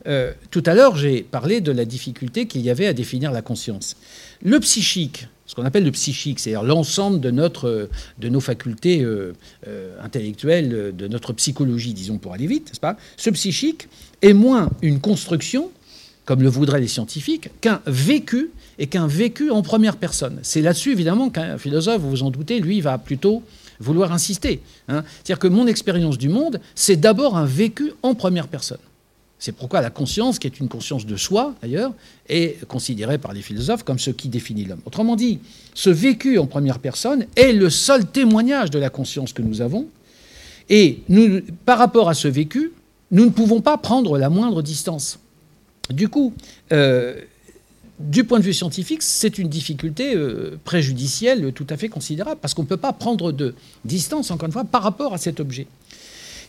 euh, 0.06 0.32
tout 0.50 0.62
à 0.66 0.74
l'heure, 0.74 0.96
j'ai 0.96 1.22
parlé 1.22 1.60
de 1.60 1.72
la 1.72 1.84
difficulté 1.84 2.46
qu'il 2.46 2.60
y 2.60 2.70
avait 2.70 2.86
à 2.86 2.92
définir 2.92 3.32
la 3.32 3.42
conscience. 3.42 3.96
Le 4.42 4.60
psychique, 4.60 5.28
ce 5.46 5.54
qu'on 5.54 5.64
appelle 5.64 5.84
le 5.84 5.92
psychique, 5.92 6.40
c'est-à-dire 6.40 6.62
l'ensemble 6.62 7.20
de, 7.20 7.30
notre, 7.30 7.88
de 8.18 8.28
nos 8.28 8.40
facultés 8.40 9.02
euh, 9.02 9.32
euh, 9.66 9.96
intellectuelles, 10.02 10.94
de 10.94 11.08
notre 11.08 11.32
psychologie, 11.32 11.94
disons 11.94 12.18
pour 12.18 12.34
aller 12.34 12.46
vite, 12.46 12.68
n'est-ce 12.68 12.80
pas? 12.80 12.96
Ce 13.16 13.30
psychique 13.30 13.88
est 14.20 14.34
moins 14.34 14.70
une 14.82 15.00
construction, 15.00 15.70
comme 16.24 16.42
le 16.42 16.48
voudraient 16.48 16.80
les 16.80 16.88
scientifiques, 16.88 17.50
qu'un 17.60 17.80
vécu 17.86 18.50
et 18.78 18.86
qu'un 18.86 19.06
vécu 19.06 19.50
en 19.50 19.62
première 19.62 19.96
personne. 19.96 20.38
C'est 20.42 20.62
là-dessus, 20.62 20.92
évidemment, 20.92 21.30
qu'un 21.30 21.58
philosophe, 21.58 22.00
vous 22.00 22.10
vous 22.10 22.22
en 22.22 22.30
doutez, 22.30 22.60
lui, 22.60 22.80
va 22.80 22.98
plutôt 22.98 23.42
vouloir 23.80 24.12
insister. 24.12 24.60
Hein. 24.88 25.04
C'est-à-dire 25.06 25.38
que 25.38 25.48
mon 25.48 25.66
expérience 25.66 26.18
du 26.18 26.28
monde, 26.28 26.60
c'est 26.74 26.96
d'abord 26.96 27.36
un 27.36 27.44
vécu 27.44 27.92
en 28.02 28.14
première 28.14 28.48
personne. 28.48 28.78
C'est 29.38 29.52
pourquoi 29.52 29.82
la 29.82 29.90
conscience, 29.90 30.38
qui 30.38 30.46
est 30.46 30.58
une 30.58 30.68
conscience 30.68 31.04
de 31.04 31.16
soi, 31.16 31.54
d'ailleurs, 31.60 31.92
est 32.28 32.64
considérée 32.66 33.18
par 33.18 33.34
les 33.34 33.42
philosophes 33.42 33.82
comme 33.82 33.98
ce 33.98 34.10
qui 34.10 34.28
définit 34.28 34.64
l'homme. 34.64 34.80
Autrement 34.86 35.16
dit, 35.16 35.40
ce 35.74 35.90
vécu 35.90 36.38
en 36.38 36.46
première 36.46 36.78
personne 36.78 37.26
est 37.36 37.52
le 37.52 37.68
seul 37.68 38.06
témoignage 38.06 38.70
de 38.70 38.78
la 38.78 38.88
conscience 38.88 39.32
que 39.32 39.42
nous 39.42 39.60
avons. 39.60 39.88
Et 40.70 41.00
nous, 41.10 41.42
par 41.66 41.78
rapport 41.78 42.08
à 42.08 42.14
ce 42.14 42.28
vécu, 42.28 42.72
nous 43.10 43.26
ne 43.26 43.30
pouvons 43.30 43.60
pas 43.60 43.76
prendre 43.76 44.16
la 44.16 44.30
moindre 44.30 44.62
distance. 44.62 45.18
Du 45.90 46.08
coup, 46.08 46.32
euh, 46.72 47.20
du 47.98 48.24
point 48.24 48.38
de 48.38 48.44
vue 48.44 48.54
scientifique, 48.54 49.02
c'est 49.02 49.38
une 49.38 49.48
difficulté 49.48 50.14
euh, 50.14 50.58
préjudicielle 50.64 51.52
tout 51.52 51.66
à 51.70 51.76
fait 51.76 51.88
considérable, 51.88 52.38
parce 52.40 52.54
qu'on 52.54 52.62
ne 52.62 52.68
peut 52.68 52.76
pas 52.76 52.92
prendre 52.92 53.32
de 53.32 53.54
distance, 53.84 54.30
encore 54.30 54.46
une 54.46 54.52
fois, 54.52 54.64
par 54.64 54.82
rapport 54.82 55.14
à 55.14 55.18
cet 55.18 55.40
objet. 55.40 55.66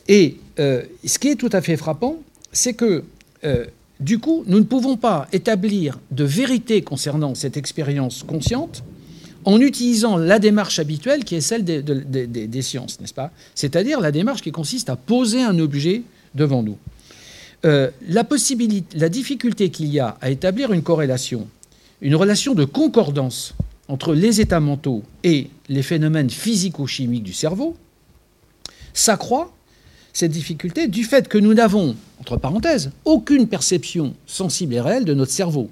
Et 0.08 0.38
euh, 0.60 0.84
ce 1.06 1.20
qui 1.20 1.30
est 1.30 1.36
tout 1.36 1.50
à 1.52 1.62
fait 1.62 1.78
frappant, 1.78 2.18
c'est 2.52 2.74
que, 2.74 3.04
euh, 3.44 3.66
du 4.00 4.20
coup, 4.20 4.44
nous 4.48 4.60
ne 4.60 4.64
pouvons 4.64 4.98
pas 4.98 5.28
établir 5.32 6.00
de 6.12 6.24
vérité 6.24 6.82
concernant 6.82 7.36
cette 7.36 7.58
expérience 7.58 8.24
consciente 8.24 8.84
en 9.46 9.62
utilisant 9.62 10.18
la 10.18 10.40
démarche 10.40 10.80
habituelle 10.80 11.24
qui 11.24 11.36
est 11.36 11.42
celle 11.42 11.64
des, 11.64 12.62
sciences, 12.62 13.00
n'est-ce 13.00 13.14
pas? 13.14 13.32
C'est-à-dire 13.54 14.00
la 14.00 14.12
démarche 14.12 14.42
qui 14.42 14.52
consiste 14.52 14.90
à 14.90 14.96
poser 14.96 15.44
un 15.44 15.60
objet 15.60 16.02
devant 16.34 16.64
nous. 16.64 16.78
Euh, 17.66 17.90
la, 18.08 19.10
difficulté 19.10 19.72
qu'il 19.72 19.88
y 19.88 20.00
a 20.00 20.18
à 20.22 20.30
établir 20.30 20.72
une 20.72 20.84
corrélation, 20.84 21.48
une 22.02 22.16
relation 22.16 22.54
de 22.54 22.64
concordance 22.64 23.56
entre 23.88 24.14
les 24.14 24.40
états 24.40 24.60
mentaux 24.60 25.02
et 25.24 25.50
les 25.68 25.82
phénomènes 25.82 26.30
physico-chimiques 26.30 27.24
du 27.24 27.34
cerveau, 27.34 27.76
s'accroît 28.94 29.52
cette 30.14 30.32
difficulté 30.32 30.88
du 30.88 31.04
fait 31.04 31.28
que 31.28 31.40
nous 31.40 31.56
n'avons, 31.56 31.96
entre 32.20 32.38
parenthèses, 32.38 32.92
aucune 33.04 33.48
perception 33.48 34.14
sensible 34.28 34.76
et 34.76 34.82
réelle 34.82 35.06
de 35.06 35.16
notre 35.16 35.32
cerveau. 35.32 35.70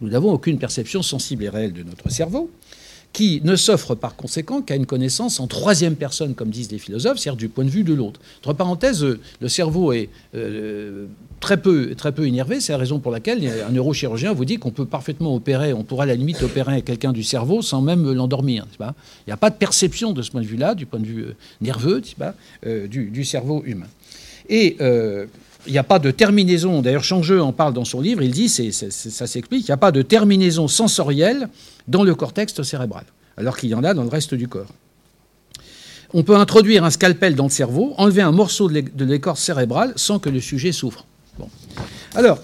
Nous 0.00 0.08
n'avons 0.08 0.32
aucune 0.32 0.58
perception 0.58 1.02
sensible 1.02 1.44
et 1.44 1.48
réelle 1.48 1.72
de 1.72 1.82
notre 1.82 2.08
cerveau, 2.08 2.50
qui 3.12 3.40
ne 3.42 3.56
s'offre 3.56 3.94
par 3.94 4.16
conséquent 4.16 4.62
qu'à 4.62 4.76
une 4.76 4.86
connaissance 4.86 5.40
en 5.40 5.46
troisième 5.46 5.96
personne, 5.96 6.34
comme 6.34 6.50
disent 6.50 6.70
les 6.70 6.78
philosophes, 6.78 7.18
c'est-à-dire 7.18 7.36
du 7.36 7.48
point 7.48 7.64
de 7.64 7.70
vue 7.70 7.82
de 7.82 7.94
l'autre. 7.94 8.20
Entre 8.40 8.52
parenthèses, 8.52 9.04
le 9.04 9.48
cerveau 9.48 9.92
est 9.92 10.08
euh, 10.34 11.06
très, 11.40 11.56
peu, 11.56 11.94
très 11.94 12.12
peu 12.12 12.26
énervé, 12.26 12.60
c'est 12.60 12.72
la 12.72 12.78
raison 12.78 12.98
pour 12.98 13.10
laquelle 13.10 13.48
un 13.66 13.72
neurochirurgien 13.72 14.32
vous 14.32 14.44
dit 14.44 14.58
qu'on 14.58 14.70
peut 14.70 14.84
parfaitement 14.84 15.34
opérer, 15.34 15.72
on 15.72 15.84
pourra 15.84 16.04
à 16.04 16.06
la 16.06 16.14
limite 16.14 16.42
opérer 16.42 16.82
quelqu'un 16.82 17.12
du 17.12 17.22
cerveau 17.22 17.62
sans 17.62 17.82
même 17.82 18.12
l'endormir. 18.12 18.66
Il 18.78 18.84
n'y 19.26 19.32
a 19.32 19.36
pas 19.36 19.50
de 19.50 19.56
perception 19.56 20.12
de 20.12 20.22
ce 20.22 20.30
point 20.30 20.42
de 20.42 20.46
vue-là, 20.46 20.74
du 20.74 20.86
point 20.86 21.00
de 21.00 21.06
vue 21.06 21.22
euh, 21.22 21.36
nerveux 21.60 22.02
euh, 22.66 22.86
du, 22.86 23.24
cerveau 23.24 23.62
humain. 23.64 23.88
Et 24.48 24.76
il 25.66 25.72
n'y 25.72 25.78
a 25.78 25.84
pas 25.84 25.98
de 25.98 26.10
terminaison, 26.10 26.82
d'ailleurs 26.82 27.04
Changeux 27.04 27.42
en 27.42 27.52
parle 27.52 27.74
dans 27.74 27.84
son 27.84 28.00
livre, 28.00 28.22
il 28.22 28.30
dit, 28.30 28.48
ça 28.48 29.26
s'explique, 29.26 29.62
il 29.62 29.70
n'y 29.70 29.74
a 29.74 29.78
pas 29.78 29.92
de 29.92 30.02
terminaison 30.02 30.68
sensorielle 30.68 31.48
dans 31.88 32.04
le 32.04 32.14
cortex 32.14 32.62
cérébral, 32.62 33.04
alors 33.36 33.56
qu'il 33.56 33.68
y 33.68 33.74
en 33.74 33.84
a 33.84 33.94
dans 33.94 34.04
le 34.04 34.08
reste 34.08 34.34
du 34.34 34.48
corps. 34.48 34.72
On 36.14 36.22
peut 36.22 36.36
introduire 36.36 36.84
un 36.84 36.90
scalpel 36.90 37.34
dans 37.34 37.44
le 37.44 37.50
cerveau, 37.50 37.92
enlever 37.98 38.22
un 38.22 38.32
morceau 38.32 38.68
de 38.68 39.04
l'écorce 39.04 39.42
cérébrale 39.42 39.92
sans 39.96 40.18
que 40.18 40.30
le 40.30 40.40
sujet 40.40 40.72
souffre. 40.72 41.06
Alors, 42.14 42.38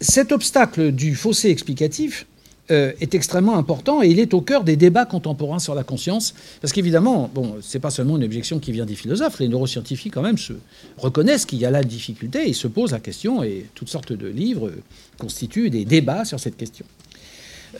cet 0.00 0.32
obstacle 0.32 0.92
du 0.92 1.14
fossé 1.14 1.50
explicatif, 1.50 2.26
euh, 2.70 2.92
est 3.00 3.14
extrêmement 3.14 3.56
important 3.56 4.02
et 4.02 4.08
il 4.08 4.18
est 4.20 4.34
au 4.34 4.40
cœur 4.40 4.64
des 4.64 4.76
débats 4.76 5.04
contemporains 5.04 5.58
sur 5.58 5.74
la 5.74 5.84
conscience. 5.84 6.34
Parce 6.60 6.72
qu'évidemment, 6.72 7.30
bon, 7.34 7.56
c'est 7.60 7.78
pas 7.78 7.90
seulement 7.90 8.16
une 8.16 8.24
objection 8.24 8.58
qui 8.58 8.72
vient 8.72 8.86
des 8.86 8.94
philosophes, 8.94 9.40
les 9.40 9.48
neuroscientifiques 9.48 10.14
quand 10.14 10.22
même 10.22 10.38
se 10.38 10.54
reconnaissent 10.98 11.46
qu'il 11.46 11.58
y 11.58 11.64
a 11.64 11.70
la 11.70 11.82
difficulté 11.82 12.48
et 12.48 12.52
se 12.52 12.68
posent 12.68 12.92
la 12.92 13.00
question 13.00 13.42
et 13.42 13.66
toutes 13.74 13.88
sortes 13.88 14.12
de 14.12 14.26
livres 14.26 14.70
constituent 15.18 15.70
des 15.70 15.84
débats 15.84 16.24
sur 16.24 16.40
cette 16.40 16.56
question. 16.56 16.86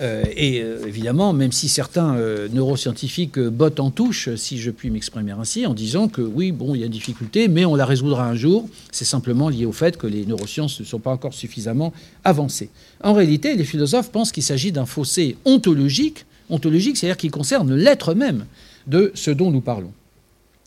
Euh, 0.01 0.25
et 0.37 0.63
euh, 0.63 0.87
évidemment, 0.87 1.33
même 1.33 1.53
si 1.53 1.69
certains 1.69 2.15
euh, 2.15 2.49
neuroscientifiques 2.53 3.39
bottent 3.39 3.81
en 3.81 3.91
touche, 3.91 4.35
si 4.37 4.59
je 4.59 4.71
puis 4.71 4.91
m'exprimer 4.91 5.33
ainsi, 5.33 5.67
en 5.67 5.75
disant 5.75 6.09
que 6.09 6.23
oui, 6.23 6.53
bon, 6.53 6.75
il 6.75 6.81
y 6.81 6.83
a 6.83 6.87
une 6.87 6.93
difficulté, 6.93 7.49
mais 7.49 7.65
on 7.65 7.75
la 7.75 7.87
résoudra 7.87 8.29
un 8.29 8.35
jour, 8.35 8.69
c'est 8.93 9.05
simplement 9.05 9.49
lié 9.49 9.67
au 9.67 9.73
fait 9.73 9.97
que 9.97 10.07
les 10.07 10.27
neurosciences 10.27 10.81
ne 10.81 10.85
sont 10.85 11.01
pas 11.01 11.11
encore 11.11 11.35
suffisamment 11.35 11.93
avancées. 12.25 12.71
En 13.03 13.13
réalité, 13.13 13.57
les 13.57 13.65
philosophes 13.65 14.11
pensent 14.11 14.33
qu'il 14.33 14.43
s'agit 14.43 14.73
d'un 14.73 14.87
fossé 14.87 15.37
ontologique, 15.45 16.25
ontologique, 16.49 16.97
c'est-à-dire 16.97 17.17
qui 17.17 17.29
concerne 17.29 17.75
l'être 17.75 18.15
même 18.15 18.47
de 18.87 19.11
ce 19.15 19.31
dont 19.31 19.51
nous 19.51 19.61
parlons. 19.61 19.93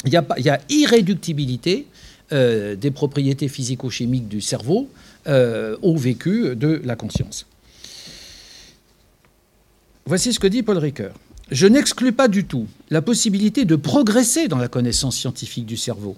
Il 0.06 0.12
y 0.12 0.18
a, 0.18 0.26
il 0.38 0.46
y 0.46 0.50
a 0.50 0.60
irréductibilité 0.70 1.88
des 2.32 2.92
propriétés 2.92 3.48
physico-chimiques 3.48 4.28
du 4.28 4.42
cerveau 4.42 4.90
au 5.28 5.96
vécu 5.96 6.56
de 6.56 6.82
la 6.84 6.96
conscience. 6.96 7.46
Voici 10.06 10.34
ce 10.34 10.40
que 10.40 10.48
dit 10.48 10.64
Paul 10.64 10.78
Ricoeur. 10.78 11.14
Je 11.50 11.66
n'exclus 11.66 12.12
pas 12.12 12.28
du 12.28 12.44
tout 12.44 12.68
la 12.90 13.02
possibilité 13.02 13.64
de 13.64 13.78
progresser 13.78 14.50
dans 14.50 14.58
la 14.58 14.68
connaissance 14.68 15.16
scientifique 15.16 15.66
du 15.66 15.78
cerveau, 15.78 16.18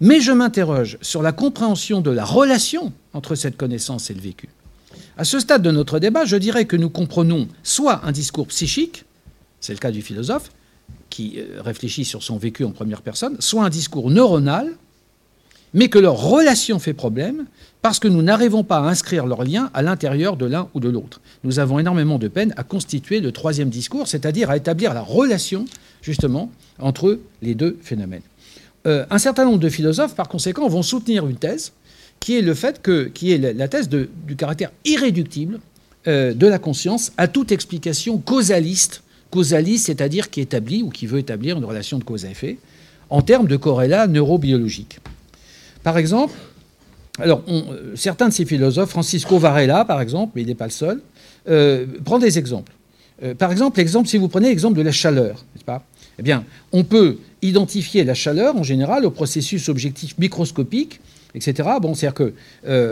mais 0.00 0.20
je 0.20 0.32
m'interroge 0.32 0.98
sur 1.02 1.22
la 1.22 1.30
compréhension 1.30 2.00
de 2.00 2.10
la 2.10 2.24
relation 2.24 2.92
entre 3.12 3.36
cette 3.36 3.56
connaissance 3.56 4.10
et 4.10 4.14
le 4.14 4.20
vécu. 4.20 4.48
À 5.16 5.24
ce 5.24 5.38
stade 5.38 5.62
de 5.62 5.70
notre 5.70 6.00
débat, 6.00 6.24
je 6.24 6.36
dirais 6.36 6.64
que 6.64 6.76
nous 6.76 6.90
comprenons 6.90 7.46
soit 7.62 8.04
un 8.04 8.10
discours 8.10 8.48
psychique, 8.48 9.04
c'est 9.60 9.72
le 9.72 9.78
cas 9.78 9.92
du 9.92 10.02
philosophe, 10.02 10.50
qui 11.08 11.34
euh, 11.38 11.62
réfléchit 11.62 12.04
sur 12.04 12.22
son 12.22 12.38
vécu 12.38 12.64
en 12.64 12.72
première 12.72 13.02
personne, 13.02 13.36
soit 13.38 13.64
un 13.64 13.70
discours 13.70 14.10
neuronal, 14.10 14.72
mais 15.74 15.88
que 15.88 15.98
leur 15.98 16.16
relation 16.16 16.80
fait 16.80 16.92
problème 16.92 17.46
parce 17.82 17.98
que 17.98 18.06
nous 18.06 18.22
n'arrivons 18.22 18.62
pas 18.62 18.78
à 18.78 18.82
inscrire 18.82 19.26
leurs 19.26 19.42
liens 19.42 19.70
à 19.74 19.82
l'intérieur 19.82 20.36
de 20.36 20.46
l'un 20.46 20.68
ou 20.72 20.80
de 20.80 20.88
l'autre. 20.88 21.20
Nous 21.42 21.58
avons 21.58 21.80
énormément 21.80 22.18
de 22.18 22.28
peine 22.28 22.54
à 22.56 22.62
constituer 22.62 23.20
le 23.20 23.32
troisième 23.32 23.70
discours, 23.70 24.06
c'est-à-dire 24.06 24.50
à 24.50 24.56
établir 24.56 24.94
la 24.94 25.02
relation, 25.02 25.64
justement, 26.00 26.50
entre 26.78 27.18
les 27.42 27.56
deux 27.56 27.76
phénomènes. 27.82 28.22
Euh, 28.86 29.04
un 29.10 29.18
certain 29.18 29.44
nombre 29.44 29.58
de 29.58 29.68
philosophes, 29.68 30.14
par 30.14 30.28
conséquent, 30.28 30.68
vont 30.68 30.82
soutenir 30.82 31.26
une 31.26 31.36
thèse 31.36 31.72
qui 32.20 32.38
est 32.38 32.42
le 32.42 32.54
fait 32.54 32.80
que, 32.80 33.10
la 33.36 33.68
thèse 33.68 33.88
du 33.88 34.36
caractère 34.36 34.70
irréductible 34.84 35.58
euh, 36.06 36.32
de 36.34 36.46
la 36.46 36.60
conscience 36.60 37.12
à 37.16 37.26
toute 37.26 37.50
explication 37.50 38.18
causaliste, 38.18 39.02
causaliste, 39.30 39.86
c'est-à-dire 39.86 40.30
qui 40.30 40.40
établit 40.40 40.84
ou 40.84 40.90
qui 40.90 41.06
veut 41.06 41.18
établir 41.18 41.58
une 41.58 41.64
relation 41.64 41.98
de 41.98 42.04
cause 42.04 42.24
à 42.26 42.30
effet, 42.30 42.58
en 43.10 43.22
termes 43.22 43.48
de 43.48 43.56
corrélats 43.56 44.06
neurobiologiques. 44.06 45.00
Par 45.82 45.98
exemple, 45.98 46.34
alors, 47.18 47.42
euh, 47.48 47.92
certains 47.94 48.28
de 48.28 48.32
ces 48.32 48.46
philosophes, 48.46 48.90
Francisco 48.90 49.38
Varela, 49.38 49.84
par 49.84 50.00
exemple, 50.00 50.32
mais 50.34 50.42
il 50.42 50.48
n'est 50.48 50.54
pas 50.54 50.64
le 50.64 50.70
seul, 50.70 51.00
euh, 51.48 51.86
prend 52.04 52.18
des 52.18 52.38
exemples. 52.38 52.72
Euh, 53.22 53.34
par 53.34 53.52
exemple, 53.52 54.08
si 54.08 54.16
vous 54.16 54.28
prenez 54.28 54.48
l'exemple 54.48 54.78
de 54.78 54.82
la 54.82 54.92
chaleur, 54.92 55.44
n'est-ce 55.54 55.64
pas? 55.64 55.82
Eh 56.18 56.22
bien, 56.22 56.44
on 56.72 56.84
peut 56.84 57.18
identifier 57.42 58.04
la 58.04 58.14
chaleur, 58.14 58.56
en 58.56 58.62
général, 58.62 59.04
au 59.04 59.10
processus 59.10 59.68
objectif 59.68 60.16
microscopique, 60.18 61.00
etc. 61.34 61.68
Bon, 61.80 61.94
c'est-à-dire 61.94 62.14
que 62.14 62.34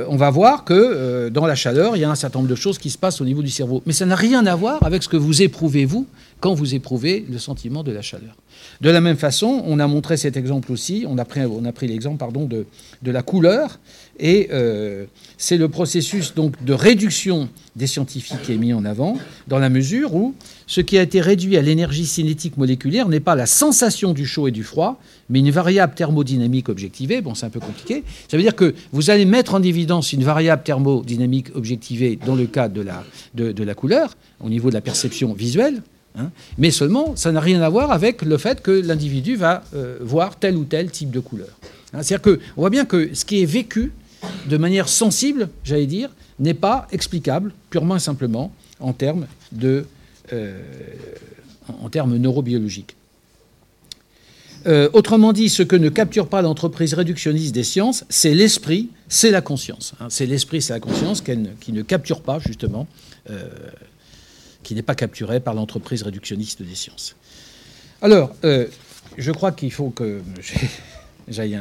on 0.09 0.17
va 0.17 0.31
voir 0.31 0.65
que 0.65 1.29
dans 1.29 1.47
la 1.47 1.55
chaleur, 1.55 1.97
il 1.97 2.01
y 2.01 2.05
a 2.05 2.11
un 2.11 2.15
certain 2.15 2.39
nombre 2.39 2.51
de 2.51 2.55
choses 2.55 2.79
qui 2.79 2.89
se 2.89 2.97
passent 2.97 3.21
au 3.21 3.27
niveau 3.27 3.43
du 3.43 3.51
cerveau. 3.51 3.83
Mais 3.85 3.93
ça 3.93 4.07
n'a 4.07 4.17
rien 4.17 4.47
à 4.47 4.55
voir 4.55 4.83
avec 4.83 5.03
ce 5.03 5.09
que 5.09 5.19
vous 5.19 5.43
éprouvez, 5.43 5.85
vous, 5.85 6.07
quand 6.41 6.55
vous 6.55 6.75
éprouvez 6.75 7.25
le 7.31 7.39
sentiment 7.39 7.83
de 7.83 7.93
la 7.93 8.03
chaleur. 8.03 8.35
De 8.81 8.91
la 8.91 9.01
même 9.01 9.17
façon, 9.17 9.63
on 9.67 9.79
a 9.79 9.87
montré 9.87 10.17
cet 10.17 10.37
exemple 10.37 10.73
aussi, 10.73 11.05
on 11.07 11.19
a 11.19 11.25
pris, 11.25 11.41
pris 11.75 11.87
l'exemple 11.87 12.25
de, 12.49 12.67
de, 13.03 13.11
la 13.11 13.23
couleur, 13.23 13.79
et 14.19 14.49
euh, 14.53 15.05
c'est 15.39 15.57
le 15.57 15.69
processus 15.69 16.35
donc, 16.35 16.63
de 16.65 16.73
réduction 16.73 17.49
des 17.77 17.87
scientifiques 17.87 18.43
qui 18.43 18.53
est 18.53 18.59
mis 18.59 18.73
en 18.73 18.85
avant, 18.85 19.19
dans 19.49 19.59
la 19.59 19.69
mesure 19.69 20.15
où 20.15 20.35
ce 20.67 20.81
qui 20.81 20.99
a 20.99 21.03
été 21.03 21.21
réduit 21.21 21.57
à 21.57 21.63
l'énergie 21.63 22.07
cinétique 22.07 22.57
moléculaire 22.57 23.09
n'est 23.09 23.21
pas 23.21 23.35
la 23.35 23.47
sensation 23.47 24.13
du 24.13 24.27
chaud 24.27 24.49
et 24.49 24.51
du 24.51 24.65
froid, 24.65 25.01
mais 25.29 25.41
une 25.41 25.51
variable 25.51 25.95
thermodynamique 25.95 26.69
objectivée. 26.69 27.21
Bon, 27.21 27.35
c'est 27.35 27.47
un 27.47 27.51
peu 27.51 27.61
compliqué. 27.61 28.03
Ça 28.29 28.37
veut 28.37 28.43
dire 28.43 28.57
que 28.57 28.75
vous 28.93 29.11
allez 29.11 29.25
mettre 29.25 29.55
en 29.55 29.63
évidence 29.63 30.13
une 30.13 30.25
variable 30.25 30.63
thermodynamique 30.63 31.55
objectivée 31.55 32.19
dans 32.25 32.35
le 32.35 32.47
cas 32.47 32.69
de 32.69 32.81
la, 32.81 33.05
de 33.35 33.65
la 33.65 33.75
couleur, 33.75 34.17
au 34.41 34.49
niveau 34.49 34.69
de 34.71 34.75
la 34.75 34.81
perception 34.81 35.33
visuelle, 35.33 35.83
Hein. 36.17 36.31
Mais 36.59 36.71
seulement, 36.71 37.15
ça 37.17 37.33
n'a 37.33 37.41
rien 37.41 37.63
à 37.63 37.69
voir 37.69 37.93
avec 37.93 38.23
le 38.23 38.37
fait 38.37 38.63
que 38.63 38.71
l'individu 38.71 39.37
va 39.37 39.63
euh, 39.75 39.99
voir 40.01 40.37
tel 40.37 40.57
ou 40.57 40.65
tel 40.65 40.91
type 40.91 41.11
de 41.11 41.21
couleur. 41.21 41.59
Hein. 41.93 42.03
C'est-à-dire 42.03 42.23
qu'on 42.23 42.61
voit 42.61 42.71
bien 42.71 42.85
que 42.85 43.15
ce 43.15 43.25
qui 43.25 43.43
est 43.43 43.47
vécu 43.47 43.93
de 44.49 44.57
manière 44.57 44.89
sensible, 44.89 45.49
j'allais 45.65 45.87
dire, 45.87 46.11
n'est 46.39 46.55
pas 46.55 46.89
explicable 46.91 47.53
purement 47.71 47.97
et 47.97 48.01
simplement 48.01 48.53
en 48.81 48.93
termes, 48.93 49.27
de, 49.53 49.87
euh, 50.33 50.61
en 51.69 51.89
termes 51.89 52.17
neurobiologiques. 52.17 52.97
Euh, 54.67 54.91
autrement 54.93 55.33
dit, 55.33 55.49
ce 55.49 55.63
que 55.63 55.77
ne 55.77 55.89
capture 55.89 56.29
pas 56.29 56.43
l'entreprise 56.43 56.93
réductionniste 56.93 57.55
des 57.55 57.65
sciences, 57.65 58.05
c'est 58.11 58.35
l'esprit, 58.35 58.91
c'est 59.09 59.31
la 59.31 59.41
conscience. 59.41 59.95
Hein. 60.01 60.09
C'est 60.11 60.27
l'esprit, 60.27 60.61
c'est 60.61 60.75
la 60.75 60.81
conscience 60.81 61.23
qui 61.23 61.73
ne 61.73 61.83
capture 61.83 62.21
pas 62.21 62.39
justement 62.41 62.87
qui 64.63 64.75
n'est 64.75 64.83
pas 64.83 64.95
capturé 64.95 65.41
par 65.41 65.55
l'entreprise 65.55 66.03
réductionniste 66.03 66.63
des 66.63 66.75
sciences. 66.75 67.17
Alors, 68.03 68.35
euh, 68.45 68.67
je 69.17 69.33
crois 69.33 69.53
qu'il 69.53 69.73
faut 69.73 69.91
que 69.91 70.21
j'aille 71.29 71.59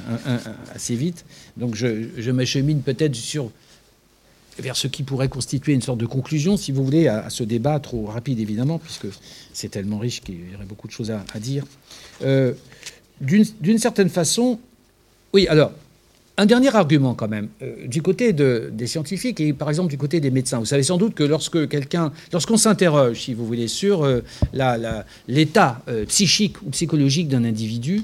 assez 0.74 0.96
vite. 0.96 1.26
Donc, 1.58 1.76
je, 1.76 2.32
m'achemine 2.32 2.82
peut-être 2.82 3.16
sur 3.16 3.52
vers 4.58 4.76
ce 4.76 4.88
qui 4.88 5.04
pourrait 5.04 5.30
constituer 5.30 5.74
une 5.74 5.82
sorte 5.82 6.00
de 6.00 6.06
conclusion, 6.06 6.58
si 6.58 6.72
vous 6.72 6.84
voulez, 6.84 7.08
à, 7.08 7.30
ce 7.30 7.44
débat 7.44 7.80
trop 7.80 8.06
rapide, 8.06 8.40
évidemment, 8.40 8.78
puisque 8.78 9.08
c'est 9.54 9.70
tellement 9.70 10.00
riche 10.00 10.22
qu'il 10.22 10.52
y 10.52 10.56
aurait 10.56 10.66
beaucoup 10.66 10.88
de 10.88 10.92
choses 10.92 11.12
à, 11.12 11.40
dire. 11.40 11.66
Euh, 12.24 12.54
d'une 13.22 13.78
certaine 13.78 14.10
façon, 14.10 14.60
oui, 15.34 15.48
alors, 15.48 15.72
un 16.40 16.46
dernier 16.46 16.74
argument 16.74 17.16
quand 17.16 17.28
même, 17.28 17.50
euh, 17.62 17.86
du 17.86 18.02
côté 18.02 18.32
des 18.32 18.88
scientifiques 18.88 19.42
et 19.42 19.52
par 19.52 19.70
exemple 19.70 19.90
du 19.90 19.98
côté 19.98 20.22
des 20.22 20.32
médecins. 20.32 20.58
Vous 20.60 20.66
savez 20.66 20.84
sans 20.84 20.98
doute 20.98 21.14
que 21.14 21.24
lorsque 21.24 21.68
quelqu'un, 21.68 22.14
lorsqu'on 22.32 22.56
s'interroge, 22.56 23.20
si 23.20 23.34
vous 23.34 23.46
voulez, 23.46 23.68
sur 23.68 24.06
euh, 24.06 24.22
l'état 25.28 25.82
euh, 25.90 26.06
psychique 26.06 26.62
ou 26.62 26.70
psychologique 26.70 27.28
d'un 27.28 27.44
individu, 27.44 28.04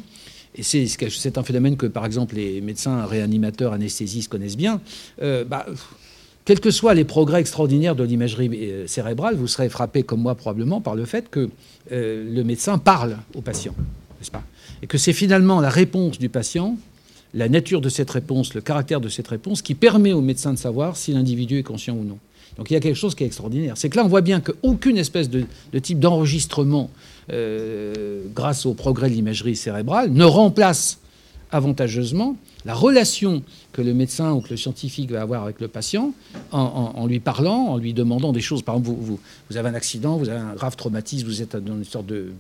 et 0.58 0.64
c'est 0.64 1.38
un 1.38 1.44
phénomène 1.44 1.78
que 1.78 1.86
par 1.86 2.06
exemple 2.06 2.36
les 2.36 2.60
médecins 2.62 3.06
réanimateurs, 3.06 3.74
anesthésistes 3.74 4.30
connaissent 4.30 4.56
bien, 4.56 4.80
bah, 5.20 5.66
quels 6.46 6.62
que 6.62 6.72
soient 6.72 6.94
les 6.94 7.04
progrès 7.04 7.42
extraordinaires 7.42 7.94
de 7.94 8.06
l'imagerie 8.06 8.72
cérébrale, 8.88 9.36
vous 9.36 9.48
serez 9.48 9.68
frappé 9.68 10.04
comme 10.04 10.22
moi 10.22 10.36
probablement 10.36 10.80
par 10.80 10.96
le 10.96 11.04
fait 11.04 11.30
que 11.30 11.50
le 11.92 12.44
médecin 12.44 12.78
parle 12.78 13.18
au 13.36 13.42
patient, 13.42 13.76
n'est-ce 14.18 14.32
pas? 14.32 14.44
Et 14.82 14.88
que 14.88 14.98
c'est 14.98 15.12
finalement 15.12 15.60
la 15.60 15.70
réponse 15.70 16.20
du 16.20 16.30
patient, 16.30 16.78
la 17.36 17.50
nature 17.50 17.82
de 17.82 17.90
cette 17.90 18.10
réponse, 18.10 18.54
le 18.54 18.62
caractère 18.62 19.02
de 19.02 19.10
cette 19.10 19.28
réponse, 19.28 19.62
qui 19.62 19.76
permet 19.76 20.14
au 20.14 20.22
médecin 20.22 20.54
de 20.54 20.58
savoir 20.58 20.98
si 20.98 21.12
l'individu 21.12 21.60
est 21.60 21.64
conscient 21.64 21.96
ou 21.96 22.04
non. 22.04 22.18
Donc 22.58 22.72
il 22.72 22.74
y 22.74 22.78
a 22.78 22.80
quelque 22.80 22.96
chose 22.96 23.14
qui 23.14 23.24
est 23.24 23.28
extraordinaire. 23.28 23.74
C'est 23.76 23.90
que 23.90 23.98
là, 23.98 24.06
on 24.06 24.08
voit 24.08 24.22
bien 24.22 24.40
qu'aucune 24.40 24.98
espèce 24.98 25.30
de, 25.30 25.46
type 25.80 26.00
d'enregistrement, 26.00 26.90
euh, 27.32 28.22
grâce 28.34 28.66
au 28.66 28.74
progrès 28.74 29.10
de 29.10 29.16
l'imagerie 29.16 29.58
cérébrale, 29.58 30.12
ne 30.12 30.24
remplace 30.24 31.00
avantageusement 31.52 32.38
la 32.64 32.74
relation 32.74 33.44
que 33.76 33.82
le 33.82 33.94
médecin 33.94 34.32
ou 34.32 34.40
que 34.40 34.52
le 34.52 34.56
scientifique 34.56 35.12
va 35.12 35.22
avoir 35.22 35.44
avec 35.44 35.60
le 35.60 35.68
patient 35.68 36.14
en, 36.54 37.06
lui 37.08 37.20
parlant, 37.20 37.68
en 37.68 37.78
lui 37.78 37.94
demandant 37.94 38.32
des 38.32 38.40
choses. 38.40 38.62
Par 38.62 38.78
exemple, 38.78 38.98
vous, 39.02 39.58
avez 39.58 39.68
un 39.68 39.74
accident, 39.74 40.16
vous 40.16 40.30
avez 40.30 40.40
un 40.40 40.54
grave 40.54 40.78
traumatisme, 40.78 41.28
vous 41.28 41.42
êtes 41.42 41.58
dans 41.58 41.76
une 41.76 41.84
sorte 41.84 42.06
de 42.06 42.32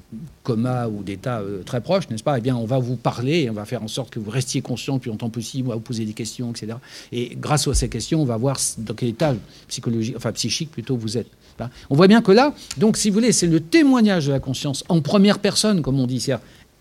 coma 0.44 0.88
ou 0.88 1.04
d'état 1.04 1.40
euh, 1.40 1.62
très 1.64 1.82
proche, 1.82 2.10
n'est-ce 2.10 2.24
pas? 2.24 2.38
Eh 2.38 2.42
bien, 2.42 2.56
on 2.56 2.66
va 2.66 2.80
vous 2.80 2.96
parler 2.96 3.50
on 3.50 3.54
va 3.54 3.66
faire 3.66 3.84
en 3.84 3.90
sorte 3.90 4.12
que 4.12 4.20
vous 4.20 4.32
restiez 4.32 4.62
conscient 4.62 4.98
plus 4.98 5.10
longtemps 5.10 5.30
possible, 5.30 5.68
on 5.68 5.72
va 5.72 5.76
vous 5.76 5.82
poser 5.82 6.06
des 6.06 6.14
questions, 6.14 6.52
etc. 6.52 6.78
Et 7.12 7.36
grâce 7.36 7.68
à 7.68 7.74
ces 7.74 7.90
questions, 7.90 8.22
on 8.22 8.26
va 8.26 8.38
voir 8.38 8.58
dans 8.78 8.94
quel 8.94 9.10
état 9.10 9.36
psychologique, 9.68 10.16
enfin 10.16 10.32
psychique 10.32 10.72
plutôt 10.72 10.96
vous 10.96 11.18
êtes. 11.18 11.28
On 11.90 11.96
voit 11.96 12.08
bien 12.08 12.22
que 12.22 12.32
là, 12.32 12.54
donc 12.78 12.96
si 12.96 13.10
vous 13.10 13.16
voulez, 13.16 13.34
c'est 13.34 13.48
le 13.48 13.60
témoignage 13.60 14.28
de 14.28 14.32
la 14.32 14.40
conscience 14.40 14.86
en 14.88 15.02
première 15.02 15.40
personne, 15.40 15.82
comme 15.82 16.00
on 16.00 16.08
dit, 16.08 16.26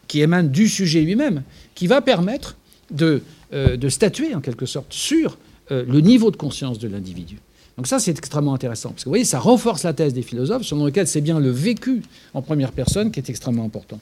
qui 0.06 0.20
émane 0.20 0.48
du 0.48 0.68
sujet 0.68 1.00
lui-même, 1.00 1.42
qui 1.74 1.88
va 1.88 2.00
permettre 2.00 2.56
de, 2.92 3.22
euh, 3.52 3.76
de 3.76 3.88
statuer 3.88 4.34
en 4.34 4.40
quelque 4.40 4.66
sorte 4.66 4.92
sur 4.92 5.38
euh, 5.70 5.84
le 5.86 6.00
niveau 6.00 6.30
de 6.30 6.36
conscience 6.36 6.78
de 6.78 6.88
l'individu. 6.88 7.38
Donc 7.76 7.86
ça, 7.86 7.98
c'est 7.98 8.16
extrêmement 8.16 8.54
intéressant. 8.54 8.90
Parce 8.90 9.02
que 9.02 9.08
vous 9.08 9.12
voyez, 9.12 9.24
ça 9.24 9.40
renforce 9.40 9.82
la 9.82 9.92
thèse 9.92 10.14
des 10.14 10.22
philosophes, 10.22 10.62
selon 10.62 10.86
lequel 10.86 11.06
c'est 11.06 11.20
bien 11.20 11.40
le 11.40 11.50
vécu 11.50 12.02
en 12.32 12.42
première 12.42 12.72
personne 12.72 13.10
qui 13.10 13.20
est 13.20 13.28
extrêmement 13.28 13.64
important. 13.64 13.98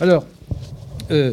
Alors, 0.00 0.26
euh, 1.10 1.32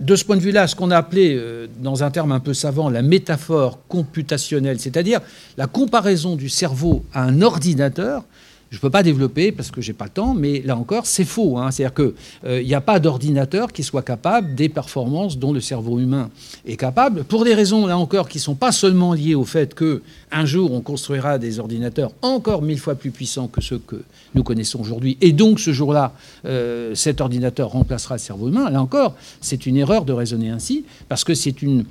de 0.00 0.16
ce 0.16 0.24
point 0.24 0.36
de 0.36 0.42
vue-là, 0.42 0.66
ce 0.66 0.76
qu'on 0.76 0.90
a 0.90 0.96
appelé, 0.96 1.40
dans 1.80 2.02
un 2.02 2.10
terme 2.10 2.32
un 2.32 2.40
peu 2.40 2.54
savant, 2.54 2.88
la 2.88 3.02
métaphore 3.02 3.78
computationnelle, 3.86 4.80
c'est-à-dire 4.80 5.20
la 5.56 5.66
comparaison 5.66 6.34
du 6.34 6.48
cerveau 6.48 7.04
à 7.12 7.22
un 7.22 7.42
ordinateur, 7.42 8.24
je 8.72 8.78
ne 8.78 8.80
peux 8.80 8.90
pas 8.90 9.02
développer 9.02 9.52
parce 9.52 9.70
que 9.70 9.82
je 9.82 9.90
n'ai 9.90 9.92
pas 9.92 10.06
le 10.06 10.10
temps, 10.12 10.32
mais 10.32 10.62
là 10.64 10.78
encore, 10.78 11.04
c'est 11.04 11.26
faux. 11.26 11.58
Hein. 11.58 11.70
C'est-à-dire 11.70 11.94
qu'il 11.94 12.14
euh, 12.46 12.62
n'y 12.62 12.72
a 12.72 12.80
pas 12.80 13.00
d'ordinateur 13.00 13.70
qui 13.70 13.82
soit 13.82 14.00
capable 14.00 14.54
des 14.54 14.70
performances 14.70 15.36
dont 15.36 15.52
le 15.52 15.60
cerveau 15.60 15.98
humain 15.98 16.30
est 16.64 16.78
capable, 16.78 17.24
pour 17.24 17.44
des 17.44 17.52
raisons, 17.52 17.86
là 17.86 17.98
encore, 17.98 18.30
qui 18.30 18.38
ne 18.38 18.42
sont 18.42 18.54
pas 18.54 18.72
seulement 18.72 19.12
liées 19.12 19.34
au 19.34 19.44
fait 19.44 19.74
qu'un 19.74 20.46
jour, 20.46 20.72
on 20.72 20.80
construira 20.80 21.36
des 21.36 21.58
ordinateurs 21.58 22.12
encore 22.22 22.62
mille 22.62 22.78
fois 22.78 22.94
plus 22.94 23.10
puissants 23.10 23.46
que 23.46 23.60
ceux 23.60 23.78
que 23.78 23.96
nous 24.34 24.42
connaissons 24.42 24.80
aujourd'hui, 24.80 25.18
et 25.20 25.32
donc 25.32 25.60
ce 25.60 25.74
jour-là, 25.74 26.14
euh, 26.46 26.94
cet 26.94 27.20
ordinateur 27.20 27.72
remplacera 27.72 28.14
le 28.14 28.20
cerveau 28.20 28.48
humain. 28.48 28.70
Là 28.70 28.80
encore, 28.80 29.16
c'est 29.42 29.66
une 29.66 29.76
erreur 29.76 30.06
de 30.06 30.14
raisonner 30.14 30.48
ainsi, 30.48 30.86
parce 31.10 31.24
que 31.24 31.34
c'est 31.34 31.60
une, 31.60 31.84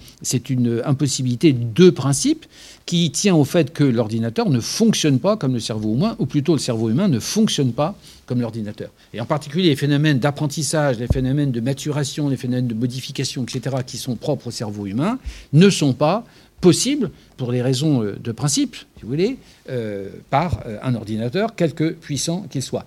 une 0.50 0.82
impossibilité 0.84 1.54
de 1.54 1.92
principe 1.92 2.48
qui 2.88 3.12
tient 3.12 3.36
au 3.36 3.46
fait 3.46 3.72
que 3.72 3.84
l'ordinateur 3.84 4.50
ne 4.50 4.60
fonctionne 4.60 5.20
pas 5.20 5.38
comme 5.38 5.54
le 5.54 5.60
cerveau 5.60 5.94
humain, 5.94 6.16
ou 6.18 6.26
plutôt 6.26 6.54
le 6.54 6.60
cerveau 6.60 6.71
humain 6.90 7.08
ne 7.08 7.20
fonctionne 7.20 7.74
pas 7.74 7.96
comme 8.26 8.42
l'ordinateur. 8.42 8.90
Et 9.14 9.22
en 9.22 9.26
particulier 9.26 9.70
les 9.70 9.76
phénomènes 9.76 10.20
d'apprentissage, 10.20 11.00
les 11.00 11.08
phénomènes 11.08 11.52
de 11.52 11.60
maturation, 11.60 12.30
les 12.30 12.38
phénomènes 12.38 12.68
de 12.68 12.74
modification, 12.74 13.44
etc., 13.44 13.78
qui 13.86 13.98
sont 13.98 14.16
propres 14.16 14.48
au 14.48 14.52
cerveau 14.52 14.86
humain, 14.86 15.20
ne 15.54 15.70
sont 15.70 15.94
pas 15.94 16.26
possibles, 16.62 17.10
pour 17.38 17.52
des 17.52 17.62
raisons 17.62 18.04
euh, 18.04 18.16
de 18.18 18.32
principe, 18.32 18.76
si 18.76 19.02
vous 19.02 19.10
voulez, 19.10 19.38
euh, 19.70 20.10
par 20.30 20.62
euh, 20.68 20.78
un 20.84 20.94
ordinateur, 20.94 21.56
quelque 21.56 21.90
puissant 21.90 22.44
qu'il 22.44 22.62
soit. 22.62 22.86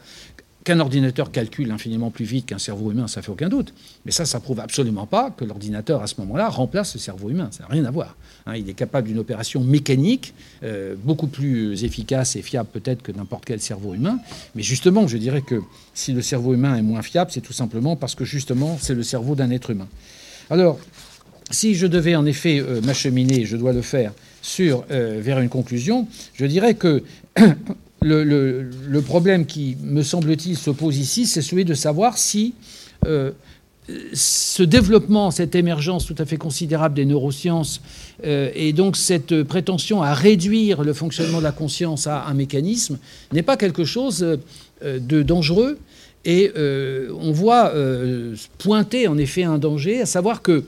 Qu'un 0.63 0.81
ordinateur 0.81 1.31
calcule 1.31 1.71
infiniment 1.73 2.11
plus 2.11 2.25
vite 2.25 2.47
qu'un 2.47 2.59
cerveau 2.59 2.93
humain, 2.93 3.09
ça 3.09 3.21
fait 3.21 3.33
aucun 3.33 3.49
doute. 3.49 3.75
Mais 4.07 4.13
ça, 4.13 4.25
ça 4.25 4.41
prouve 4.41 4.61
absolument 4.61 5.07
pas 5.07 5.31
que 5.31 5.45
l'ordinateur, 5.45 6.03
à 6.03 6.07
ce 6.07 6.15
moment-là, 6.21 6.49
remplace 6.49 6.95
le 6.95 7.01
cerveau 7.01 7.29
humain. 7.29 7.49
Ça 7.51 7.65
n'a 7.65 7.69
rien 7.69 7.85
à 7.85 7.91
voir. 7.91 8.17
Hein. 8.47 8.57
il 8.57 8.69
est 8.69 8.75
capable 8.75 9.09
d'une 9.09 9.19
opération 9.19 9.63
mécanique 9.63 10.35
euh, 10.63 10.95
beaucoup 11.03 11.27
plus 11.27 11.85
efficace 11.85 12.37
et 12.37 12.43
fiable 12.43 12.69
peut-être 12.73 13.03
que 13.03 13.13
n'importe 13.13 13.45
quel 13.45 13.61
cerveau 13.61 13.95
humain. 13.95 14.19
Mais 14.55 14.63
justement, 14.63 15.07
je 15.09 15.17
dirais 15.17 15.43
que 15.43 15.63
si 15.95 16.13
le 16.13 16.23
cerveau 16.23 16.55
humain 16.55 16.77
est 16.77 16.83
moins 16.83 17.03
fiable, 17.03 17.31
c'est 17.33 17.41
tout 17.41 17.53
simplement 17.53 17.97
parce 17.97 18.15
que 18.15 18.25
justement, 18.25 18.79
c'est 18.81 18.95
le 18.95 19.03
cerveau 19.03 19.35
d'un 19.35 19.51
être 19.51 19.71
humain. 19.71 19.89
Alors, 20.51 20.79
si 21.51 21.75
je 21.75 21.87
devais 21.87 22.17
en 22.17 22.27
effet 22.27 22.61
euh, 22.61 22.81
m'acheminer, 22.83 23.45
je 23.47 23.57
dois 23.57 23.73
le 23.73 23.83
faire, 23.83 24.13
euh, 24.61 25.21
vers 25.21 25.41
une 25.41 25.49
conclusion, 25.49 26.07
je 26.35 26.47
dirais 26.47 26.75
que 26.75 27.03
le, 28.03 29.01
problème 29.01 29.47
qui, 29.47 29.77
me 29.83 30.03
semble-t-il, 30.03 30.57
se 30.57 30.71
pose 30.71 30.99
ici, 30.99 31.27
c'est 31.27 31.43
celui 31.43 31.65
de 31.65 31.75
savoir 31.75 32.19
si 32.19 32.55
ce 34.13 34.63
développement, 34.63 35.31
cette 35.31 35.55
émergence 35.55 36.07
tout 36.07 36.15
à 36.19 36.25
fait 36.25 36.37
considérable 36.37 36.95
des 36.95 37.05
neurosciences 37.05 37.81
euh, 38.25 38.51
et 38.55 38.73
donc 38.73 38.97
cette 38.97 39.43
prétention 39.43 40.03
à 40.03 40.15
réduire 40.15 40.83
le 40.83 40.93
fonctionnement 40.93 41.39
de 41.39 41.45
la 41.45 41.53
conscience 41.53 42.07
à 42.07 42.25
un 42.25 42.35
mécanisme 42.35 42.99
n'est 43.33 43.43
pas 43.43 43.57
quelque 43.57 43.85
chose 43.85 44.23
euh, 44.23 44.99
de 44.99 45.23
dangereux. 45.23 45.79
Et 46.27 46.51
on 46.57 47.33
voit 47.33 47.71
pointer 48.57 49.09
en 49.09 49.19
effet 49.19 49.43
un 49.43 49.59
danger, 49.59 50.01
à 50.01 50.07
savoir 50.07 50.41
que 50.41 50.65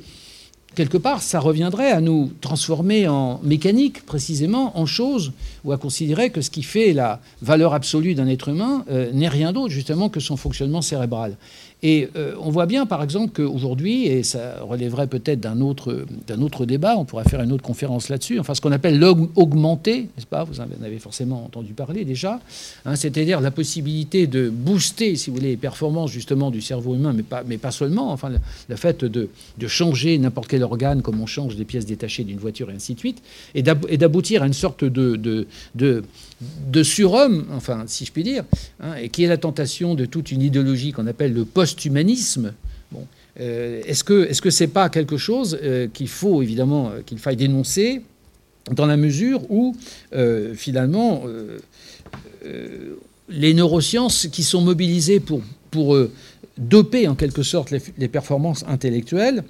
quelque 0.77 0.99
part, 0.99 1.23
ça 1.23 1.41
reviendrait 1.41 1.91
à 1.91 2.01
nous 2.01 2.31
transformer 2.41 3.09
en 3.09 3.41
mécanique, 3.43 4.07
précisément, 4.07 4.79
en 4.79 4.87
choses, 4.87 5.33
ou 5.65 5.73
à 5.73 5.79
considérer 5.79 6.31
que 6.31 6.43
ce 6.43 6.51
qui 6.51 6.63
fait 6.63 6.93
la 6.93 7.21
valeur 7.43 7.75
absolue 7.75 8.15
d'un 8.15 8.29
être 8.29 8.49
humain 8.49 8.85
euh, 8.91 9.11
n'est 9.13 9.29
rien 9.29 9.53
d'autre, 9.53 9.73
justement, 9.73 10.09
que 10.09 10.21
son 10.21 10.37
fonctionnement 10.37 10.83
cérébral. 10.83 11.37
Et 11.83 12.09
euh, 12.17 12.35
on 12.41 12.51
voit 12.51 12.65
bien, 12.65 12.87
par 12.87 13.03
exemple, 13.03 13.33
qu'aujourd'hui, 13.35 14.07
et 14.07 14.23
ça 14.23 14.61
relèverait 14.63 15.09
peut-être 15.09 15.41
d'un 15.41 15.61
autre, 15.61 16.07
d'un 16.27 16.41
autre 16.41 16.65
débat, 16.65 16.97
on 16.97 17.05
pourrait 17.05 17.29
faire 17.29 17.43
une 17.43 17.53
autre 17.53 17.63
conférence 17.63 18.09
là-dessus, 18.09 18.41
enfin 18.41 18.55
ce 18.55 18.63
qu'on 18.63 18.73
appelle 18.73 18.99
l'augmenté, 18.99 20.09
n'est-ce 20.17 20.27
pas? 20.27 20.45
Vous 20.45 20.61
en 20.61 20.67
avez 20.83 20.99
forcément 20.99 21.45
entendu 21.45 21.75
parler 21.75 22.07
déjà, 22.07 22.41
hein, 22.87 22.97
c'est-à-dire 22.97 23.43
la 23.43 23.51
possibilité 23.51 24.27
de 24.27 24.49
booster, 24.49 25.17
si 25.17 25.29
vous 25.29 25.37
voulez, 25.37 25.51
les 25.51 25.57
performances 25.59 26.11
justement 26.11 26.51
du 26.51 26.63
cerveau 26.63 26.95
humain, 26.95 27.13
mais 27.15 27.23
pas, 27.23 27.43
mais 27.47 27.59
pas 27.59 27.73
seulement, 27.73 28.11
enfin 28.11 28.31
le, 28.69 28.77
fait 28.77 29.05
de, 29.05 29.29
de 29.59 29.67
changer 29.69 30.17
n'importe 30.17 30.49
quel 30.49 30.63
organe 30.63 31.03
comme 31.03 31.21
on 31.21 31.27
change 31.27 31.57
des 31.57 31.67
pièces 31.67 31.87
détachées 31.87 32.25
d'une 32.25 32.39
voiture 32.39 32.71
et 32.71 32.75
ainsi 32.75 32.95
de 32.95 32.99
suite, 32.99 33.23
et 33.55 33.63
d'aboutir 33.63 34.43
à 34.43 34.47
une 34.47 34.55
sorte 34.55 34.83
de, 34.83 35.17
de, 35.17 35.47
de 35.75 36.83
surhomme, 36.83 37.47
enfin, 37.55 37.85
si 37.87 38.05
je 38.05 38.13
puis 38.13 38.23
dire, 38.23 38.45
hein, 38.81 38.95
et 39.01 39.09
qui 39.09 39.25
est 39.25 39.29
la 39.29 39.39
tentation 39.39 39.95
de 39.95 40.05
toute 40.05 40.31
une 40.31 40.43
idéologie 40.43 40.93
qu'on 40.93 41.07
appelle 41.07 41.33
le 41.33 41.45
post-humanisme. 41.67 42.53
Euh, 43.41 43.83
est-ce 43.85 44.05
que 44.05 44.27
est-ce 44.29 44.41
que 44.41 44.51
c'est 44.51 44.69
pas 44.69 44.89
quelque 44.89 45.19
chose 45.19 45.59
euh, 45.63 45.89
qu'il 45.93 46.09
faut 46.09 46.41
évidemment 46.43 46.89
euh, 46.89 47.03
qu'il 47.05 47.19
faille 47.19 47.37
dénoncer 47.37 48.03
dans 48.71 48.87
la 48.87 48.97
mesure 48.97 49.43
où 49.49 49.77
finalement 50.57 51.23
les 53.29 53.55
neurosciences 53.55 54.27
qui 54.27 54.43
sont 54.43 54.61
mobilisées 54.61 55.21
pour 55.21 55.41
pour 55.71 55.97
doper 56.59 57.07
en 57.07 57.15
quelque 57.15 57.45
sorte 57.45 57.71
les, 57.71 58.09
performances 58.09 58.65
intellectuelles 58.67 59.45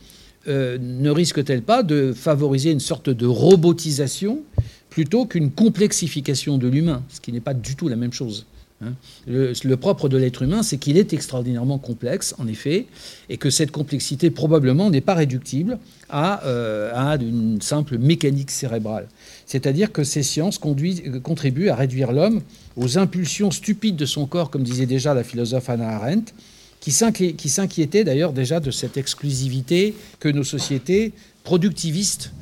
ne 0.47 1.09
risquent-elles 1.09 1.63
pas 1.63 1.83
de 1.83 2.13
favoriser 2.13 2.73
une 2.73 2.81
sorte 2.81 3.09
de 3.09 3.27
robotisation 3.27 4.43
plutôt 4.91 5.25
qu'une 5.25 5.51
complexification 5.51 6.59
de 6.59 6.69
l'humain, 6.69 7.03
ce 7.09 7.23
qui 7.23 7.33
n'est 7.33 7.41
pas 7.41 7.55
du 7.55 7.75
tout 7.75 7.89
la 7.89 7.97
même 7.97 8.13
chose? 8.13 8.45
Hein. 8.85 8.93
Le, 9.27 9.75
propre 9.77 10.09
de 10.09 10.19
l'être 10.19 10.43
humain, 10.43 10.63
c'est 10.63 10.77
qu'il 10.77 10.99
est 10.99 11.13
extraordinairement 11.13 11.79
complexe, 11.79 12.35
en 12.39 12.47
effet, 12.47 12.87
et 13.31 13.39
que 13.39 13.49
cette 13.49 13.71
complexité 13.71 14.31
probablement 14.31 14.91
n'est 14.91 15.01
pas 15.01 15.15
réductible 15.15 15.79
à, 16.11 16.45
euh, 16.45 17.19
une 17.19 17.61
simple 17.63 17.97
mécanique 17.99 18.51
cérébrale. 18.51 19.09
C'est-à-dire 19.47 19.93
que 19.93 20.05
ces 20.05 20.23
sciences 20.23 20.59
contribuent 20.59 21.69
à 21.69 21.75
réduire 21.75 22.13
l'homme 22.13 22.43
aux 22.77 22.99
impulsions 22.99 23.51
stupides 23.51 23.97
de 23.97 24.07
son 24.07 24.27
corps, 24.27 24.51
comme 24.51 24.63
disait 24.63 24.87
déjà 24.87 25.15
la 25.15 25.25
philosophe 25.25 25.71
Hannah 25.71 25.97
Arendt, 25.97 26.35
qui 26.81 26.93
s'inquiétait 26.93 28.05
d'ailleurs 28.05 28.33
déjà 28.33 28.61
de 28.61 28.71
cette 28.71 28.97
exclusivité 28.97 29.95
que 30.21 30.29
nos 30.29 30.45
sociétés 30.45 31.13
productivistes 31.43 32.33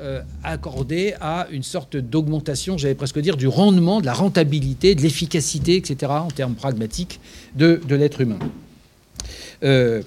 euh, 0.00 0.20
accordé 0.44 1.14
à 1.20 1.48
une 1.50 1.64
sorte 1.64 1.96
d'augmentation, 1.96 2.78
j'allais 2.78 2.94
presque 2.94 3.18
dire, 3.18 3.36
du 3.36 3.48
rendement, 3.48 4.00
de 4.00 4.06
la 4.06 4.12
rentabilité, 4.12 4.94
de 4.94 5.02
l'efficacité, 5.02 5.74
etc., 5.74 6.12
en 6.12 6.30
termes 6.30 6.54
pragmatiques, 6.54 7.18
de, 7.56 7.80
l'être 7.90 8.20
humain. 8.20 8.38
Euh, 9.64 10.02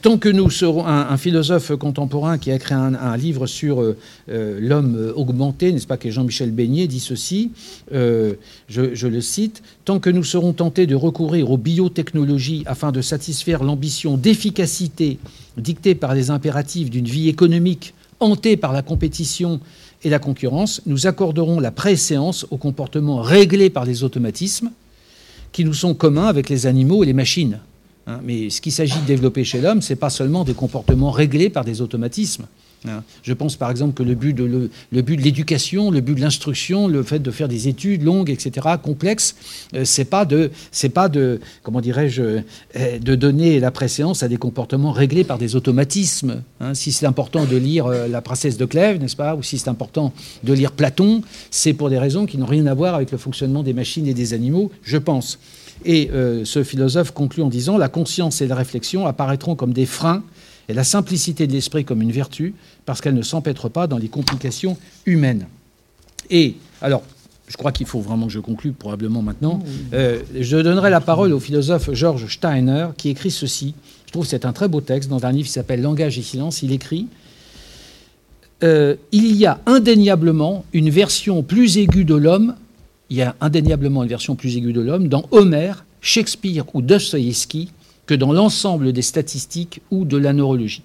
tant 0.00 0.16
que 0.16 0.28
nous 0.28 0.48
serons 0.48 0.86
un, 0.86 1.16
philosophe 1.16 1.74
contemporain 1.74 2.38
qui 2.38 2.52
a 2.52 2.54
écrit 2.54 2.74
un, 2.74 3.16
livre 3.16 3.48
sur 3.48 3.82
euh, 3.82 3.96
l'homme 4.28 5.12
augmenté, 5.16 5.72
n'est-ce 5.72 5.88
pas, 5.88 5.96
que 5.96 6.08
Jean-Michel 6.08 6.52
Beignet 6.52 6.86
dit 6.86 7.00
ceci, 7.00 7.50
je, 7.90 9.06
le 9.08 9.20
cite, 9.20 9.64
tant 9.84 9.98
que 9.98 10.10
nous 10.10 10.22
serons 10.22 10.52
tentés 10.52 10.86
de 10.86 10.94
recourir 10.94 11.50
aux 11.50 11.58
biotechnologies 11.58 12.62
afin 12.66 12.92
de 12.92 13.02
satisfaire 13.02 13.64
l'ambition 13.64 14.16
d'efficacité 14.16 15.18
dictée 15.56 15.96
par 15.96 16.14
les 16.14 16.30
impératifs 16.30 16.90
d'une 16.90 17.06
vie 17.06 17.28
économique 17.28 17.92
hanté 18.20 18.56
par 18.56 18.72
la 18.72 18.82
compétition 18.82 19.60
et 20.02 20.10
la 20.10 20.18
concurrence, 20.18 20.82
nous 20.86 21.06
accorderons 21.06 21.60
la 21.60 21.70
préséance 21.70 22.46
aux 22.50 22.56
comportements 22.56 23.20
réglés 23.20 23.70
par 23.70 23.84
les 23.84 24.02
automatismes 24.02 24.70
qui 25.52 25.64
nous 25.64 25.74
sont 25.74 25.94
communs 25.94 26.26
avec 26.26 26.48
les 26.48 26.66
animaux 26.66 27.02
et 27.02 27.06
les 27.06 27.12
machines. 27.12 27.58
Hein. 28.06 28.20
mais 28.24 28.48
ce 28.48 28.60
qu'il 28.60 28.72
s'agit 28.72 28.98
de 29.00 29.06
développer 29.06 29.44
chez 29.44 29.60
l'homme, 29.60 29.82
ce 29.82 29.92
n'est 29.92 29.98
pas 29.98 30.10
seulement 30.10 30.44
des 30.44 30.54
comportements 30.54 31.10
réglés 31.10 31.50
par 31.50 31.64
des 31.64 31.82
automatismes. 31.82 32.46
Hein. 32.88 33.02
Je 33.22 33.32
pense 33.34 33.56
par 33.56 33.70
exemple 33.70 33.94
que 33.94 34.02
le 34.02 34.14
but 34.14 34.32
de, 34.32 34.70
l'éducation, 34.92 35.90
le 35.90 36.00
but 36.00 36.14
de 36.14 36.20
l'instruction, 36.20 36.88
le 36.88 37.02
fait 37.02 37.18
de 37.18 37.30
faire 37.30 37.48
des 37.48 37.68
études 37.68 38.02
longues, 38.02 38.30
etc., 38.30 38.68
complexes, 38.82 39.34
euh, 39.74 39.84
c'est 39.84 40.06
pas 40.06 40.24
de, 40.24 40.50
c'est 40.72 40.88
pas 40.88 41.08
de, 41.08 41.40
comment 41.62 41.80
dirais-je, 41.80 42.22
euh, 42.76 42.98
de 42.98 43.14
donner 43.14 43.60
la 43.60 43.70
préséance 43.70 44.22
à 44.22 44.28
des 44.28 44.38
comportements 44.38 44.92
réglés 44.92 45.24
par 45.24 45.36
des 45.36 45.56
automatismes. 45.56 46.42
Hein. 46.60 46.74
Si 46.74 46.92
c'est 46.92 47.06
important 47.06 47.44
de 47.44 47.56
lire 47.56 47.86
euh, 47.86 48.08
la 48.08 48.22
princesse 48.22 48.56
de 48.56 48.64
Clèves, 48.64 48.98
n'est-ce 48.98 49.16
pas, 49.16 49.34
ou 49.34 49.42
si 49.42 49.58
c'est 49.58 49.68
important 49.68 50.12
de 50.42 50.52
lire 50.52 50.72
Platon, 50.72 51.22
c'est 51.50 51.74
pour 51.74 51.90
des 51.90 51.98
raisons 51.98 52.24
qui 52.24 52.38
n'ont 52.38 52.46
rien 52.46 52.66
à 52.66 52.74
voir 52.74 52.94
avec 52.94 53.10
le 53.12 53.18
fonctionnement 53.18 53.62
des 53.62 53.74
machines 53.74 54.06
et 54.06 54.14
des 54.14 54.32
animaux, 54.32 54.70
je 54.82 54.96
pense. 54.96 55.38
Et 55.86 56.10
ce 56.44 56.62
philosophe 56.62 57.12
conclut 57.12 57.42
en 57.42 57.48
disant 57.48 57.78
la 57.78 57.88
conscience 57.88 58.42
et 58.42 58.46
la 58.46 58.54
réflexion 58.54 59.06
apparaîtront 59.06 59.54
comme 59.54 59.72
des 59.72 59.86
freins 59.86 60.22
et 60.70 60.74
la 60.74 60.84
simplicité 60.84 61.48
de 61.48 61.52
l'esprit 61.52 61.84
comme 61.84 62.00
une 62.00 62.12
vertu, 62.12 62.54
parce 62.86 63.00
qu'elle 63.00 63.14
ne 63.14 63.22
s'empêtre 63.22 63.68
pas 63.68 63.88
dans 63.88 63.98
les 63.98 64.08
complications 64.08 64.76
humaines. 65.04 65.46
Et 66.30 66.54
alors, 66.80 67.02
je 67.48 67.56
crois 67.56 67.72
qu'il 67.72 67.86
faut 67.86 68.00
vraiment 68.00 68.28
que 68.28 68.32
je 68.32 68.38
conclue 68.38 68.70
probablement 68.70 69.20
maintenant. 69.20 69.60
Euh, 69.92 70.20
je 70.38 70.56
donnerai 70.56 70.88
la 70.90 71.00
parole 71.00 71.32
au 71.32 71.40
philosophe 71.40 71.92
George 71.92 72.32
Steiner, 72.32 72.88
qui 72.96 73.08
écrit 73.08 73.32
ceci. 73.32 73.74
Je 74.06 74.12
trouve 74.12 74.24
que 74.24 74.30
c'est 74.30 74.44
un 74.44 74.52
très 74.52 74.68
beau 74.68 74.80
texte 74.80 75.10
dans 75.10 75.24
un 75.26 75.32
livre 75.32 75.48
qui 75.48 75.52
s'appelle 75.52 75.82
Langage 75.82 76.16
et 76.16 76.22
silence. 76.22 76.62
Il 76.62 76.70
écrit 76.70 77.08
euh, 78.62 78.94
Il 79.10 79.34
y 79.34 79.46
a 79.46 79.58
indéniablement 79.66 80.64
une 80.72 80.90
version 80.90 81.42
plus 81.42 81.78
aiguë 81.78 82.04
de 82.04 82.14
l'homme. 82.14 82.54
Il 83.08 83.16
y 83.16 83.22
a 83.22 83.34
indéniablement 83.40 84.04
une 84.04 84.08
version 84.08 84.36
plus 84.36 84.56
aiguë 84.56 84.72
de 84.72 84.80
l'homme 84.80 85.08
dans 85.08 85.24
Homère, 85.32 85.84
Shakespeare 86.00 86.64
ou 86.74 86.80
Dostoïevski 86.80 87.70
que 88.10 88.14
dans 88.16 88.32
l'ensemble 88.32 88.92
des 88.92 89.02
statistiques 89.02 89.82
ou 89.92 90.04
de 90.04 90.16
la 90.16 90.32
neurologie. 90.32 90.82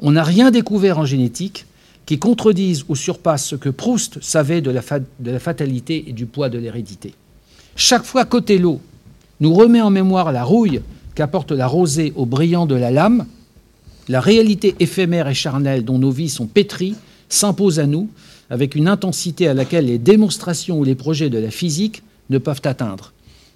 On 0.00 0.10
n'a 0.10 0.24
rien 0.24 0.50
découvert 0.50 0.98
en 0.98 1.04
génétique 1.04 1.64
qui 2.06 2.18
contredise 2.18 2.84
ou 2.88 2.96
surpasse 2.96 3.46
ce 3.46 3.54
que 3.54 3.68
Proust 3.68 4.20
savait 4.20 4.60
de 4.60 4.72
la, 4.72 5.38
fatalité 5.38 6.06
et 6.08 6.12
du 6.12 6.26
poids 6.26 6.48
de 6.48 6.58
l'hérédité. 6.58 7.14
Chaque 7.76 8.02
fois 8.02 8.26
l'eau 8.58 8.80
nous 9.38 9.54
remet 9.54 9.80
en 9.80 9.90
mémoire 9.90 10.32
la 10.32 10.42
rouille 10.42 10.80
qu'apporte 11.14 11.52
la 11.52 11.68
rosée 11.68 12.12
au 12.16 12.26
brillant 12.26 12.66
de 12.66 12.74
la 12.74 12.90
lame, 12.90 13.26
la 14.08 14.20
réalité 14.20 14.74
éphémère 14.80 15.28
et 15.28 15.34
charnelle 15.34 15.84
dont 15.84 16.00
nos 16.00 16.10
vies 16.10 16.28
sont 16.28 16.48
pétries 16.48 16.96
s'impose 17.28 17.78
à 17.78 17.86
nous 17.86 18.08
avec 18.50 18.74
une 18.74 18.88
intensité 18.88 19.46
à 19.46 19.54
laquelle 19.54 19.86
les 19.86 19.98
démonstrations 19.98 20.80
ou 20.80 20.82
les 20.82 20.96
projets 20.96 21.30
de 21.30 21.38
la 21.38 21.52
physique 21.52 22.02
ne 22.28 22.38
peuvent 22.38 22.62
atteindre. 22.64 23.12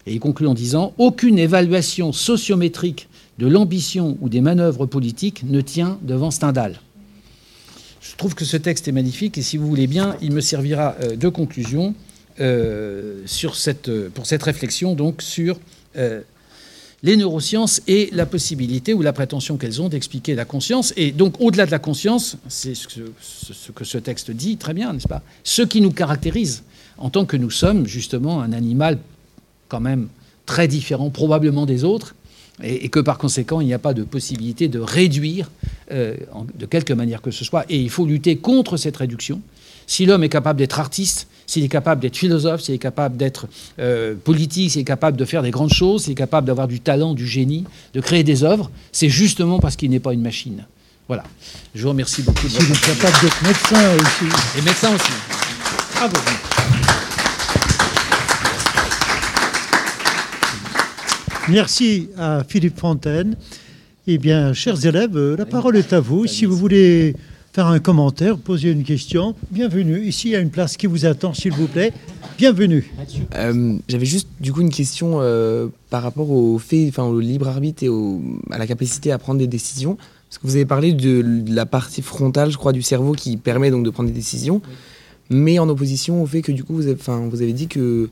Et 0.07 0.13
il 0.15 0.21
conclut 0.21 0.47
en 0.47 0.55
disant 0.55 0.93
Aucune 0.99 1.39
évaluation 1.39 2.13
sociométrique 2.13 3.09
de 3.39 3.47
l'ambition 3.47 4.17
ou 4.21 4.29
des 4.29 4.41
manœuvres 4.41 4.87
politiques 4.87 5.43
ne 5.45 5.61
tient 5.61 5.99
devant 6.03 6.31
Stendhal. 6.31 6.81
Je 8.01 8.17
trouve 8.17 8.35
que 8.35 8.45
ce 8.45 8.57
texte 8.57 8.87
est 8.87 8.93
magnifique 8.93 9.39
et 9.39 9.43
si 9.43 9.57
vous 9.57 9.67
voulez 9.67 9.87
bien, 9.87 10.17
il 10.21 10.33
me 10.33 10.41
servira 10.41 10.95
euh, 11.01 11.17
de 11.17 11.29
conclusion 11.29 11.95
euh, 12.41 13.23
cette, 13.27 13.91
pour 14.11 14.27
cette 14.27 14.43
réflexion 14.43 14.95
donc 14.95 15.23
sur 15.23 15.59
euh, 15.97 16.21
les 17.03 17.17
neurosciences 17.17 17.83
et 17.87 18.11
la 18.13 18.27
possibilité 18.27 18.95
ou 18.95 19.03
la 19.03 19.13
prétention 19.13 19.57
qu'elles 19.57 19.81
ont 19.81 19.89
d'expliquer 19.89 20.35
la 20.35 20.45
conscience. 20.45 20.93
Et 20.97 21.13
donc, 21.13 21.41
au-delà 21.41 21.67
de 21.67 21.71
la 21.71 21.79
conscience, 21.79 22.37
c'est 22.49 22.75
ce, 22.75 22.89
ce, 23.21 23.73
que 23.73 23.85
ce 23.85 23.99
texte 23.99 24.31
dit 24.31 24.57
très 24.57 24.73
bien, 24.73 24.93
n'est-ce 24.93 25.07
pas? 25.07 25.23
Ce 25.45 25.63
qui 25.63 25.83
nous 25.83 25.91
caractérise 25.91 26.63
en 26.97 27.11
tant 27.11 27.27
que 27.27 27.37
nous 27.37 27.51
sommes 27.51 27.87
justement 27.87 28.41
un 28.41 28.53
animal 28.53 28.99
quand 29.75 29.81
même 29.81 30.07
très 30.47 30.69
différent 30.69 31.11
probablement 31.11 31.67
des 31.67 31.83
autres, 31.83 32.15
et, 32.63 32.89
que 32.91 33.01
par 33.01 33.19
conséquent, 33.19 33.61
il 33.61 33.67
n'y 33.67 33.75
a 33.75 33.81
pas 33.81 33.93
de 33.93 34.05
possibilité 34.05 34.69
de 34.69 34.79
réduire 34.79 35.51
euh, 35.91 36.15
de 36.57 36.67
quelque 36.67 36.93
manière 36.93 37.21
que 37.21 37.33
ce 37.33 37.45
soit. 37.45 37.65
Et 37.69 37.81
il 37.81 37.91
faut 37.91 38.07
lutter 38.07 38.37
contre 38.37 38.77
cette 38.77 38.97
réduction. 38.97 39.41
Si 39.89 40.07
l'homme 40.07 40.23
est 40.23 40.29
capable 40.29 40.61
d'être 40.61 40.79
artiste, 40.79 41.27
s'il 41.49 41.65
est 41.65 41.69
capable 41.69 42.01
d'être 42.01 42.17
philosophe, 42.17 42.61
s'il 42.61 42.77
est 42.77 42.79
capable 42.79 43.17
d'être 43.17 43.49
euh, 43.81 44.15
politique, 44.15 44.71
s'il 44.71 44.83
est 44.83 44.85
capable 44.85 45.17
de 45.17 45.25
faire 45.25 45.43
des 45.43 45.51
grandes 45.51 45.73
choses, 45.73 46.05
s'il 46.05 46.13
est 46.13 46.23
capable 46.27 46.47
d'avoir 46.47 46.69
du 46.69 46.79
talent, 46.79 47.15
du 47.15 47.27
génie, 47.27 47.65
de 47.95 48.01
créer 48.01 48.23
des 48.23 48.45
œuvres, 48.45 48.71
c'est 48.93 49.09
justement 49.09 49.59
parce 49.59 49.75
qu'il 49.75 49.91
n'est 49.91 49.99
pas 49.99 50.13
une 50.13 50.23
machine. 50.23 50.65
Voilà. 51.09 51.25
Je 51.75 51.83
vous 51.83 51.89
remercie 51.89 52.23
beaucoup. 52.23 52.49
S'il 52.49 52.71
est 52.71 52.81
capable 52.81 53.21
d'être 53.21 53.43
médecin 53.43 53.97
aussi. 53.97 54.59
Et 54.59 54.63
médecin 54.63 54.95
aussi. 54.95 55.13
Bravo. 55.97 56.15
Merci 61.49 62.09
à 62.17 62.43
Philippe 62.49 62.79
Fontaine. 62.79 63.37
Eh 64.07 64.17
bien, 64.17 64.55
chers 64.55 64.87
élèves, 64.87 65.19
la 65.37 65.45
parole 65.45 65.77
est 65.77 65.93
à 65.93 66.01
vous. 66.01 66.27
Si 66.27 66.47
vous 66.47 66.57
voulez 66.57 67.15
faire 67.53 67.67
un 67.67 67.81
commentaire, 67.81 68.39
poser 68.39 68.71
une 68.71 68.83
question, 68.83 69.35
bienvenue. 69.51 70.03
Ici, 70.07 70.29
il 70.29 70.31
y 70.33 70.37
a 70.37 70.39
une 70.39 70.51
place 70.51 70.79
qui 70.79 70.87
vous 70.87 71.05
attend, 71.05 71.35
s'il 71.35 71.53
vous 71.53 71.67
plaît. 71.67 71.93
Bienvenue. 72.39 72.91
Euh, 73.35 73.77
j'avais 73.89 74.07
juste 74.07 74.29
du 74.41 74.53
coup 74.53 74.63
une 74.63 74.71
question 74.71 75.19
euh, 75.21 75.69
par 75.91 76.03
rapport 76.03 76.31
au 76.31 76.59
fait, 76.59 76.87
enfin 76.89 77.05
au 77.05 77.21
libre 77.21 77.47
arbitre 77.47 77.85
et 77.85 77.91
à 78.51 78.57
la 78.57 78.67
capacité 78.67 79.13
à 79.13 79.19
prendre 79.19 79.39
des 79.39 79.47
décisions. 79.47 79.99
Parce 80.29 80.39
que 80.39 80.47
vous 80.47 80.57
avez 80.57 80.67
parlé 80.67 80.95
de, 80.95 81.45
la 81.49 81.67
partie 81.67 82.01
frontale, 82.01 82.51
je 82.51 82.57
crois, 82.57 82.73
du 82.73 82.83
cerveau 82.83 83.13
qui 83.13 83.37
permet 83.37 83.71
donc 83.71 83.85
de 83.85 83.91
prendre 83.91 84.09
des 84.09 84.15
décisions, 84.15 84.63
mais 85.29 85.59
en 85.59 85.69
opposition 85.69 86.23
au 86.23 86.27
fait 86.27 86.41
que 86.41 86.53
du 86.53 86.65
coup, 86.65 86.75
vous 86.75 86.87
avez, 86.87 86.97
vous 87.29 87.43
avez 87.43 87.53
dit 87.53 87.69
que 87.69 88.09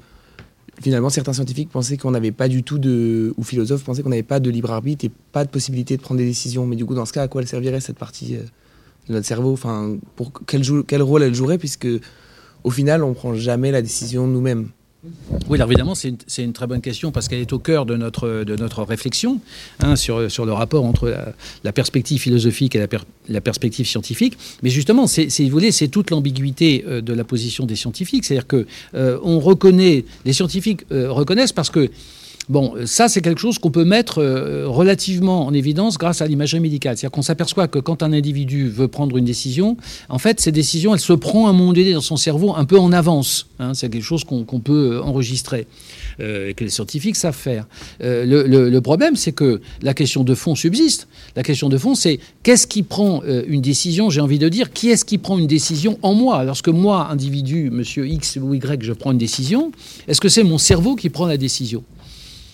finalement, 0.82 1.10
certains 1.10 1.32
scientifiques 1.32 1.70
pensaient 1.70 1.96
qu'on 1.96 2.10
n'avait 2.10 2.32
pas 2.32 2.48
du 2.48 2.62
tout 2.62 2.78
de, 2.78 3.32
ou 3.36 3.44
philosophes 3.44 3.84
pensaient 3.84 4.02
qu'on 4.02 4.10
n'avait 4.10 4.22
pas 4.22 4.40
de 4.40 4.50
libre 4.50 4.70
arbitre 4.70 5.04
et 5.04 5.10
pas 5.32 5.44
de 5.44 5.50
possibilité 5.50 5.96
de 5.96 6.02
prendre 6.02 6.18
des 6.18 6.26
décisions. 6.26 6.66
Mais 6.66 6.76
du 6.76 6.84
coup, 6.84 6.94
dans 6.94 7.06
ce 7.06 7.12
cas, 7.12 7.22
à 7.22 7.28
quoi 7.28 7.40
elle 7.40 7.48
servirait 7.48 7.80
cette 7.80 7.98
partie 7.98 8.36
euh, 8.36 8.42
de 9.08 9.14
notre 9.14 9.26
cerveau? 9.26 9.52
Enfin, 9.52 9.96
pour 10.16 10.32
quel, 10.46 10.62
quel 10.86 11.02
rôle 11.02 11.22
elle 11.22 11.34
jouerait? 11.34 11.58
Puisque 11.58 11.88
au 12.64 12.70
final, 12.70 13.02
on 13.02 13.14
prend 13.14 13.34
jamais 13.34 13.70
la 13.70 13.82
décision 13.82 14.26
nous-mêmes. 14.26 14.68
Oui, 15.48 15.56
alors 15.56 15.68
évidemment, 15.68 15.96
c'est 15.96 16.14
une, 16.38 16.52
très 16.52 16.68
bonne 16.68 16.80
question 16.80 17.10
parce 17.10 17.26
qu'elle 17.26 17.40
est 17.40 17.52
au 17.52 17.58
cœur 17.58 17.86
de 17.86 17.96
notre, 17.96 18.44
de 18.44 18.54
notre 18.54 18.84
réflexion 18.84 19.40
hein, 19.80 19.96
sur, 19.96 20.30
sur 20.30 20.46
le 20.46 20.52
rapport 20.52 20.84
entre 20.84 21.12
la, 21.64 21.72
perspective 21.72 22.20
philosophique 22.20 22.76
et 22.76 22.86
la, 23.28 23.40
perspective 23.40 23.84
scientifique. 23.86 24.38
Mais 24.62 24.70
justement, 24.70 25.08
c'est, 25.08 25.28
si 25.28 25.44
vous 25.44 25.50
voulez, 25.50 25.72
c'est 25.72 25.88
toute 25.88 26.10
l'ambiguïté 26.10 26.84
euh, 26.86 27.00
de 27.00 27.12
la 27.12 27.24
position 27.24 27.66
des 27.66 27.74
scientifiques. 27.74 28.24
C'est-à-dire 28.24 28.46
que 28.46 28.66
euh, 28.94 29.18
on 29.24 29.40
reconnaît, 29.40 30.04
les 30.24 30.32
scientifiques 30.32 30.82
euh, 30.92 31.10
reconnaissent 31.10 31.52
parce 31.52 31.70
que 31.70 31.90
Bon, 32.48 32.74
ça, 32.86 33.08
c'est 33.08 33.20
quelque 33.20 33.40
chose 33.40 33.58
qu'on 33.58 33.70
peut 33.70 33.84
mettre 33.84 34.18
euh, 34.18 34.64
relativement 34.66 35.46
en 35.46 35.54
évidence 35.54 35.96
grâce 35.96 36.22
à 36.22 36.26
l'imagerie 36.26 36.58
médicale. 36.58 36.96
C'est-à-dire 36.96 37.12
qu'on 37.12 37.22
s'aperçoit 37.22 37.68
que 37.68 37.78
quand 37.78 38.02
un 38.02 38.12
individu 38.12 38.68
veut 38.68 38.88
prendre 38.88 39.16
une 39.16 39.24
décision, 39.24 39.76
en 40.08 40.18
fait, 40.18 40.40
cette 40.40 40.54
décision, 40.54 40.92
elle 40.92 41.00
se 41.00 41.12
prend 41.12 41.46
à 41.46 41.50
un 41.50 41.52
moment 41.52 41.72
donné 41.72 41.92
dans 41.92 42.00
son 42.00 42.16
cerveau 42.16 42.52
un 42.56 42.64
peu 42.64 42.78
en 42.78 42.90
avance. 42.92 43.46
Hein. 43.60 43.74
c'est 43.74 43.88
quelque 43.88 44.02
chose 44.02 44.24
qu'on 44.24 44.44
peut 44.44 44.94
euh, 44.94 45.02
enregistrer 45.02 45.68
euh, 46.18 46.48
et 46.48 46.54
que 46.54 46.64
les 46.64 46.70
scientifiques 46.70 47.14
savent 47.14 47.36
faire. 47.36 47.66
le, 48.00 48.80
problème, 48.80 49.14
c'est 49.14 49.32
que 49.32 49.60
la 49.80 49.94
question 49.94 50.24
de 50.24 50.34
fond 50.34 50.56
subsiste. 50.56 51.06
La 51.36 51.44
question 51.44 51.68
de 51.68 51.78
fond, 51.78 51.94
c'est 51.94 52.18
qu'est-ce 52.42 52.66
qui 52.66 52.82
prend 52.82 53.22
une 53.22 53.60
décision 53.60 54.10
J'ai 54.10 54.20
envie 54.20 54.40
de 54.40 54.48
dire, 54.48 54.72
qui 54.72 54.90
est-ce 54.90 55.04
qui 55.04 55.18
prend 55.18 55.38
une 55.38 55.46
décision 55.46 55.98
en 56.02 56.14
moi? 56.14 56.42
Lorsque 56.42 56.68
moi, 56.68 57.08
individu, 57.10 57.70
monsieur 57.70 58.08
X 58.08 58.38
ou 58.42 58.54
Y, 58.54 58.82
je 58.82 58.92
prends 58.92 59.12
une 59.12 59.18
décision, 59.18 59.70
est-ce 60.08 60.20
que 60.20 60.28
c'est 60.28 60.42
mon 60.42 60.58
cerveau 60.58 60.96
qui 60.96 61.08
prend 61.08 61.26
la 61.26 61.36
décision? 61.36 61.84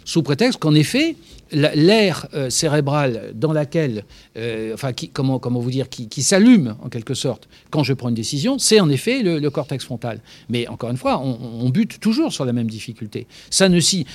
Sous 0.09 0.23
prétexte 0.23 0.59
qu'en 0.59 0.75
effet, 0.75 1.17
l'air 1.53 2.29
euh, 2.33 2.49
cérébral 2.49 3.33
dans 3.35 3.53
laquelle, 3.53 4.07
euh, 4.39 4.73
enfin, 4.73 4.93
comment, 5.13 5.39
vous 5.39 5.71
dire, 5.71 5.91
qui, 5.91 6.23
s'allume 6.23 6.77
en 6.83 6.89
quelque 6.89 7.13
sorte 7.13 7.47
quand 7.71 7.83
je 7.83 7.93
prends 7.93 8.09
une 8.09 8.15
décision, 8.15 8.59
c'est 8.59 8.81
en 8.81 8.89
effet 8.89 9.23
le, 9.23 9.51
cortex 9.51 9.85
frontal. 9.85 10.21
Mais 10.49 10.67
encore 10.67 10.89
une 10.89 10.97
fois, 10.97 11.21
on, 11.21 11.69
bute 11.69 12.01
toujours 12.01 12.33
sur 12.33 12.47
la 12.47 12.55
même 12.55 12.71
difficulté. 12.71 13.27
Ça 13.51 13.69
ne 13.69 13.81
si, 13.81 14.07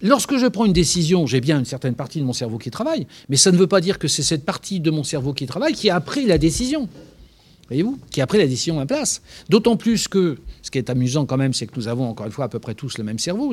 lorsque 0.00 0.38
je 0.38 0.46
prends 0.46 0.64
une 0.64 0.72
décision, 0.72 1.26
j'ai 1.26 1.42
bien 1.42 1.58
une 1.58 1.66
certaine 1.66 1.94
partie 1.94 2.18
de 2.18 2.24
mon 2.24 2.32
cerveau 2.32 2.56
qui 2.56 2.70
travaille, 2.70 3.06
mais 3.28 3.36
ça 3.36 3.52
ne 3.52 3.58
veut 3.58 3.66
pas 3.66 3.82
dire 3.82 3.98
que 3.98 4.08
c'est 4.08 4.22
cette 4.22 4.46
partie 4.46 4.80
de 4.80 4.90
mon 4.90 5.04
cerveau 5.04 5.34
qui 5.34 5.44
travaille 5.44 5.74
qui 5.74 5.90
a 5.90 6.00
pris 6.00 6.24
la 6.24 6.38
décision. 6.38 6.88
Voyez-vous 7.68 7.98
Qui 8.10 8.22
a 8.22 8.26
pris 8.26 8.38
la 8.38 8.46
décision 8.46 8.80
à 8.80 8.86
place. 8.86 9.20
D'autant 9.50 9.76
plus 9.76 10.08
que, 10.08 10.38
ce 10.62 10.70
qui 10.70 10.78
est 10.78 10.88
amusant 10.88 11.26
quand 11.26 11.36
même, 11.36 11.52
c'est 11.52 11.66
que 11.66 11.76
nous 11.76 11.88
avons 11.88 12.08
encore 12.08 12.24
une 12.24 12.32
fois 12.32 12.46
à 12.46 12.48
peu 12.48 12.58
près 12.58 12.74
tous 12.74 12.96
le 12.96 13.04
même 13.04 13.18
cerveau. 13.18 13.52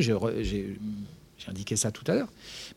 J'ai 1.44 1.50
indiqué 1.50 1.76
ça 1.76 1.92
tout 1.92 2.04
à 2.08 2.14
l'heure. 2.14 2.28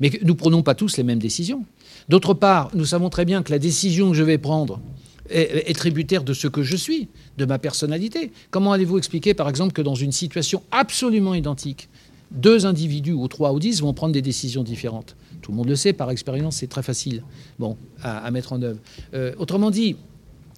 Mais 0.01 0.11
nous 0.23 0.29
ne 0.29 0.39
prenons 0.39 0.62
pas 0.62 0.75
tous 0.75 0.97
les 0.97 1.03
mêmes 1.03 1.19
décisions. 1.19 1.65
D'autre 2.09 2.35
part, 2.35 2.71
nous 2.75 2.87
savons 2.87 3.11
très 3.11 3.25
bien 3.25 3.43
que 3.43 3.51
la 3.51 3.59
décision 3.59 4.11
que 4.11 4.17
je 4.17 4.23
vais 4.23 4.39
prendre 4.39 4.81
est, 5.29 5.77
tributaire 5.77 6.23
de 6.25 6.33
ce 6.33 6.49
que 6.49 6.62
je 6.62 6.77
suis, 6.77 7.09
de 7.39 7.45
ma 7.45 7.59
personnalité. 7.59 8.33
Comment 8.51 8.73
allez-vous 8.73 8.99
expliquer, 8.99 9.35
par 9.35 9.49
exemple, 9.49 9.73
que 9.73 9.83
dans 9.83 9.95
une 9.95 10.12
situation 10.12 10.62
absolument 10.71 11.35
identique, 11.35 11.89
deux 12.31 12.67
individus, 12.67 13.12
ou 13.12 13.29
trois 13.29 13.53
ou 13.53 13.59
dix, 13.59 13.81
vont 13.81 13.95
prendre 13.95 14.12
des 14.12 14.23
décisions 14.23 14.62
différentes? 14.62 15.17
Tout 15.43 15.51
le 15.53 15.57
monde 15.57 15.69
le 15.69 15.77
sait, 15.77 15.93
par 15.93 16.11
expérience, 16.11 16.57
c'est 16.57 16.67
très 16.67 16.83
facile 16.83 17.23
à, 18.03 18.31
mettre 18.31 18.53
en 18.53 18.62
œuvre. 18.62 18.79
Euh, 19.15 19.33
autrement 19.39 19.71
dit, 19.71 19.97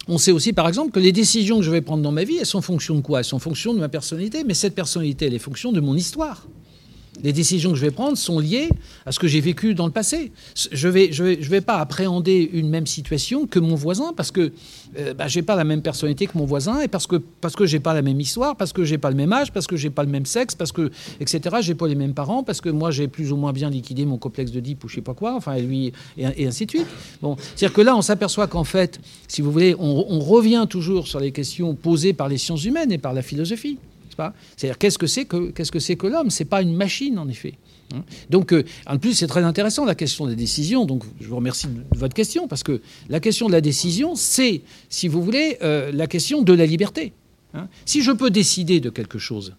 on 0.09 0.19
sait 0.19 0.33
aussi, 0.33 0.53
par 0.53 0.69
exemple, 0.69 0.93
que 0.93 1.01
les 1.01 1.13
décisions 1.13 1.59
que 1.59 1.65
je 1.65 1.71
vais 1.71 1.81
prendre 1.81 2.03
dans 2.03 2.13
ma 2.13 2.25
vie, 2.25 2.37
elles 2.37 2.47
sont 2.47 2.63
fonction 2.63 2.95
de 2.95 3.01
quoi? 3.01 3.21
Elles 3.21 3.25
sont 3.25 3.41
fonction 3.41 3.75
de 3.75 3.81
ma 3.81 3.89
personnalité, 3.89 4.45
mais 4.45 4.55
cette 4.55 4.75
personnalité, 4.75 5.27
elle 5.27 5.35
est 5.35 5.41
fonction 5.41 5.73
de 5.73 5.81
mon 5.81 5.97
histoire 5.97 6.47
les 7.23 7.33
décisions 7.33 7.71
que 7.71 7.77
je 7.77 7.85
vais 7.85 7.91
prendre 7.91 8.17
sont 8.17 8.39
liées 8.39 8.69
à 9.05 9.13
ce 9.13 9.19
que 9.19 9.27
j'ai 9.27 9.41
vécu 9.41 9.75
dans 9.75 9.87
le 9.87 9.93
passé. 9.93 10.33
Je 10.73 10.89
ne 10.89 10.93
vais, 10.93 11.13
je 11.13 11.25
vais, 11.25 11.39
je 11.41 11.51
vais, 11.51 11.61
pas 11.61 11.79
appréhender 11.79 12.51
une 12.53 12.69
même 12.69 12.87
situation 12.87 13.47
que 13.47 13.59
mon 13.59 13.75
voisin 13.75 14.13
parce 14.17 14.31
que 14.31 14.53
euh, 14.99 15.15
bah, 15.15 15.29
je 15.29 15.39
n'ai 15.39 15.43
pas 15.43 15.57
la 15.57 15.65
même 15.65 15.83
personnalité 15.83 16.27
que 16.27 16.37
mon 16.39 16.45
voisin 16.45 16.81
et 16.81 16.89
parce 16.89 17.07
que, 17.07 17.17
parce 17.17 17.57
que 17.57 17.67
je 17.67 17.77
n'ai 17.77 17.81
pas 17.81 17.95
la 17.95 18.03
même 18.03 18.21
histoire, 18.21 18.57
parce 18.57 18.73
que 18.73 18.85
je 18.85 18.93
n'ai 18.93 18.99
pas 18.99 19.11
le 19.11 19.17
même 19.17 19.33
âge, 19.33 19.53
parce 19.53 19.67
que 19.67 19.77
je 19.77 19.87
n'ai 19.87 19.91
pas 19.91 20.05
le 20.05 20.11
même 20.11 20.27
sexe, 20.27 20.55
parce 20.55 20.73
que, 20.73 20.91
etc. 21.21 21.57
Je 21.61 21.69
n'ai 21.69 21.75
pas 21.75 21.89
les 21.89 21.95
mêmes 21.95 22.15
parents, 22.15 22.43
parce 22.43 22.61
que 22.61 22.69
moi 22.69 22.91
j'ai 22.91 23.09
plus 23.09 23.33
ou 23.33 23.37
moins 23.37 23.53
bien 23.53 23.71
liquidé 23.71 24.05
mon 24.05 24.19
complexe 24.19 24.53
de 24.53 24.61
Deep 24.61 24.85
ou 24.85 24.89
je 24.89 24.97
sais 24.97 25.01
pas 25.01 25.15
quoi, 25.15 25.35
enfin, 25.35 25.57
lui, 25.59 25.93
et, 26.17 26.47
ainsi 26.47 26.67
de 26.67 26.71
suite. 26.71 26.87
Bon, 27.23 27.37
C'est-à-dire 27.39 27.75
que 27.75 27.81
là, 27.81 27.97
on 27.97 28.03
s'aperçoit 28.03 28.47
qu'en 28.47 28.65
fait, 28.65 29.01
si 29.29 29.43
vous 29.43 29.51
voulez, 29.51 29.75
on 29.79 30.21
revient 30.21 30.67
toujours 30.69 31.07
sur 31.09 31.21
les 31.21 31.33
questions 31.33 31.75
posées 31.75 32.13
par 32.13 32.29
les 32.29 32.39
sciences 32.39 32.65
humaines 32.65 32.93
et 32.93 32.99
par 32.99 33.13
la 33.13 33.23
philosophie. 33.23 33.79
C'est-à-dire 34.57 34.79
qu'est-ce 34.79 34.99
que 34.99 35.07
c'est 35.07 35.25
que 35.25 35.51
qu'est-ce 35.51 35.95
que 35.95 36.07
l'homme? 36.07 36.31
C'est 36.31 36.45
pas 36.45 36.63
une 36.63 36.75
machine 36.75 37.19
en 37.19 37.29
effet. 37.29 37.55
Hein. 37.95 38.03
Donc, 38.31 38.53
euh, 38.53 38.65
en 38.87 38.99
plus, 38.99 39.15
c'est 39.15 39.27
très 39.27 39.43
intéressant 39.43 39.85
la 39.85 39.95
question 39.95 40.27
des 40.27 40.37
décisions. 40.37 40.85
Donc, 40.85 41.05
je 41.21 41.29
vous 41.29 41.37
remercie 41.37 41.67
de 41.67 41.99
votre 41.99 42.15
question 42.15 42.49
parce 42.49 42.63
que 42.63 42.81
la 43.09 43.21
question 43.21 43.47
de 43.47 43.53
la 43.53 43.61
décision, 43.61 44.15
c'est, 44.15 44.63
si 44.89 45.09
vous 45.09 45.23
voulez, 45.23 45.59
euh, 45.63 45.93
la 45.93 46.07
question 46.07 46.43
de 46.43 46.53
la 46.53 46.67
liberté. 46.67 47.13
Hein. 47.55 47.69
Si 47.85 48.03
je 48.03 48.13
peux 48.13 48.31
décider 48.31 48.81
de 48.81 48.91
quelque 48.91 49.19
chose, 49.19 49.55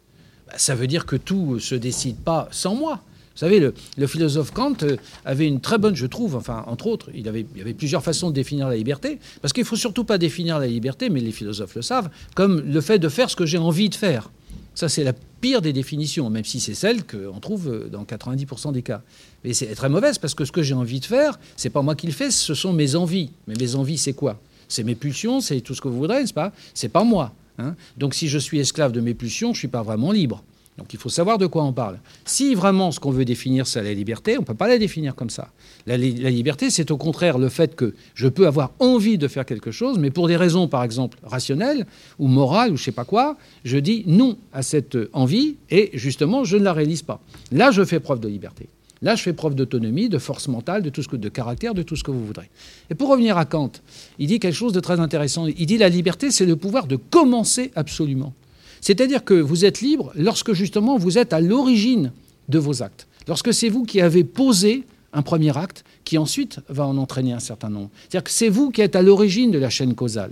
bah, 0.48 0.54
ça 0.58 0.76
veut 0.76 0.88
dire 0.88 1.06
que 1.06 1.16
tout 1.16 1.56
ne 1.56 1.60
se 1.60 1.76
décide 1.76 2.18
pas 2.18 2.48
sans 2.52 2.76
moi. 2.76 3.02
Vous 3.34 3.42
savez, 3.42 3.60
le, 3.60 4.08
philosophe 4.08 4.52
Kant 4.52 4.74
euh, 4.82 4.98
avait 5.24 5.46
une 5.46 5.62
très 5.62 5.78
bonne, 5.78 5.96
je 5.96 6.08
trouve, 6.08 6.36
enfin, 6.36 6.64
entre 6.66 6.88
autres, 6.88 7.12
il 7.14 7.20
il 7.20 7.58
y 7.58 7.62
avait 7.62 7.74
plusieurs 7.76 8.04
façons 8.04 8.30
de 8.30 8.34
définir 8.34 8.68
la 8.68 8.76
liberté, 8.76 9.20
parce 9.44 9.54
qu'il 9.54 9.62
ne 9.62 9.68
faut 9.68 9.76
surtout 9.76 10.04
pas 10.04 10.18
définir 10.18 10.58
la 10.58 10.66
liberté, 10.66 11.10
mais 11.10 11.20
les 11.20 11.32
philosophes 11.32 11.76
le 11.76 11.84
savent, 11.84 12.10
comme 12.34 12.62
le 12.62 12.82
fait 12.82 12.98
de 12.98 13.10
faire 13.10 13.30
ce 13.30 13.36
que 13.36 13.46
j'ai 13.46 13.60
envie 13.60 13.90
de 13.90 13.96
faire. 13.96 14.32
Ça, 14.78 14.90
c'est 14.90 15.04
la 15.04 15.14
pire 15.42 15.64
des 15.64 15.74
définitions, 15.74 16.30
même 16.30 16.46
si 16.46 16.60
c'est 16.60 16.76
celle 16.76 17.04
qu'on 17.04 17.40
trouve 17.40 17.90
dans 17.92 18.04
90% 18.04 18.74
des 18.74 18.84
cas. 18.84 19.02
Mais 19.44 19.54
c'est 19.54 19.74
très 19.74 19.90
mauvaise 19.90 20.20
parce 20.20 20.36
que 20.36 20.46
ce 20.46 20.52
que 20.52 20.62
j'ai 20.62 20.76
envie 20.76 21.00
de 21.00 21.06
faire, 21.06 21.40
c'est 21.56 21.72
pas 21.72 21.82
moi 21.82 21.96
qui 21.96 22.06
le 22.06 22.14
fais, 22.14 22.30
ce 22.30 22.54
sont 22.54 22.74
mes 22.74 22.96
envies. 22.96 23.32
Mais 23.48 23.56
mes 23.60 23.74
envies, 23.74 23.98
c'est 23.98 24.14
quoi? 24.14 24.40
C'est 24.68 24.84
mes 24.84 24.94
pulsions, 24.94 25.42
c'est 25.42 25.62
tout 25.62 25.74
ce 25.74 25.82
que 25.82 25.88
vous 25.88 25.98
voudrez, 25.98 26.20
n'est-ce 26.20 26.32
pas? 26.32 26.54
C'est 26.76 26.90
pas 26.90 27.04
moi. 27.04 27.34
Hein. 27.58 27.74
Donc 27.98 28.14
si 28.14 28.28
je 28.28 28.38
suis 28.38 28.60
esclave 28.60 28.92
de 28.92 29.02
mes 29.02 29.16
pulsions, 29.16 29.52
je 29.52 29.58
suis 29.58 29.68
pas 29.68 29.82
vraiment 29.82 30.12
libre. 30.12 30.44
Donc 30.78 30.94
il 30.94 31.00
faut 31.00 31.10
savoir 31.10 31.38
de 31.38 31.48
quoi 31.48 31.64
on 31.64 31.74
parle. 31.74 32.00
Si 32.26 32.54
vraiment 32.54 32.92
ce 32.92 33.00
qu'on 33.00 33.12
veut 33.12 33.26
définir, 33.26 33.66
c'est 33.66 33.82
la 33.82 33.94
liberté, 33.94 34.38
on 34.38 34.42
ne 34.42 34.46
peut 34.46 34.54
pas 34.54 34.68
la 34.68 34.78
définir 34.78 35.16
comme 35.16 35.30
ça. 35.30 35.50
La, 35.88 35.98
liberté, 35.98 36.70
c'est 36.70 36.92
au 36.92 36.98
contraire 36.98 37.38
le 37.38 37.50
fait 37.50 37.76
que 37.76 37.96
je 38.14 38.28
peux 38.28 38.46
avoir 38.46 38.72
envie 38.80 39.18
de 39.18 39.28
faire 39.28 39.46
quelque 39.46 39.72
chose, 39.72 39.98
mais 39.98 40.12
pour 40.12 40.28
des 40.28 40.36
raisons, 40.36 40.68
par 40.68 40.84
exemple, 40.84 41.18
rationnelles 41.24 41.86
ou 42.20 42.28
morales 42.28 42.72
ou 42.72 42.78
je 42.78 42.82
ne 42.82 42.86
sais 42.86 42.92
pas 42.92 43.06
quoi, 43.06 43.38
je 43.64 43.78
dis 43.78 44.04
non 44.06 44.38
à 44.54 44.62
cette 44.62 44.98
envie 45.14 45.56
et 45.70 45.90
justement, 45.94 46.44
je 46.44 46.58
ne 46.58 46.64
la 46.64 46.74
réalise 46.74 47.02
pas. 47.02 47.22
Là, 47.52 47.72
je 47.72 47.84
fais 47.84 48.00
preuve 48.00 48.20
de 48.20 48.28
liberté. 48.28 48.68
Là, 49.02 49.16
je 49.16 49.22
fais 49.22 49.34
preuve 49.34 49.56
d'autonomie, 49.56 50.10
de 50.10 50.18
force 50.18 50.48
mentale, 50.48 50.82
de 50.82 50.90
tout 50.90 51.04
ce 51.04 51.08
que, 51.08 51.16
de 51.16 51.30
caractère, 51.30 51.74
de 51.74 51.84
tout 51.84 51.96
ce 51.96 52.04
que 52.04 52.12
vous 52.12 52.26
voudrez. 52.26 52.50
Et 52.90 52.96
pour 52.96 53.10
revenir 53.10 53.38
à 53.38 53.46
Kant, 53.46 53.72
il 54.18 54.28
dit 54.28 54.40
quelque 54.40 54.56
chose 54.56 54.74
de 54.74 54.80
très 54.80 55.00
intéressant. 55.00 55.46
Il 55.46 55.66
dit 55.66 55.78
la 55.78 55.90
liberté, 55.90 56.32
c'est 56.32 56.46
le 56.46 56.56
pouvoir 56.56 56.88
de 56.88 56.96
commencer 56.96 57.72
absolument. 57.76 58.34
C'est-à-dire 58.82 59.24
que 59.24 59.34
vous 59.34 59.66
êtes 59.66 59.82
libre 59.82 60.12
lorsque 60.16 60.54
justement 60.54 60.98
vous 60.98 61.18
êtes 61.18 61.34
à 61.34 61.42
l'origine 61.42 62.12
de 62.50 62.60
vos 62.60 62.84
actes. 62.84 63.08
Lorsque 63.28 63.54
c'est 63.54 63.70
vous 63.70 63.84
qui 63.84 64.02
avez 64.02 64.24
posé 64.24 64.84
un 65.14 65.22
premier 65.22 65.56
acte 65.58 65.84
qui 66.04 66.18
ensuite 66.18 66.60
va 66.70 66.86
en 66.86 66.98
entraîner 66.98 67.34
un 67.34 67.40
certain 67.40 67.70
nombre. 67.70 67.90
C'est-à-dire 68.02 68.24
que 68.24 68.32
c'est 68.32 68.50
vous 68.50 68.72
qui 68.72 68.82
êtes 68.82 68.96
à 68.96 69.02
l'origine 69.02 69.52
de 69.52 69.60
la 69.60 69.70
chaîne 69.70 69.96
causale. 69.96 70.32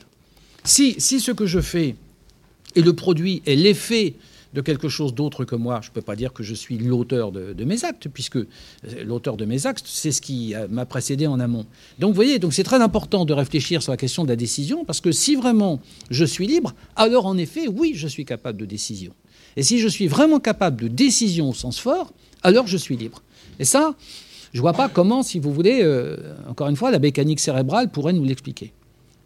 Si, 0.64 0.96
si 0.98 1.20
ce 1.20 1.32
que 1.32 1.46
je 1.46 1.60
fais 1.60 1.96
est 2.76 2.82
le 2.82 2.94
produit, 2.94 3.42
est 3.46 3.56
l'effet 3.56 4.14
de 4.56 4.62
quelque 4.62 4.88
chose 4.88 5.14
d'autre 5.14 5.44
que 5.44 5.56
moi. 5.56 5.82
Je 5.84 5.90
ne 5.90 5.94
peux 5.94 6.02
pas 6.02 6.16
dire 6.16 6.34
que 6.34 6.42
je 6.42 6.56
suis 6.56 6.78
l'auteur 6.78 7.32
de, 7.32 7.64
mes 7.64 7.84
actes, 7.84 8.08
puisque 8.08 8.40
l'auteur 9.04 9.36
de 9.36 9.46
mes 9.46 9.68
actes, 9.68 9.86
c'est 9.86 10.14
ce 10.14 10.22
qui 10.22 10.56
m'a 10.70 10.86
précédé 10.86 11.28
en 11.28 11.40
amont. 11.40 11.66
Donc 12.00 12.10
vous 12.10 12.16
voyez, 12.16 12.40
c'est 12.52 12.64
très 12.64 12.82
important 12.82 13.26
de 13.26 13.34
réfléchir 13.34 13.84
sur 13.84 13.92
la 13.92 13.98
question 13.98 14.24
de 14.24 14.30
la 14.30 14.38
décision, 14.38 14.86
parce 14.86 15.02
que 15.02 15.12
si 15.12 15.36
vraiment 15.36 15.82
je 16.10 16.24
suis 16.24 16.48
libre, 16.48 16.74
alors 16.96 17.26
en 17.26 17.38
effet, 17.38 17.68
oui, 17.68 17.92
je 17.96 18.08
suis 18.08 18.24
capable 18.24 18.58
de 18.58 18.66
décision. 18.66 19.14
Et 19.58 19.64
si 19.64 19.80
je 19.80 19.88
suis 19.90 20.08
vraiment 20.08 20.40
capable 20.40 20.82
de 20.82 20.88
décision 20.88 21.50
au 21.50 21.54
sens 21.54 21.80
fort, 21.80 22.14
alors 22.42 22.66
je 22.66 22.78
suis 22.78 22.96
libre. 22.96 23.22
Et 23.60 23.66
ça, 23.66 23.96
je 24.54 24.60
ne 24.60 24.62
vois 24.62 24.74
pas 24.74 24.88
comment, 24.88 25.22
si 25.22 25.40
vous 25.40 25.54
voulez, 25.54 25.82
euh, 25.84 26.16
encore 26.50 26.70
une 26.70 26.78
fois, 26.78 26.92
la 26.92 27.00
mécanique 27.00 27.42
cérébrale 27.42 27.92
pourrait 27.92 28.14
nous 28.14 28.24
l'expliquer. 28.24 28.72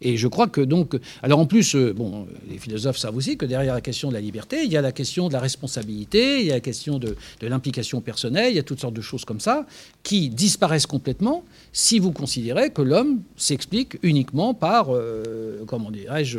Et 0.02 0.16
je 0.16 0.28
crois 0.28 0.48
que 0.48 0.60
donc, 0.60 0.98
alors 1.22 1.38
en 1.38 1.46
plus, 1.46 1.74
euh, 1.74 1.92
bon, 1.92 2.26
les 2.48 2.58
philosophes 2.58 2.96
savent 2.96 3.16
aussi 3.16 3.36
que 3.36 3.44
derrière 3.44 3.74
la 3.74 3.80
question 3.80 4.08
de 4.08 4.14
la 4.14 4.20
liberté, 4.20 4.64
il 4.64 4.72
y 4.72 4.76
a 4.76 4.80
la 4.80 4.92
question 4.92 5.28
de 5.28 5.32
la 5.32 5.40
responsabilité, 5.40 6.40
il 6.40 6.46
y 6.46 6.50
a 6.50 6.54
la 6.54 6.60
question 6.60 6.98
de, 6.98 7.16
l'implication 7.42 8.00
personnelle, 8.00 8.52
il 8.52 8.56
y 8.56 8.58
a 8.58 8.62
toutes 8.62 8.80
sortes 8.80 8.94
de 8.94 9.00
choses 9.00 9.24
comme 9.24 9.40
ça 9.40 9.66
qui 10.02 10.30
disparaissent 10.30 10.86
complètement 10.86 11.44
si 11.72 11.98
vous 11.98 12.12
considérez 12.12 12.70
que 12.70 12.82
l'homme 12.82 13.20
s'explique 13.36 13.98
uniquement 14.02 14.54
par, 14.54 14.88
euh, 14.90 15.64
comment 15.66 15.90
dirais-je, 15.90 16.38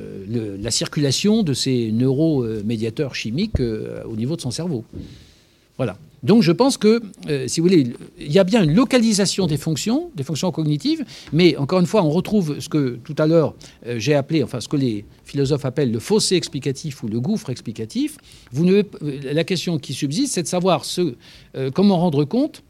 euh, 0.00 0.56
la 0.60 0.70
circulation 0.70 1.42
de 1.42 1.54
ces 1.54 1.90
neuromédiateurs 1.92 3.14
chimiques 3.14 3.60
au 3.60 4.16
niveau 4.16 4.36
de 4.36 4.40
son 4.40 4.50
cerveau. 4.50 4.84
Voilà. 5.76 5.96
Donc 6.22 6.42
je 6.42 6.52
pense 6.52 6.76
que, 6.76 7.02
euh, 7.28 7.48
si 7.48 7.60
vous 7.60 7.66
voulez, 7.66 7.92
il 8.18 8.32
y 8.32 8.38
a 8.38 8.44
bien 8.44 8.62
une 8.62 8.74
localisation 8.74 9.46
des 9.46 9.56
fonctions, 9.56 10.10
des 10.14 10.22
fonctions 10.22 10.52
cognitives, 10.52 11.04
mais 11.32 11.56
encore 11.56 11.80
une 11.80 11.86
fois, 11.86 12.04
on 12.04 12.10
retrouve 12.10 12.60
ce 12.60 12.68
que 12.68 12.98
tout 13.02 13.16
à 13.18 13.26
l'heure 13.26 13.54
euh, 13.86 13.98
j'ai 13.98 14.14
appelé, 14.14 14.44
enfin 14.44 14.60
ce 14.60 14.68
que 14.68 14.76
les 14.76 15.04
philosophes 15.24 15.64
appellent 15.64 15.90
le 15.90 15.98
fossé 15.98 16.36
explicatif 16.36 17.02
ou 17.02 17.08
le 17.08 17.20
gouffre 17.20 17.50
explicatif. 17.50 18.18
Euh, 18.56 18.82
la 19.32 19.44
question 19.44 19.78
qui 19.78 19.94
subsiste, 19.94 20.34
c'est 20.34 20.42
de 20.42 20.48
savoir 20.48 20.84
comment 21.74 21.98
rendre 21.98 22.24
compte 22.24 22.62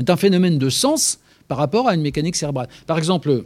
d'un 0.00 0.16
phénomène 0.16 0.58
de 0.58 0.68
sens 0.68 1.18
par 1.48 1.58
rapport 1.58 1.88
à 1.88 1.94
une 1.94 2.02
mécanique 2.02 2.36
cérébrale. 2.36 2.68
Par 2.86 2.98
exemple, 2.98 3.44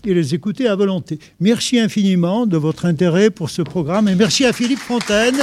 et 0.05 0.13
les 0.13 0.33
écouter 0.33 0.67
à 0.67 0.75
volonté. 0.75 1.19
Merci 1.39 1.79
infiniment 1.79 2.45
de 2.45 2.57
votre 2.57 2.85
intérêt 2.85 3.29
pour 3.29 3.49
ce 3.49 3.61
programme 3.61 4.07
et 4.07 4.15
merci 4.15 4.45
à 4.45 4.53
Philippe 4.53 4.79
Fontaine. 4.79 5.35